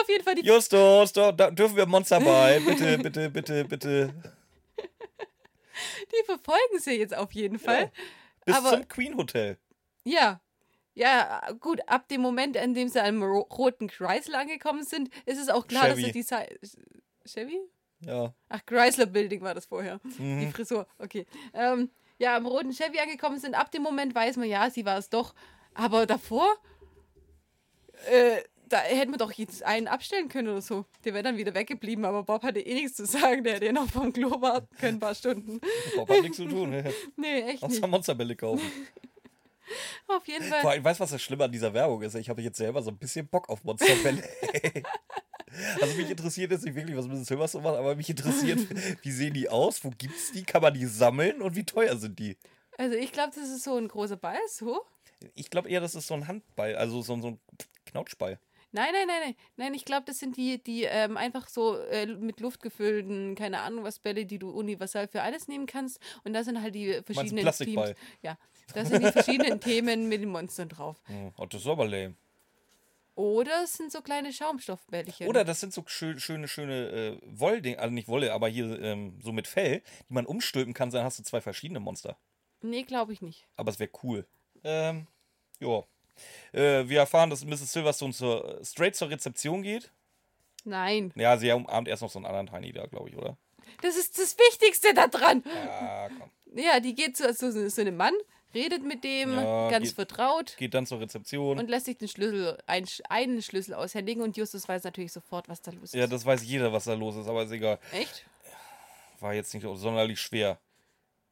[0.03, 0.35] Ja, auf jeden Fall.
[0.35, 2.59] Die, Justus, da, dürfen wir Monster bei.
[2.59, 4.13] Bitte, bitte, bitte, bitte.
[6.11, 7.91] die verfolgen sie jetzt auf jeden Fall.
[8.45, 9.57] Bis Aber- zum Queen Hotel.
[10.03, 10.39] Ja.
[10.95, 15.09] Ja, gut, ab dem Moment, an dem sie an einem ro roten Chrysler angekommen sind,
[15.25, 16.11] ist es auch klar, Chevy.
[16.11, 16.45] dass sie
[17.23, 17.59] die Chevy?
[18.01, 18.31] Ja.
[18.49, 19.99] Ach, Chrysler Building war das vorher.
[20.19, 20.39] Mhm.
[20.41, 21.25] Die Frisur, okay.
[21.55, 21.89] Ähm,
[22.19, 23.55] ja, am roten Chevy angekommen sind.
[23.55, 25.33] Ab dem Moment weiß man, ja, sie war es doch.
[25.73, 26.45] Aber davor,
[28.11, 30.85] äh, da hätten wir doch jetzt einen abstellen können oder so.
[31.03, 33.43] Der wäre dann wieder weggeblieben, aber Bob hatte eh nichts zu sagen.
[33.43, 35.59] Der hätte ja noch vom Klo warten können, ein paar Stunden.
[35.95, 36.73] Bob hat nichts zu tun.
[37.15, 37.87] Nee, echt Außer nicht.
[37.87, 38.65] Monsterbälle kaufen.
[40.07, 40.61] Auf jeden Fall.
[40.61, 42.15] Vor allem, weißt du, was das Schlimme an dieser Werbung ist?
[42.15, 44.23] Ich habe jetzt selber so ein bisschen Bock auf Monsterbälle.
[45.81, 47.27] also mich interessiert jetzt nicht wirklich, was Mrs.
[47.27, 48.59] Silverstone macht, aber mich interessiert,
[49.01, 49.83] wie sehen die aus?
[49.83, 50.43] Wo gibt's die?
[50.43, 51.41] Kann man die sammeln?
[51.41, 52.37] Und wie teuer sind die?
[52.77, 54.81] Also ich glaube, das ist so ein großer Ball, so.
[55.35, 57.39] Ich glaube eher, das ist so ein Handball, also so, so ein
[57.85, 58.39] Knautschball.
[58.73, 59.35] Nein, nein, nein, nein.
[59.55, 63.61] Nein, ich glaube, das sind die, die ähm, einfach so äh, mit Luft gefüllten, keine
[63.61, 65.99] Ahnung was, Bälle, die du universal für alles nehmen kannst.
[66.23, 67.51] Und da sind halt die verschiedenen?
[67.53, 67.93] Themes.
[68.23, 68.37] Ja,
[68.73, 70.99] da sind die verschiedenen Themen mit den Monstern drauf.
[71.05, 72.15] Hm, oh, das ist aber lame.
[73.15, 75.27] Oder es sind so kleine Schaumstoffbällchen.
[75.27, 79.19] Oder das sind so schön, schöne, schöne äh, Wollding, also nicht Wolle, aber hier ähm,
[79.21, 82.17] so mit Fell, die man umstülpen kann, dann hast du zwei verschiedene Monster.
[82.61, 83.45] Nee, glaube ich nicht.
[83.55, 84.25] Aber es wäre cool.
[84.63, 85.05] Ähm,
[85.59, 85.83] ja.
[86.51, 87.71] Äh, wir erfahren, dass Mrs.
[87.73, 89.91] Silverstone zur, straight zur Rezeption geht.
[90.65, 91.11] Nein.
[91.15, 93.37] Ja, sie umarmt erst noch so einen anderen Tiny da, glaube ich, oder?
[93.81, 95.43] Das ist das Wichtigste da dran.
[95.45, 96.31] Ja, komm.
[96.55, 98.13] Ja, die geht zu, zu so einem Mann,
[98.53, 100.55] redet mit dem, Ja, ganz geht- vertraut.
[100.57, 101.57] Geht dann zur Rezeption.
[101.57, 105.61] Und lässt sich den Schlüssel, ein, einen Schlüssel aushändigen und Justus weiß natürlich sofort, was
[105.61, 105.95] da los ist.
[105.95, 107.79] ja, das weiß jeder, was da los ist, aber ist egal.
[107.91, 108.25] Echt?
[109.19, 110.59] War jetzt nicht sonderlich schwer.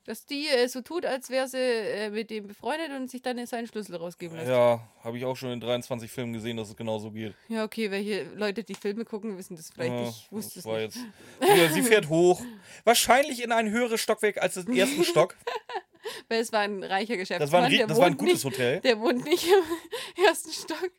[0.05, 3.45] Dass die äh, so tut, als wäre sie äh, mit dem befreundet und sich dann
[3.45, 4.49] seinen Schlüssel rausgeben lässt.
[4.49, 4.75] Ja.
[4.75, 7.35] Ja, habe ich auch schon in 23 Filmen gesehen, dass es genauso geht.
[7.49, 9.91] okay, welche Leute, die Filme gucken, wissen das vielleicht.
[9.93, 11.05] Ja, ich wusste das es nicht.
[11.39, 11.57] jetzt.
[11.57, 12.41] Ja, sie fährt hoch.
[12.83, 15.35] Wahrscheinlich in ein höheres Stockwerk als den ersten Stock.
[16.29, 17.61] Weil es war ein reicher Das Geschäftsmann.
[17.63, 18.79] war ein, das war ein gutes nicht, Hotel.
[18.81, 20.91] Der wohnt nicht im ersten Stock.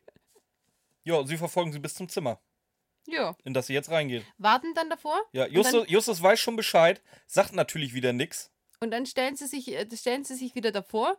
[1.03, 2.39] Ja, sie verfolgen sie bis zum Zimmer,
[3.07, 3.35] Ja.
[3.43, 4.23] in das sie jetzt reingeht.
[4.37, 8.52] Warten dann davor Ja, Justus, Justus weiß schon Bescheid, sagt natürlich wieder nix.
[8.83, 11.17] Und dann stellen sie sich, äh, stellen sie sich wieder davor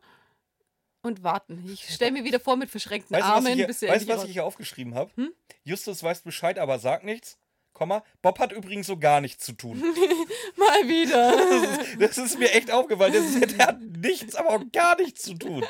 [1.03, 1.65] und warten.
[1.73, 3.47] Ich stelle mir wieder vor mit verschränkten Weißt Armen.
[3.49, 5.11] ich hier, weißt, du, was ich hier aufgeschrieben habe?
[5.17, 5.33] Hm?
[5.65, 7.39] Justus weiß Bescheid, aber sagt nichts.
[7.75, 9.81] Komma, Bob hat übrigens so gar nichts zu tun.
[10.57, 11.35] Mal wieder.
[11.99, 13.15] Das ist, das ist mir echt aufgefallen.
[13.15, 15.65] Ist, der hat nichts, aber auch gar nichts zu tun.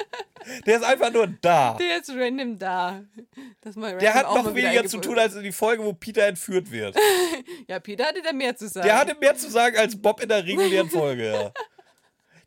[0.67, 1.75] Der ist einfach nur da.
[1.75, 3.03] Der ist random da.
[3.63, 5.95] Das mal Der random hat auch noch weniger zu tun als in die Folge, wo
[5.95, 6.97] Peter entführt wird.
[7.69, 8.87] Ja, Peter hatte da mehr zu sagen.
[8.87, 11.53] Der hatte mehr zu sagen als Bob in der regulären Folge, ja.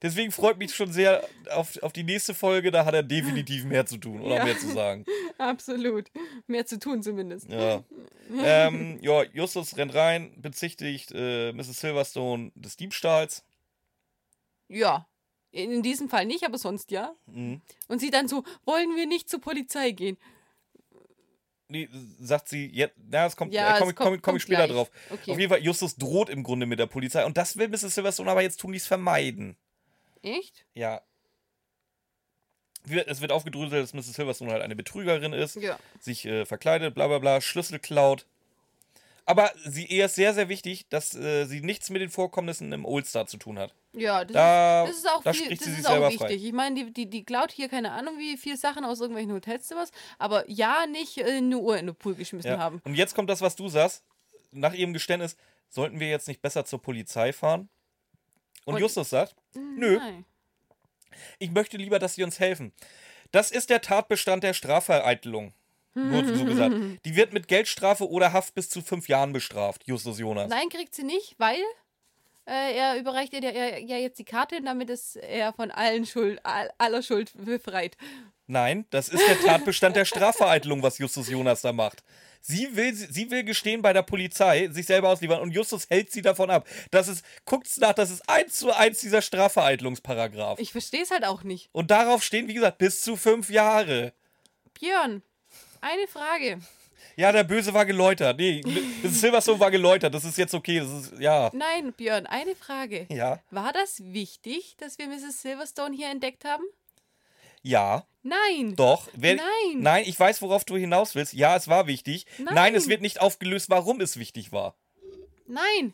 [0.02, 3.86] Deswegen freut mich schon sehr auf, auf die nächste Folge, da hat er definitiv mehr
[3.86, 4.44] zu tun oder Ja.
[4.46, 5.06] mehr zu sagen.
[5.38, 6.12] Absolut.
[6.48, 7.50] Mehr zu tun zumindest.
[7.50, 7.84] Ja.
[8.44, 11.80] ähm, ja, Justus rennt rein, bezichtigt äh, Mrs.
[11.82, 13.44] Silverstone des Diebstahls.
[14.68, 15.08] Ja.
[15.52, 17.16] In, diesem Fall nicht, aber sonst ja.
[17.26, 17.62] Mhm.
[17.88, 20.18] Und sie dann so, wollen wir nicht zur Polizei gehen?
[21.70, 21.90] Nee,
[22.20, 24.66] sagt sie, jetzt, na, es kommt, Ja, äh, komm, es komm, komm kommt ich später
[24.68, 24.76] gleich.
[24.78, 24.92] drauf.
[25.10, 25.32] Okay.
[25.32, 27.96] Auf jeden Fall, Justus droht im Grunde mit der Polizei und das will Mrs.
[27.96, 29.58] Silverstone aber jetzt tun, die es vermeiden.
[30.36, 30.66] Echt?
[30.74, 31.02] Ja.
[33.06, 34.14] Es wird aufgedröselt, dass Mrs.
[34.14, 35.78] Silverstone halt eine Betrügerin ist, Ja.
[36.00, 38.26] sich äh, verkleidet, bla bla bla, Schlüssel klaut.
[39.26, 43.28] Aber sie, ist sehr, sehr wichtig, dass äh, sie nichts mit den Vorkommnissen im Oldstar
[43.28, 43.74] zu tun hat.
[43.92, 46.02] Ja, das, Da- ist, das ist auch, da viel, spricht das sie sich ist auch
[46.04, 46.18] wichtig.
[46.20, 46.34] frei.
[46.36, 49.92] Ich meine, die, die, die klaut hier keine Ahnung, wie viel Sachen aus irgendwelchen Hotelzimmers,
[50.18, 52.58] aber ja, nicht äh, eine Uhr in den Pool geschmissen Ja.
[52.58, 52.82] haben.
[52.86, 54.02] Und jetzt kommt das, was du sagst.
[54.54, 55.36] Nach ihrem Geständnis,
[55.68, 57.68] sollten wir jetzt nicht besser zur Polizei fahren?
[58.68, 60.26] Und, Und- Justus sagt, nö, Nein.
[61.40, 62.74] ich möchte lieber, dass sie uns helfen.
[63.32, 65.54] Das ist der Tatbestand der Strafvereitelung.
[65.94, 66.76] Wurde so gesagt.
[67.06, 70.50] Die wird mit Geldstrafe oder Haft bis zu fünf Jahren bestraft, Justus Jonas.
[70.50, 71.62] Nein, kriegt sie nicht, weil
[72.46, 76.70] äh, er überreicht ihr ja, jetzt die Karte, damit ist er von allen Schuld, all,
[76.78, 77.96] aller Schuld befreit.
[78.48, 82.04] Nein, das ist der Tatbestand der Strafvereitelung, was Justus Jonas da macht.
[82.42, 86.22] Sie will, sie will gestehen bei der Polizei, sich selber ausliefern und Justus hält sie
[86.22, 86.68] davon ab.
[86.92, 90.60] Das ist, guckt's nach, das ist eins zu eins dieser Strafvereitelungsparagraf.
[90.60, 91.70] Ich verstehe es halt auch nicht.
[91.72, 94.14] Und darauf stehen, wie gesagt, bis zu fünf Jahre.
[94.74, 95.24] Björn,
[95.82, 96.60] eine Frage.
[97.16, 98.38] Ja, der Böse war geläutert.
[98.38, 98.62] Nee,
[99.04, 100.14] Silverstone war geläutert.
[100.14, 100.80] Das ist jetzt okay.
[100.80, 101.50] Das ist, ja.
[101.52, 103.08] Nein, Björn, eine Frage.
[103.10, 103.40] Ja.
[103.50, 105.42] War das wichtig, dass wir Mrs.
[105.42, 106.64] Silverstone hier entdeckt haben?
[107.68, 108.08] Ja.
[108.24, 108.76] Nein.
[108.76, 109.08] Doch.
[109.14, 109.46] Wer, Nein.
[109.82, 111.34] Nein, ich weiß, worauf du hinaus willst.
[111.34, 112.26] Ja, es war wichtig.
[112.38, 112.56] Nein.
[112.56, 112.76] Nein.
[112.76, 114.76] es wird nicht aufgelöst, warum es wichtig war.
[115.48, 115.94] Nein,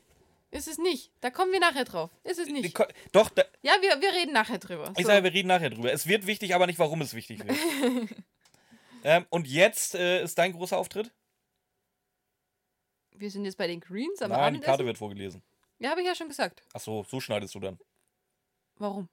[0.52, 1.12] ist es nicht.
[1.22, 2.10] Da kommen wir nachher drauf.
[2.24, 2.76] Ist es nicht.
[3.12, 4.94] Doch, da, Ja, wir, wir reden nachher drüber.
[4.98, 5.10] ich So.
[5.12, 5.92] sage, wir reden nachher drüber.
[5.94, 7.58] Es wird wichtig, aber nicht, warum es wichtig wird.
[9.04, 11.12] ähm, und jetzt äh, ist dein großer Auftritt?
[13.16, 14.66] Wir sind jetzt bei den Greens am Nein, die Abendessen.
[14.66, 15.44] Karte wird vorgelesen.
[15.80, 16.64] Ja, habe ich ja schon gesagt.
[16.74, 17.80] Ach so, so schneidest du dann.
[18.78, 19.08] Warum?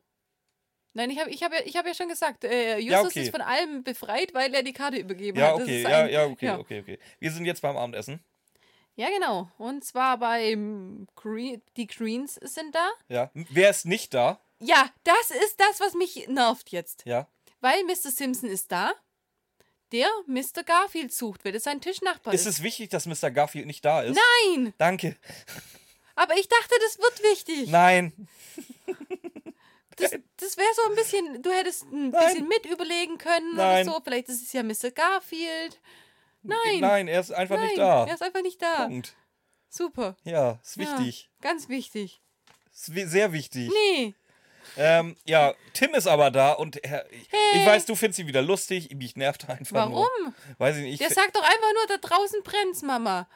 [0.93, 3.23] Nein, ich habe ich hab ja, ich hab ja schon gesagt, äh, Justus Ja, okay.
[3.23, 5.55] ist von allem befreit, weil er die Karte übergeben Ja, hat.
[5.63, 6.59] Okay, ist ja, ein- ja, okay, ja.
[6.59, 6.99] okay, okay.
[7.21, 8.19] Wir sind jetzt beim Abendessen.
[8.97, 9.49] Ja, genau.
[9.57, 12.91] Und zwar beim Green, die Greens sind da.
[13.09, 13.31] Ja.
[13.35, 14.41] Wer ist nicht da?
[14.59, 17.05] Ja, das ist das, was mich nervt jetzt.
[17.07, 17.29] Ja.
[17.61, 18.11] Weil Mr.
[18.11, 18.93] Simpson ist da,
[19.93, 20.65] der Mr.
[20.67, 22.57] Garfield sucht, weil das sein Tischnachbar Ist ist.
[22.59, 23.31] es wichtig, dass Mr.
[23.31, 24.19] Garfield nicht da ist?
[24.55, 25.17] Nein, Danke.
[26.17, 27.69] aber ich dachte, das wird wichtig.
[27.71, 28.13] Nein.
[30.01, 32.25] Das, das wäre so ein bisschen, du hättest ein Nein.
[32.27, 33.87] bisschen mit überlegen können Nein.
[33.87, 34.01] oder so.
[34.05, 34.91] Vielleicht ist es ja Mr.
[34.91, 35.81] Garfield.
[36.43, 36.81] Nein.
[36.81, 38.07] Nein, er ist einfach Nein, nicht da.
[38.07, 38.87] Er ist einfach nicht da.
[38.87, 39.15] Punkt.
[39.69, 40.17] Super.
[40.25, 41.31] Ja, ist Ja, wichtig.
[41.41, 42.21] ganz wichtig.
[42.73, 43.71] Ist sehr wichtig.
[43.71, 44.15] Nee.
[44.77, 47.67] Ähm, ja, Tim ist aber da und er, ich, ich Hey.
[47.67, 48.95] weiß, du findest ihn wieder lustig.
[48.95, 50.03] Mich nervt er einfach nur.
[50.07, 50.35] Warum?
[50.59, 50.93] Weiß ich nicht.
[50.95, 53.29] Ich, Der sagt doch einfach nur, da draußen brennt's, Mama.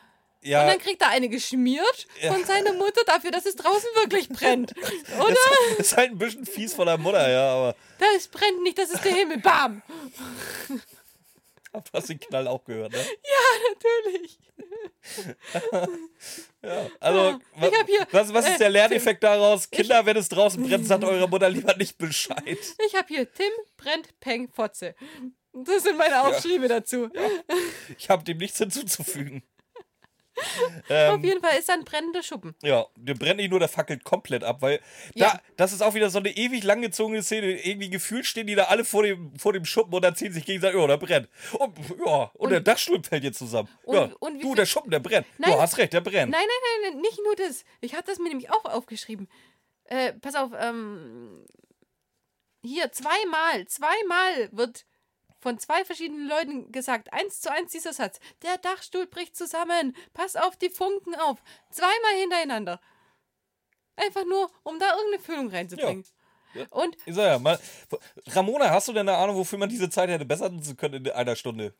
[0.44, 4.28] Ja, Und dann kriegt er eine geschmiert von seiner Mutter dafür, dass es draußen wirklich
[4.28, 4.72] brennt.
[5.18, 5.34] Oder?
[5.76, 8.78] das ist halt ein bisschen fies von der Mutter, ja, aber Da es brennt nicht,
[8.78, 9.38] das ist der Himmel.
[9.38, 9.82] Bam!
[10.68, 13.04] du hast den Knall auch gehört, ne?
[13.74, 14.38] Natürlich.
[16.98, 19.68] Also, wa- ich hab hier, was, was äh, ist der Lerneffekt daraus?
[19.70, 22.58] Kinder, wenn es draußen brennt, sagt eure Mutter lieber nicht Bescheid.
[22.86, 24.94] Ich habe hier Tim brennt Peng Fotze.
[25.52, 27.10] Das sind meine Aufschriebe dazu.
[27.98, 29.42] Ich habe dem nichts hinzuzufügen.
[30.36, 32.54] Auf Ähm, jeden Fall ist da ein brennender Schuppen.
[32.62, 34.80] ja, der brennt nicht nur, der fackelt komplett ab, weil
[35.14, 35.32] Ja.
[35.34, 37.60] da, das ist auch wieder so eine ewig langgezogene Szene.
[37.64, 40.78] Irgendwie gefühlt stehen die da alle vor dem, vor dem Schuppen und erzählen sich gegenseitig,
[40.80, 41.28] ja, der brennt.
[41.52, 43.68] Und, ja, und, der Dachstuhl fällt jetzt zusammen.
[43.84, 45.26] Und- ja, und du, der Schuppen, der brennt.
[45.38, 45.52] Nein.
[45.52, 46.32] Du hast recht, der brennt.
[46.32, 47.64] Nein, nein, nein, nein, nicht nur das.
[47.80, 49.28] Ich hatte das mir nämlich auch aufgeschrieben.
[49.84, 51.44] Äh, pass auf, ähm.
[52.62, 54.86] Hier, zweimal, zweimal wird
[55.44, 58.18] von zwei verschiedenen Leuten gesagt, eins zu eins dieser Satz.
[58.42, 59.94] Der Dachstuhl bricht zusammen.
[60.14, 61.42] Pass auf die Funken auf.
[61.70, 62.80] Zweimal hintereinander.
[63.94, 66.06] Einfach nur, um da irgendeine Füllung reinzubringen.
[66.54, 66.64] Ja.
[66.70, 67.60] Und Ich sag ja mal,
[68.28, 71.12] Ramona, hast du denn eine Ahnung, wofür man diese Zeit hätte besser nutzen können in
[71.12, 71.74] einer Stunde?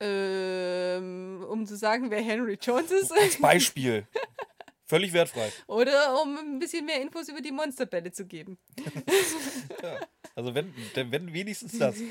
[0.00, 3.12] ähm, um zu sagen, wer Henry Jones ist.
[3.12, 4.08] Als Beispiel.
[4.86, 5.52] Völlig wertfrei.
[5.66, 8.58] Oder um ein bisschen mehr Infos über die Monsterbälle zu geben.
[10.36, 11.96] Also wenn, wenn wenigstens das.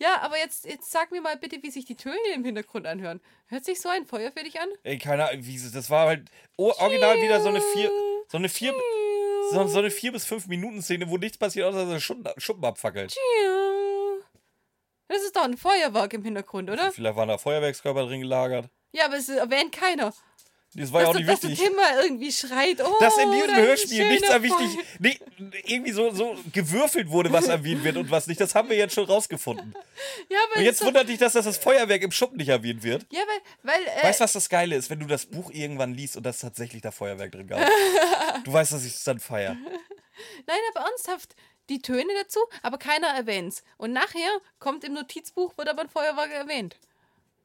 [0.00, 3.20] Ja, aber jetzt, jetzt sag mir mal bitte, wie sich die Töne im Hintergrund anhören.
[3.46, 4.68] Hört sich so ein Feuer für dich an?
[4.84, 7.90] Ey, keine Ahnung, wie, das war halt o- original wieder so eine vier,
[8.28, 8.72] so eine vier,
[9.50, 12.64] so, so eine vier bis fünf Minuten Szene, wo nichts passiert, außer dass Schuppen, Schuppen
[12.64, 13.16] abfackelt.
[15.08, 16.92] Das ist doch ein Feuerwerk im Hintergrund, oder?
[16.92, 18.68] Vielleicht waren da Feuerwerkskörper drin gelagert.
[18.92, 20.12] Ja, aber es erwähnt keiner.
[20.74, 21.66] Das war ja auch dass, nicht dass wichtig.
[21.66, 22.80] Tim mal irgendwie schreit.
[22.84, 25.18] Oh, Dass in diesem Hörspiel nichts erwichtig, nee,
[25.64, 28.38] irgendwie so, so gewürfelt wurde, was erwähnt wird und was nicht.
[28.40, 29.74] Das haben wir jetzt schon rausgefunden.
[30.28, 32.82] Ja, aber Und jetzt es- wundert dich, dass das, das Feuerwerk im Schuppen nicht erwähnt
[32.82, 33.06] wird.
[33.10, 33.20] Ja,
[33.62, 36.16] weil, weil äh, Weißt du, was das Geile ist, wenn du das Buch irgendwann liest
[36.18, 37.60] und das tatsächlich da Feuerwerk drin gab?
[38.44, 39.56] Du weißt, dass ich es dann feier.
[40.46, 41.34] nein, aber ernsthaft,
[41.70, 43.62] die Töne dazu, aber keiner erwähnt's.
[43.78, 46.76] Und nachher kommt im Notizbuch, wird aber ein Feuerwerk erwähnt.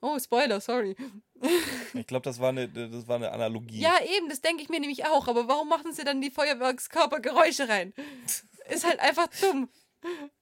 [0.03, 0.95] Oh, Spoiler, sorry.
[1.93, 3.79] Ich glaube, das, war eine- das war eine Analogie.
[3.79, 5.27] Ja, eben, das denke ich mir nämlich auch.
[5.27, 7.93] Aber warum machen sie dann die Feuerwerkskörpergeräusche rein?
[8.69, 9.69] Ist halt einfach dumm.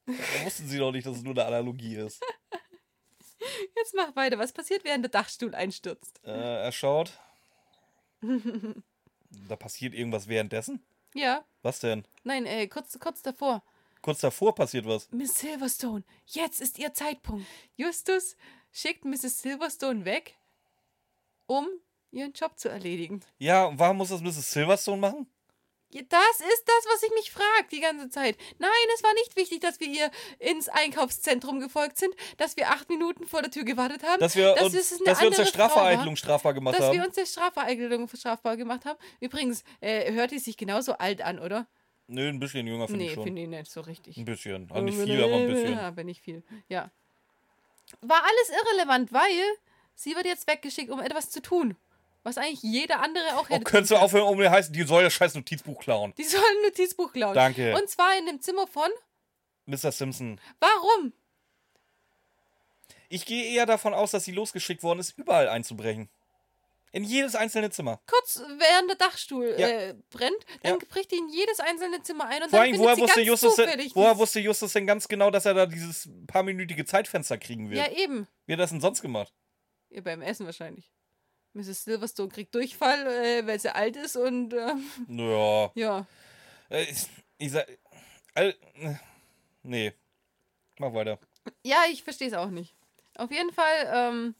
[0.05, 2.23] Da wussten sie doch nicht, dass es nur eine Analogie ist.
[3.75, 4.37] Jetzt mach weiter.
[4.39, 6.19] Was passiert, während der Dachstuhl einstürzt?
[6.23, 6.31] Äh,
[6.65, 7.11] er schaut.
[9.47, 10.83] Da passiert irgendwas währenddessen?
[11.13, 12.05] Ja, Was denn?
[12.23, 13.63] nein, äh, kurz, kurz davor.
[14.01, 15.09] Kurz davor passiert was.
[15.11, 17.45] Miss Silverstone, jetzt ist ihr Zeitpunkt.
[17.75, 18.35] Justus
[18.71, 19.41] schickt Mrs.
[19.41, 20.35] Silverstone weg,
[21.45, 21.67] um
[22.11, 23.21] ihren Job zu erledigen.
[23.37, 24.51] Ja, und warum muss das Mrs.
[24.51, 25.27] Silverstone machen?
[25.93, 28.37] Ja, Das ist das, was ich mich frage die ganze Zeit.
[28.59, 30.09] Nein, es war nicht wichtig, dass wir ihr
[30.39, 34.55] ins Einkaufszentrum gefolgt sind, dass wir acht Minuten vor der Tür gewartet haben, Dass wir,
[34.61, 36.97] uns, es dass wir uns der Strafvereitelung strafbar gemacht dass haben.
[36.97, 38.97] wir uns der Strafvereitelung strafbar gemacht haben.
[39.19, 41.67] Übrigens, äh, hört die sich genauso alt an, oder?
[42.07, 43.23] Nö, ein bisschen jünger finde nee, ich schon.
[43.23, 44.17] finde ich nicht so richtig.
[44.17, 44.71] Ein bisschen.
[44.71, 45.73] Also nicht viel, aber ein bisschen.
[45.73, 46.43] Ja, aber nicht viel.
[46.67, 46.91] Ja.
[48.01, 49.29] War alles irrelevant, weil
[49.95, 51.75] sie wird jetzt weggeschickt, um etwas zu tun.
[52.23, 53.63] Was eigentlich jeder andere auch Oh, hätte.
[53.63, 56.13] könntest du aufhören, um mir heißen, die soll das scheiß Notizbuch klauen.
[56.17, 57.33] Die sollen ein Notizbuch klauen.
[57.33, 57.75] Danke.
[57.75, 58.89] Und zwar in dem Zimmer von.
[59.65, 59.91] Mr.
[59.91, 60.39] Simpson.
[60.59, 61.13] Warum?
[63.09, 66.09] Ich gehe eher davon aus, dass sie losgeschickt worden ist, überall einzubrechen.
[66.93, 68.01] In jedes einzelne Zimmer.
[68.05, 69.67] Kurz während der Dachstuhl Ja.
[69.67, 70.85] äh, brennt, dann Ja.
[70.89, 73.15] bricht die in jedes einzelne Zimmer ein und Vor dann allem, findet woher sie wusste,
[73.19, 76.83] ganz Justus denn, zufällig woher wusste Justus denn ganz genau, dass er da dieses paarminütige
[76.85, 77.79] Zeitfenster kriegen wird?
[77.79, 78.27] Ja, eben.
[78.45, 79.33] Wie hat er das denn sonst gemacht?
[79.89, 80.91] Ja, beim Essen wahrscheinlich.
[81.53, 81.83] Mrs.
[81.85, 85.71] Silverstone kriegt Durchfall, äh, weil sie alt ist und ähm, Naja.
[85.75, 86.07] ja.
[86.69, 87.67] Äh, ich, ich sag.
[88.33, 88.93] All, äh,
[89.63, 89.93] nee.
[90.79, 91.19] Mach weiter.
[91.63, 92.73] Ja, ich verstehe es auch nicht.
[93.15, 94.35] Auf jeden Fall, ähm,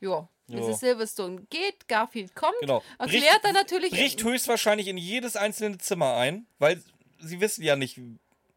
[0.00, 0.60] ja, Ja.
[0.60, 0.80] Mrs.
[0.80, 2.82] Silverstone geht, Garfield kommt, Genau.
[2.98, 3.90] erklärt Bricht- dann natürlich.
[3.90, 6.82] Bricht höchstwahrscheinlich in jedes einzelne Zimmer ein, weil
[7.20, 7.98] sie wissen ja nicht.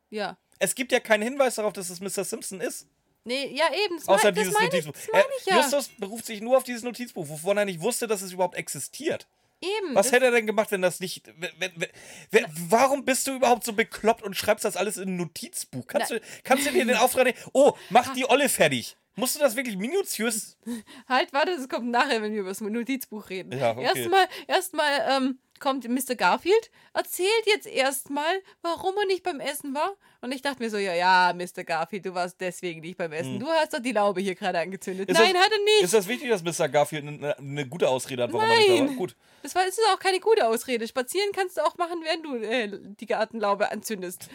[0.09, 0.38] Ja.
[0.59, 2.23] Es gibt ja keinen Hinweis darauf, dass es Mr.
[2.25, 2.88] Simpson ist.
[3.23, 3.97] Nee, ja, eben.
[3.97, 4.93] Das Außer mein, dieses meine ich, Notizbuch.
[4.93, 5.61] das meine ich Er- ja.
[5.61, 9.27] Justus beruft sich nur auf dieses Notizbuch, wovon er nicht wusste, dass es überhaupt existiert.
[9.61, 9.95] eben.
[9.95, 11.23] Was hätte er denn gemacht, wenn das nicht.
[11.38, 11.89] Wenn, wenn, wenn,
[12.31, 15.88] wenn, warum bist du überhaupt so bekloppt und schreibst das alles in ein Notizbuch?
[15.88, 17.38] Kannst, du, kannst du dir den Auftrag nehmen?
[17.53, 18.95] Oh, mach die Olle fertig.
[19.18, 20.57] Musst du das wirklich minutiös.
[21.09, 23.57] Halt, warte, das kommt nachher, wenn wir über das Notizbuch reden.
[23.57, 23.84] Ja, okay.
[23.84, 26.15] Erstmal, erstmal ähm, kommt Mr.
[26.15, 29.95] Garfield, erzählt jetzt erstmal, warum er nicht beim Essen war.
[30.22, 31.63] Und ich dachte mir so, ja, ja, Mr.
[31.63, 33.39] Garfield, du warst deswegen nicht beim Essen.
[33.39, 35.09] Du hast doch die Laube hier gerade angezündet.
[35.09, 35.15] Hm.
[35.15, 35.82] Ist Nein, das, hat er nicht.
[35.82, 36.70] Ist das wichtig, dass Mr.
[36.70, 38.82] Garfield eine, eine gute Ausrede hat, warum er nicht da war?
[38.86, 38.95] Nein.
[38.97, 39.15] Gut.
[39.41, 40.88] Das war, ist auch keine gute Ausrede.
[40.88, 44.30] Spazieren kannst du auch machen, während du äh, die Gartenlaube anzündest.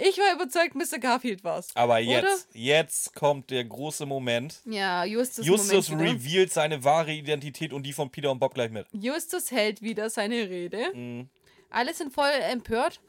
[0.00, 0.98] Ich war überzeugt, Mr.
[0.98, 1.68] Garfield war's.
[1.74, 2.58] Aber jetzt, Oder?
[2.58, 4.60] jetzt kommt der große Moment.
[4.64, 8.70] Ja, Justus, Justus Moment revealed seine wahre Identität und die von Peter und Bob gleich
[8.70, 8.86] mit.
[8.92, 10.92] Justus hält wieder seine Rede.
[10.94, 11.28] Mhm.
[11.70, 13.00] Alle sind voll empört.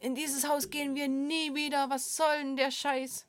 [0.00, 1.88] In dieses Haus gehen wir nie wieder.
[1.90, 3.26] Was soll denn der Scheiß?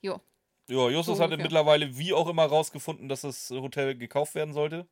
[0.00, 0.20] Jo.
[0.68, 1.44] Ja, Justus So hatte ungefähr.
[1.44, 4.86] mittlerweile wie auch immer rausgefunden, dass das Hotel gekauft werden sollte.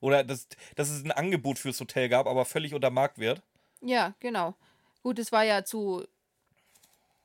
[0.00, 3.42] Oder dass, dass es ein Angebot fürs Hotel gab, aber völlig unter Marktwert.
[3.80, 4.54] Ja, genau.
[5.02, 6.04] Gut, es war ja zu.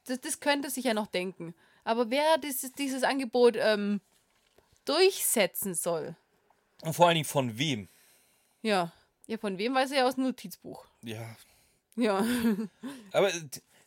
[0.08, 1.54] Das, das könnte sich ja noch denken.
[1.84, 4.02] Aber wer dieses, dieses Angebot ähm,
[4.86, 6.16] durchsetzen soll,
[6.82, 7.88] Und vor allen Dingen von wem?
[8.62, 8.92] ja.
[9.30, 10.86] Ja, von wem weiß er ja aus dem Notizbuch.
[11.02, 11.36] Ja.
[11.98, 12.26] Ja.
[13.12, 13.30] Aber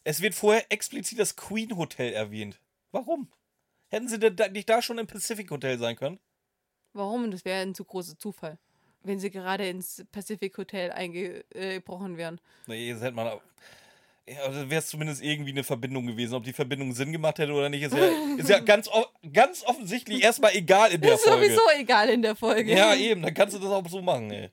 [0.04, 2.60] es wird vorher explizit das Queen Hotel erwähnt.
[2.92, 3.26] Warum?
[3.88, 6.20] Hätten sie denn da, nicht da schon im Pacific Hotel sein können?
[6.92, 7.30] Warum?
[7.30, 8.58] Das wäre ein zu großer Zufall.
[9.02, 12.38] Wenn sie gerade ins Pacific Hotel eingebrochen wären.
[12.66, 13.40] Nee, das hätte man.
[14.32, 16.34] Ja, also wäre es zumindest irgendwie eine Verbindung gewesen.
[16.34, 18.88] Ob die Verbindung Sinn gemacht hätte oder nicht, ist ja, ist ja ganz,
[19.32, 21.46] ganz offensichtlich erstmal egal in der ist Folge.
[21.46, 22.72] sowieso egal in der Folge.
[22.72, 24.50] Ja, eben, dann kannst du das auch so machen, ey.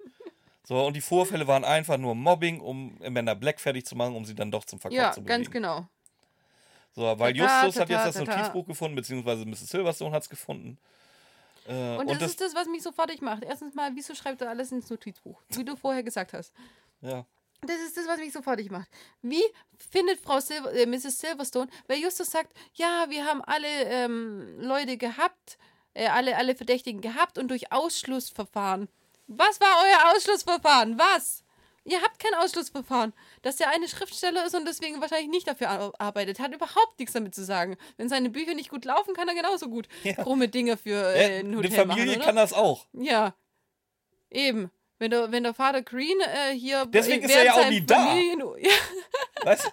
[0.64, 4.26] So, und die Vorfälle waren einfach nur Mobbing, um Amanda Black fertig zu machen, um
[4.26, 5.44] sie dann doch zum Verkauf Ja, zu bewegen.
[5.44, 5.88] ganz genau.
[6.94, 8.38] So, weil Tata, Justus hat jetzt das tata, tata.
[8.40, 9.70] Notizbuch gefunden, beziehungsweise Mrs.
[9.70, 10.78] Silverstone hat es gefunden.
[11.68, 13.44] Äh, Und, das, ist das, was mich so fertig macht.
[13.44, 15.40] Erstens mal, wieso schreibt er alles ins Notizbuch?
[15.50, 16.52] Wie du vorher gesagt hast.
[17.02, 17.26] ja.
[17.62, 18.88] Das ist das, was mich so fertig macht.
[19.22, 19.44] Wie
[19.92, 21.20] findet Frau Silver, äh, Mrs.
[21.20, 25.58] Silverstone, weil Justus sagt, ja, wir haben alle ähm, Leute gehabt,
[25.94, 28.88] äh, alle, alle Verdächtigen gehabt und durch Ausschlussverfahren.
[29.28, 30.98] Was war euer Ausschlussverfahren?
[31.00, 31.44] Was?
[31.84, 33.14] Ihr habt kein Ausschlussverfahren.
[33.44, 37.14] Dass der eine Schriftsteller ist und deswegen wahrscheinlich nicht dafür ar- arbeitet, hat überhaupt nichts
[37.14, 37.78] damit zu sagen.
[37.96, 40.14] Wenn seine Bücher nicht gut laufen, kann er genauso gut Ja.
[40.14, 42.86] krumme Dinge für Äh, ein eine Hotel Familie machen, kann das auch.
[42.94, 43.34] Ja.
[44.30, 44.70] Eben.
[45.00, 48.08] Wenn der, wenn der Vater Green äh, hier Deswegen ist er ja auch nie da.
[48.08, 48.72] Familien, ja,
[49.44, 49.70] Weißt du?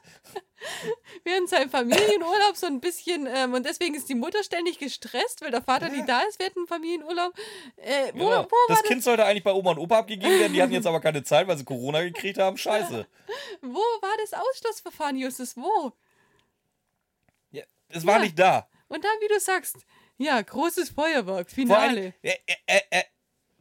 [1.24, 5.50] während seinem Familienurlaub so ein bisschen ähm, und deswegen ist die Mutter ständig gestresst, weil
[5.50, 7.34] der Vater nie da ist während dem Familienurlaub.
[7.76, 8.44] Äh, wo, Genau.
[8.44, 10.52] wo, das Kind sollte eigentlich bei Oma und Opa abgegeben werden.
[10.54, 12.56] Die hatten jetzt aber keine Zeit, weil sie Corona gekriegt haben.
[12.56, 13.06] Scheiße.
[13.60, 15.54] wo war das Ausschlussverfahren, Justus?
[15.56, 15.92] Wo?
[17.50, 18.22] Ja, es war Ja.
[18.22, 18.68] nicht da.
[18.88, 19.76] Und dann, wie du sagst,
[20.16, 22.14] ja, großes Feuerwerk, allem, Finale.
[22.22, 23.04] er, er, er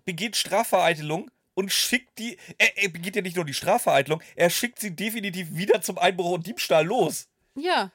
[0.06, 2.38] begeht Strafvereitelung und schickt die.
[2.58, 6.32] Er, er begeht ja nicht nur die Strafvereitelung, er schickt sie definitiv wieder zum Einbruch
[6.32, 7.28] und Diebstahl los.
[7.56, 7.92] Ja.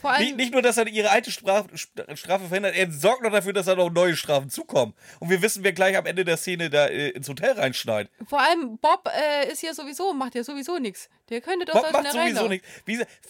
[0.00, 3.32] Vor Nicht, allem, nicht nur, dass er ihre alte Straf, Strafe verhindert, er sorgt noch
[3.32, 4.94] dafür, dass da noch neue Strafen zukommen.
[5.20, 8.10] Und wir wissen, wer gleich am Ende der Szene da äh, ins Hotel reinschneit.
[8.26, 11.08] vor allem Bob äh, ist ja sowieso, macht ja sowieso nichts.
[11.30, 12.68] Der könnte doch Bob macht sowieso nichts.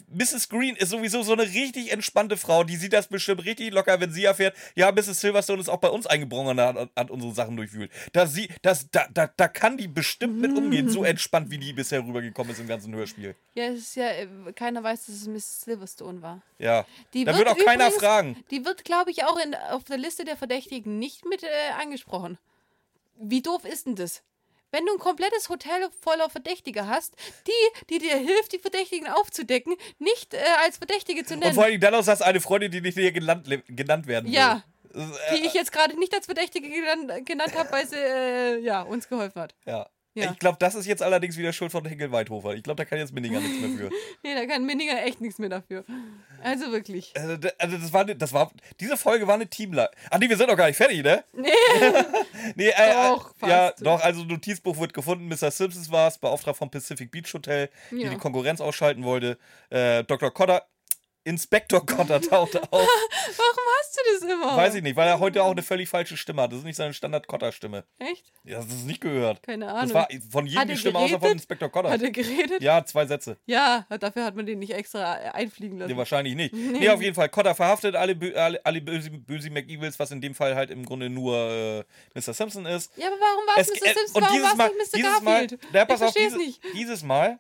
[0.09, 0.49] Mrs.
[0.49, 2.65] Green ist sowieso so eine richtig entspannte Frau.
[2.65, 5.21] Die sieht das bestimmt richtig locker, wenn sie erfährt, ja, Mrs.
[5.21, 7.91] Silverstone ist auch bei uns eingebrochen und hat, hat unsere Sachen durchwühlt.
[8.13, 11.73] Da, sie, das, da, da, da kann die bestimmt mit umgehen, so entspannt, wie die
[11.73, 13.37] bisher rübergekommen ist im ganzen Hörspiel.
[13.55, 15.27] Ja, es ist ja, äh, keiner weiß, dass es
[15.61, 16.43] Silverstone war.
[16.59, 16.85] Ja.
[17.15, 18.45] Die da wird auch keiner übrigens- fragen.
[18.51, 21.49] Die wird, glaube ich, auch in, auf der Liste der Verdächtigen nicht mit äh,
[21.81, 22.39] angesprochen.
[23.17, 24.23] Wie doof ist denn das?
[24.71, 27.15] Wenn du ein komplettes Hotel voller Verdächtiger hast,
[27.47, 31.55] die, die dir hilft, die Verdächtigen aufzudecken, nicht äh, als Verdächtige zu Und nennen.
[31.55, 34.35] vor allem dann hast du eine Freundin, die nicht hier genannt, genannt werden will.
[34.35, 34.65] Ja.
[34.95, 38.81] Äh, die ich jetzt gerade nicht als Verdächtige genannt, genannt habe, weil sie äh, ja,
[38.83, 39.55] uns geholfen hat.
[39.67, 39.87] ja.
[40.15, 40.31] Ja.
[40.31, 42.55] Ich glaube, das ist jetzt allerdings wieder Schuld von Henkel Weidhofer.
[42.55, 43.91] Ich glaube, da kann jetzt Minninger nichts mehr für.
[44.23, 45.85] Nee, da kann Minninger echt nichts mehr dafür.
[46.43, 47.13] Also wirklich.
[47.17, 49.91] Also, also das war, das war, diese Folge war eine Teamler.
[50.11, 51.25] Ach nee, wir sind noch gar nicht fertig, ne?
[51.33, 51.49] Nee.
[52.57, 53.87] Nee, äh, Doch, äh, ja, fast.
[53.87, 55.29] doch, also Notizbuch wird gefunden.
[55.29, 55.51] Mr.
[55.51, 58.11] Simpsons war es, Beauftragter vom Pacific Beach Hotel, die Ja.
[58.11, 59.39] die Konkurrenz ausschalten wollte.
[59.71, 60.33] Äh, Dr.
[60.33, 60.67] Cotter,
[61.25, 62.71] Inspektor Cotter tauchte auf.
[63.37, 64.57] Warum hast du das immer?
[64.57, 66.51] Weiß ich nicht, weil er heute auch eine völlig falsche Stimme hat.
[66.53, 67.85] Das ist nicht seine Standard-Cotter-Stimme.
[67.99, 68.33] Echt?
[68.45, 69.43] Ja, das ist nicht gehört.
[69.43, 69.95] Keine Das Ahnung.
[69.95, 71.35] war von jedem die Stimme außer von geredet?
[71.37, 71.91] Inspektor Cotter.
[71.91, 72.61] Hat er geredet?
[72.63, 73.37] Ja, zwei Sätze.
[73.47, 75.93] Ja, dafür hat man den nicht extra einfliegen lassen.
[75.93, 76.53] Nee, wahrscheinlich nicht.
[76.55, 77.29] Nee, auf jeden Fall.
[77.29, 81.09] Cotter verhaftet alle, alle, alle böse, böse McEvils, was in dem Fall halt im Grunde
[81.09, 81.85] nur äh,
[82.19, 82.35] Mr.
[82.35, 82.91] Simpson ist.
[82.97, 83.75] ja, aber warum war es Mr.
[83.77, 84.15] äh, Simpson?
[84.17, 84.97] und Warum dieses war Mal, es nicht Mr.
[84.97, 85.61] dieses Mal, Garfield?
[85.73, 86.61] ja, pass ich auf, verstehe es nicht.
[86.75, 87.39] dieses Mal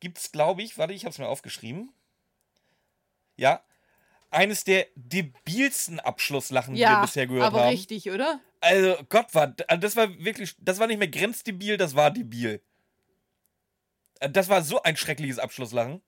[0.00, 1.92] gibt es, glaube ich, warte, ich habe es mir aufgeschrieben.
[3.38, 3.62] Ja,
[4.30, 7.68] eines der debilsten Abschlusslachen, die wir Ja, bisher gehört aber haben.
[7.70, 8.40] richtig, oder?
[8.60, 12.60] Also, Gott, war, also das war wirklich, das war nicht mehr grenzdebil, das war debil.
[14.20, 16.02] Das war so ein schreckliches Abschlusslachen.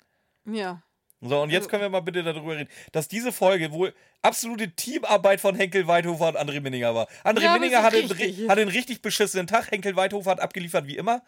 [0.45, 0.83] Ja.
[1.23, 4.71] So, und jetzt Also- können wir mal bitte darüber reden, dass diese Folge wohl absolute
[4.75, 7.09] Teamarbeit von Henkel Weidhofer und André Minninger war.
[7.25, 9.71] André Ja, aber Minninger hatte, hatte einen richtig beschissenen Tag.
[9.71, 11.23] Henkel Weidhofer hat abgeliefert wie immer.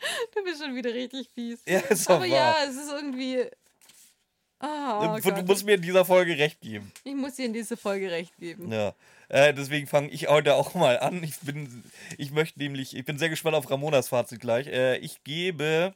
[0.34, 1.60] Du bist schon wieder richtig fies.
[1.66, 2.28] Ja, ist doch aber wahr.
[2.28, 3.44] ja, es ist irgendwie.
[4.62, 5.46] Ah, du Gott.
[5.46, 6.92] musst mir in dieser Folge recht geben.
[7.04, 8.70] ich muss dir in diese Folge recht geben.
[8.70, 8.94] Ja.
[9.30, 11.22] Äh, deswegen fange ich heute auch mal an.
[11.24, 11.82] Ich bin,
[12.18, 14.66] ich möchte nämlich, ich bin sehr gespannt auf Ramonas Fazit gleich.
[14.66, 15.94] Äh, ich gebe,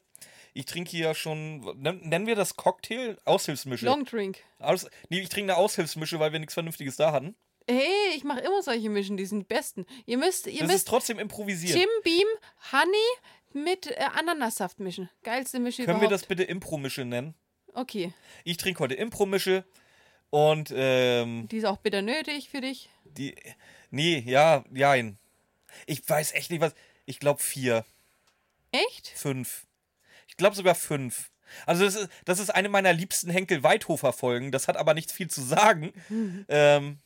[0.54, 3.18] ich trinke hier schon, nen- nennen wir das Cocktail?
[3.26, 3.84] Aushilfsmische.
[3.84, 4.38] Long Drink.
[4.60, 7.34] Aus, nee, ich trinke eine Aushilfsmische, weil wir nichts Vernünftiges da hatten.
[7.68, 9.84] Hey, ich mache immer solche Mischen, die sind die besten.
[10.06, 11.78] Ihr müsst, ihr Das ist müsst trotzdem improvisiert.
[11.78, 12.26] Jim Beam
[12.72, 12.96] Honey
[13.54, 15.08] mit äh, Ananassaft mischen.
[15.22, 16.22] Geilste Mische Können wir überhaupt.
[16.22, 17.34] das bitte Impro-Mische nennen?
[17.72, 18.12] Okay.
[18.44, 19.64] Ich trinke heute Impro-Mische
[20.30, 22.88] und ähm, Die ist auch bitter nötig für dich.
[23.04, 23.34] die.
[23.90, 25.18] Nee, ja, jein.
[25.86, 26.74] Ich weiß echt nicht was.
[27.06, 27.84] Ich glaube vier,
[28.72, 29.08] Echt?
[29.14, 29.66] fünf.
[30.26, 31.30] Ich glaube sogar fünf.
[31.66, 34.50] Also das ist, das ist eine meiner liebsten Henkel-Weidhofer-Folgen.
[34.50, 35.92] Das hat aber nicht viel zu sagen.
[36.48, 36.98] ähm,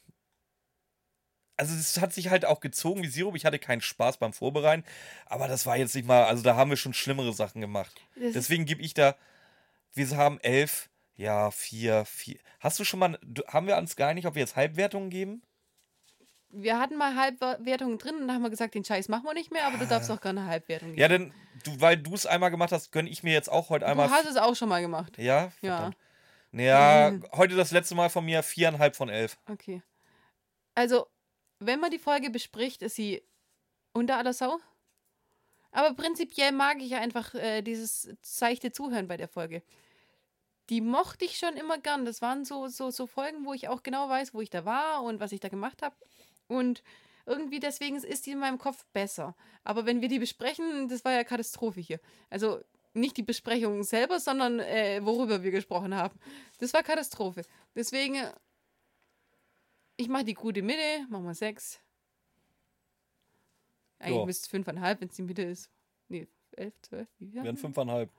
[1.59, 3.35] also es hat sich halt auch gezogen wie Sirup.
[3.37, 4.85] Ich hatte keinen Spaß beim Vorbereiten.
[5.27, 8.01] Aber das war jetzt nicht mal, also da haben wir schon schlimmere Sachen gemacht.
[8.15, 9.17] Das Deswegen gebe ich da,
[9.93, 12.39] wir haben elf, ja, vier, vier.
[12.61, 13.19] Hast du schon mal,
[13.49, 15.43] haben wir uns geeinigt, ob wir jetzt Halbwertungen geben?
[16.51, 19.53] Wir hatten mal Halbwertungen drin und dann haben wir gesagt, den Scheiß machen wir nicht
[19.53, 21.01] mehr, aber du darfst auch gerne eine Halbwertung geben.
[21.01, 23.85] Ja, denn, du, weil du es einmal gemacht hast, gönne ich mir jetzt auch heute
[23.85, 24.09] einmal.
[24.09, 25.19] du hast es auch schon mal gemacht.
[25.19, 25.51] ja?
[25.61, 25.77] Ja.
[25.77, 25.97] Verdammt.
[26.53, 29.37] Ja, heute das letzte Mal von mir viereinhalb von elf.
[29.51, 29.83] Okay.
[30.75, 31.09] Also,
[31.59, 33.23] wenn man die Folge bespricht, ist sie
[33.93, 34.59] unter aller Sau.
[35.71, 39.63] Aber prinzipiell mag ich ja einfach äh, dieses seichte Zuhören bei der Folge.
[40.71, 42.05] Die mochte ich schon immer gern.
[42.05, 45.03] Das waren so, so, so Folgen, wo ich auch genau weiß, wo ich da war
[45.03, 45.97] und was ich da gemacht habe.
[46.47, 46.83] Und
[47.27, 49.35] irgendwie deswegen ist die in meinem Kopf besser.
[49.63, 52.01] Aber wenn wir die besprechen, das war ja Katastrophe hier.
[52.31, 52.61] Also
[52.95, 56.19] nicht die Besprechung selber, sondern äh, worüber wir gesprochen haben.
[56.59, 57.43] Das war Katastrophe.
[57.75, 58.17] Deswegen,
[59.99, 61.79] ich mache die gute Mitte, machen wir sechs.
[63.99, 64.25] Eigentlich Ja.
[64.25, 65.69] müsste es fünfeinhalb, wenn es die Mitte ist.
[66.09, 66.27] Nee,
[66.57, 67.43] elf, zwölf, wie viel?
[67.45, 68.11] Wären fünfeinhalb.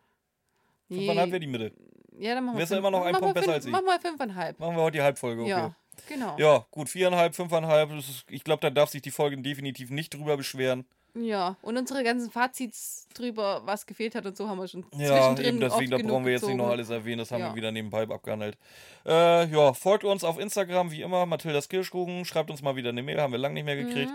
[0.89, 0.97] Nee.
[0.97, 1.73] Fünfeinhalb wäre die Mitte.
[2.17, 3.71] Ja, dann machen wir Wärst immer noch mach Punkt besser fünf- als ich.
[3.71, 4.59] Mach mal fünfeinhalb.
[4.59, 5.49] Machen wir heute die Halbfolge, okay.
[5.49, 5.75] Ja,
[6.07, 6.37] genau.
[6.37, 7.91] Ja, gut, viereinhalb, fünfeinhalb.
[7.91, 10.85] Ist, ich glaube, da darf sich die Folge definitiv nicht drüber beschweren.
[11.15, 15.07] Ja, und unsere ganzen Fazits drüber, was gefehlt hat und so, haben wir schon Ja,
[15.07, 17.17] zwischendrin eben deswegen, da brauchen wir jetzt nicht noch alles erwähnen.
[17.19, 17.49] Das haben Ja.
[17.49, 18.57] wir wieder nebenbei abgehandelt.
[19.05, 22.25] Äh, ja, folgt uns auf Instagram, wie immer, Mathildas Kirschkuchen.
[22.25, 24.11] Schreibt uns mal wieder eine Mail, haben wir lange nicht mehr gekriegt.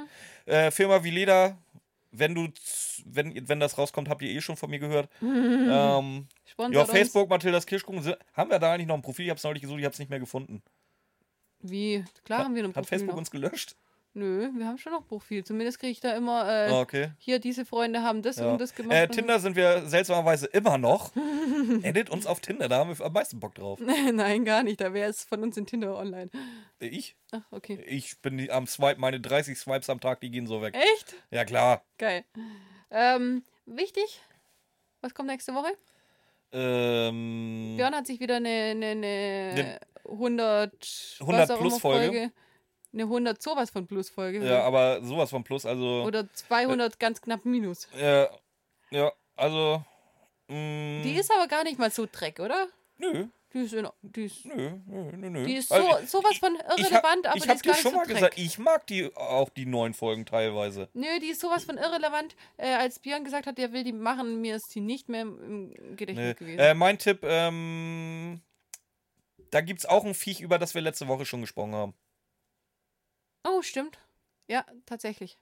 [0.46, 0.52] Mhm.
[0.52, 1.58] Äh, Firma Vileda,
[2.12, 2.48] wenn du,
[3.06, 5.08] wenn, wenn das rauskommt, habt ihr eh schon von mir gehört.
[5.20, 6.90] ähm, Sponsert ja, uns.
[6.90, 8.14] Facebook, Mathildas Kirschkuchen.
[8.34, 9.24] Haben wir da eigentlich noch ein Profil?
[9.24, 10.62] Ich hab's neulich gesucht, ich hab's nicht mehr gefunden.
[11.60, 12.04] Wie?
[12.24, 13.18] Klar haben wir ein Hat Profil Facebook noch.
[13.18, 13.74] uns gelöscht?
[14.16, 15.42] Nö, wir haben schon noch Profil.
[15.42, 17.10] Zumindest kriege ich da immer, äh, Ah, okay.
[17.18, 18.52] hier, diese Freunde haben das Ja.
[18.52, 18.94] und das gemacht.
[18.96, 21.10] Äh, Tinder sind wir seltsamerweise immer noch.
[21.82, 23.80] Edit uns auf Tinder, da haben wir am meisten Bock drauf.
[24.12, 24.80] Nein, gar nicht.
[24.80, 26.30] Da wäre es von uns in Tinder online.
[26.80, 27.16] Äh, Ich?
[27.32, 27.82] Ach, okay.
[27.88, 30.76] Ich bin am Swipe, meine 30 Swipes am Tag, die gehen so weg.
[30.76, 31.16] Echt?
[31.32, 31.82] Ja, klar.
[31.98, 32.24] Geil.
[32.92, 34.20] Ähm, wichtig.
[35.00, 35.72] Was kommt nächste Woche?
[36.52, 41.80] Ähm, Björn hat sich wieder eine, eine, eine Ne- 100, 100 was auch immer plus
[41.80, 42.06] Folge.
[42.06, 42.32] Folge.
[42.94, 44.42] Eine 100 sowas von Plus Folge.
[44.46, 46.04] ja, aber sowas von Plus, also.
[46.06, 47.88] Oder 200 ganz knapp Minus.
[48.00, 48.28] Ja,
[48.90, 49.82] ja, also.
[50.48, 52.68] Mh, Die ist aber gar nicht mal so dreck, oder?
[52.98, 55.44] Nö, Die ist, in, die ist, nö, nö, nö, nö.
[55.44, 57.82] die ist so, Also, sowas von ich irrelevant, aber ich die ist dir gar nicht
[57.82, 58.14] schon so mal dreck.
[58.14, 60.88] gesagt, ich mag die auch die neuen Folgen teilweise.
[60.94, 62.36] Nö, die ist sowas von irrelevant.
[62.56, 65.74] Äh, als Björn gesagt hat, er will die machen, mir ist die nicht mehr im
[65.96, 66.58] Gedächtnis gewesen.
[66.60, 68.40] Äh, mein Tipp, ähm,
[69.50, 71.94] da gibt's auch ein Viech, über das wir letzte Woche schon gesprochen haben.
[73.44, 73.98] Oh, stimmt.
[74.48, 75.38] Ja, tatsächlich.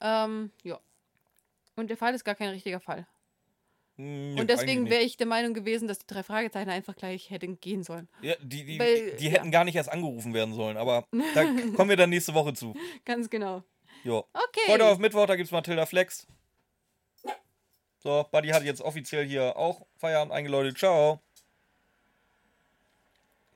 [0.00, 0.80] Ähm, ja.
[1.76, 3.06] Und der Fall ist gar kein richtiger Fall.
[3.96, 7.30] Hm, Und nee, deswegen wäre ich der Meinung gewesen, dass die drei Fragezeichen einfach gleich
[7.30, 8.08] hätten gehen sollen.
[8.22, 9.30] Ja, die, die, weil- die ja.
[9.32, 12.74] hätten gar nicht erst angerufen werden sollen, aber da kommen wir dann nächste Woche zu.
[13.04, 13.62] Ganz genau.
[14.02, 14.26] Jo.
[14.32, 14.68] Okay.
[14.68, 16.26] Heute auf Mittwoch, da gibt's Matilda Flex.
[17.98, 20.76] So, Buddy hat jetzt offiziell hier auch Feierabend eingeläutet.
[20.76, 21.22] Ciao.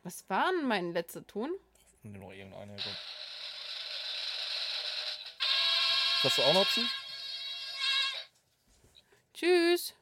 [0.04, 1.50] Was war denn mein letzter Ton?
[2.02, 2.76] Nimm noch irgendeine.
[2.76, 2.92] komm.
[6.22, 6.80] Hast du auch noch zu?
[9.34, 9.94] Tschüss.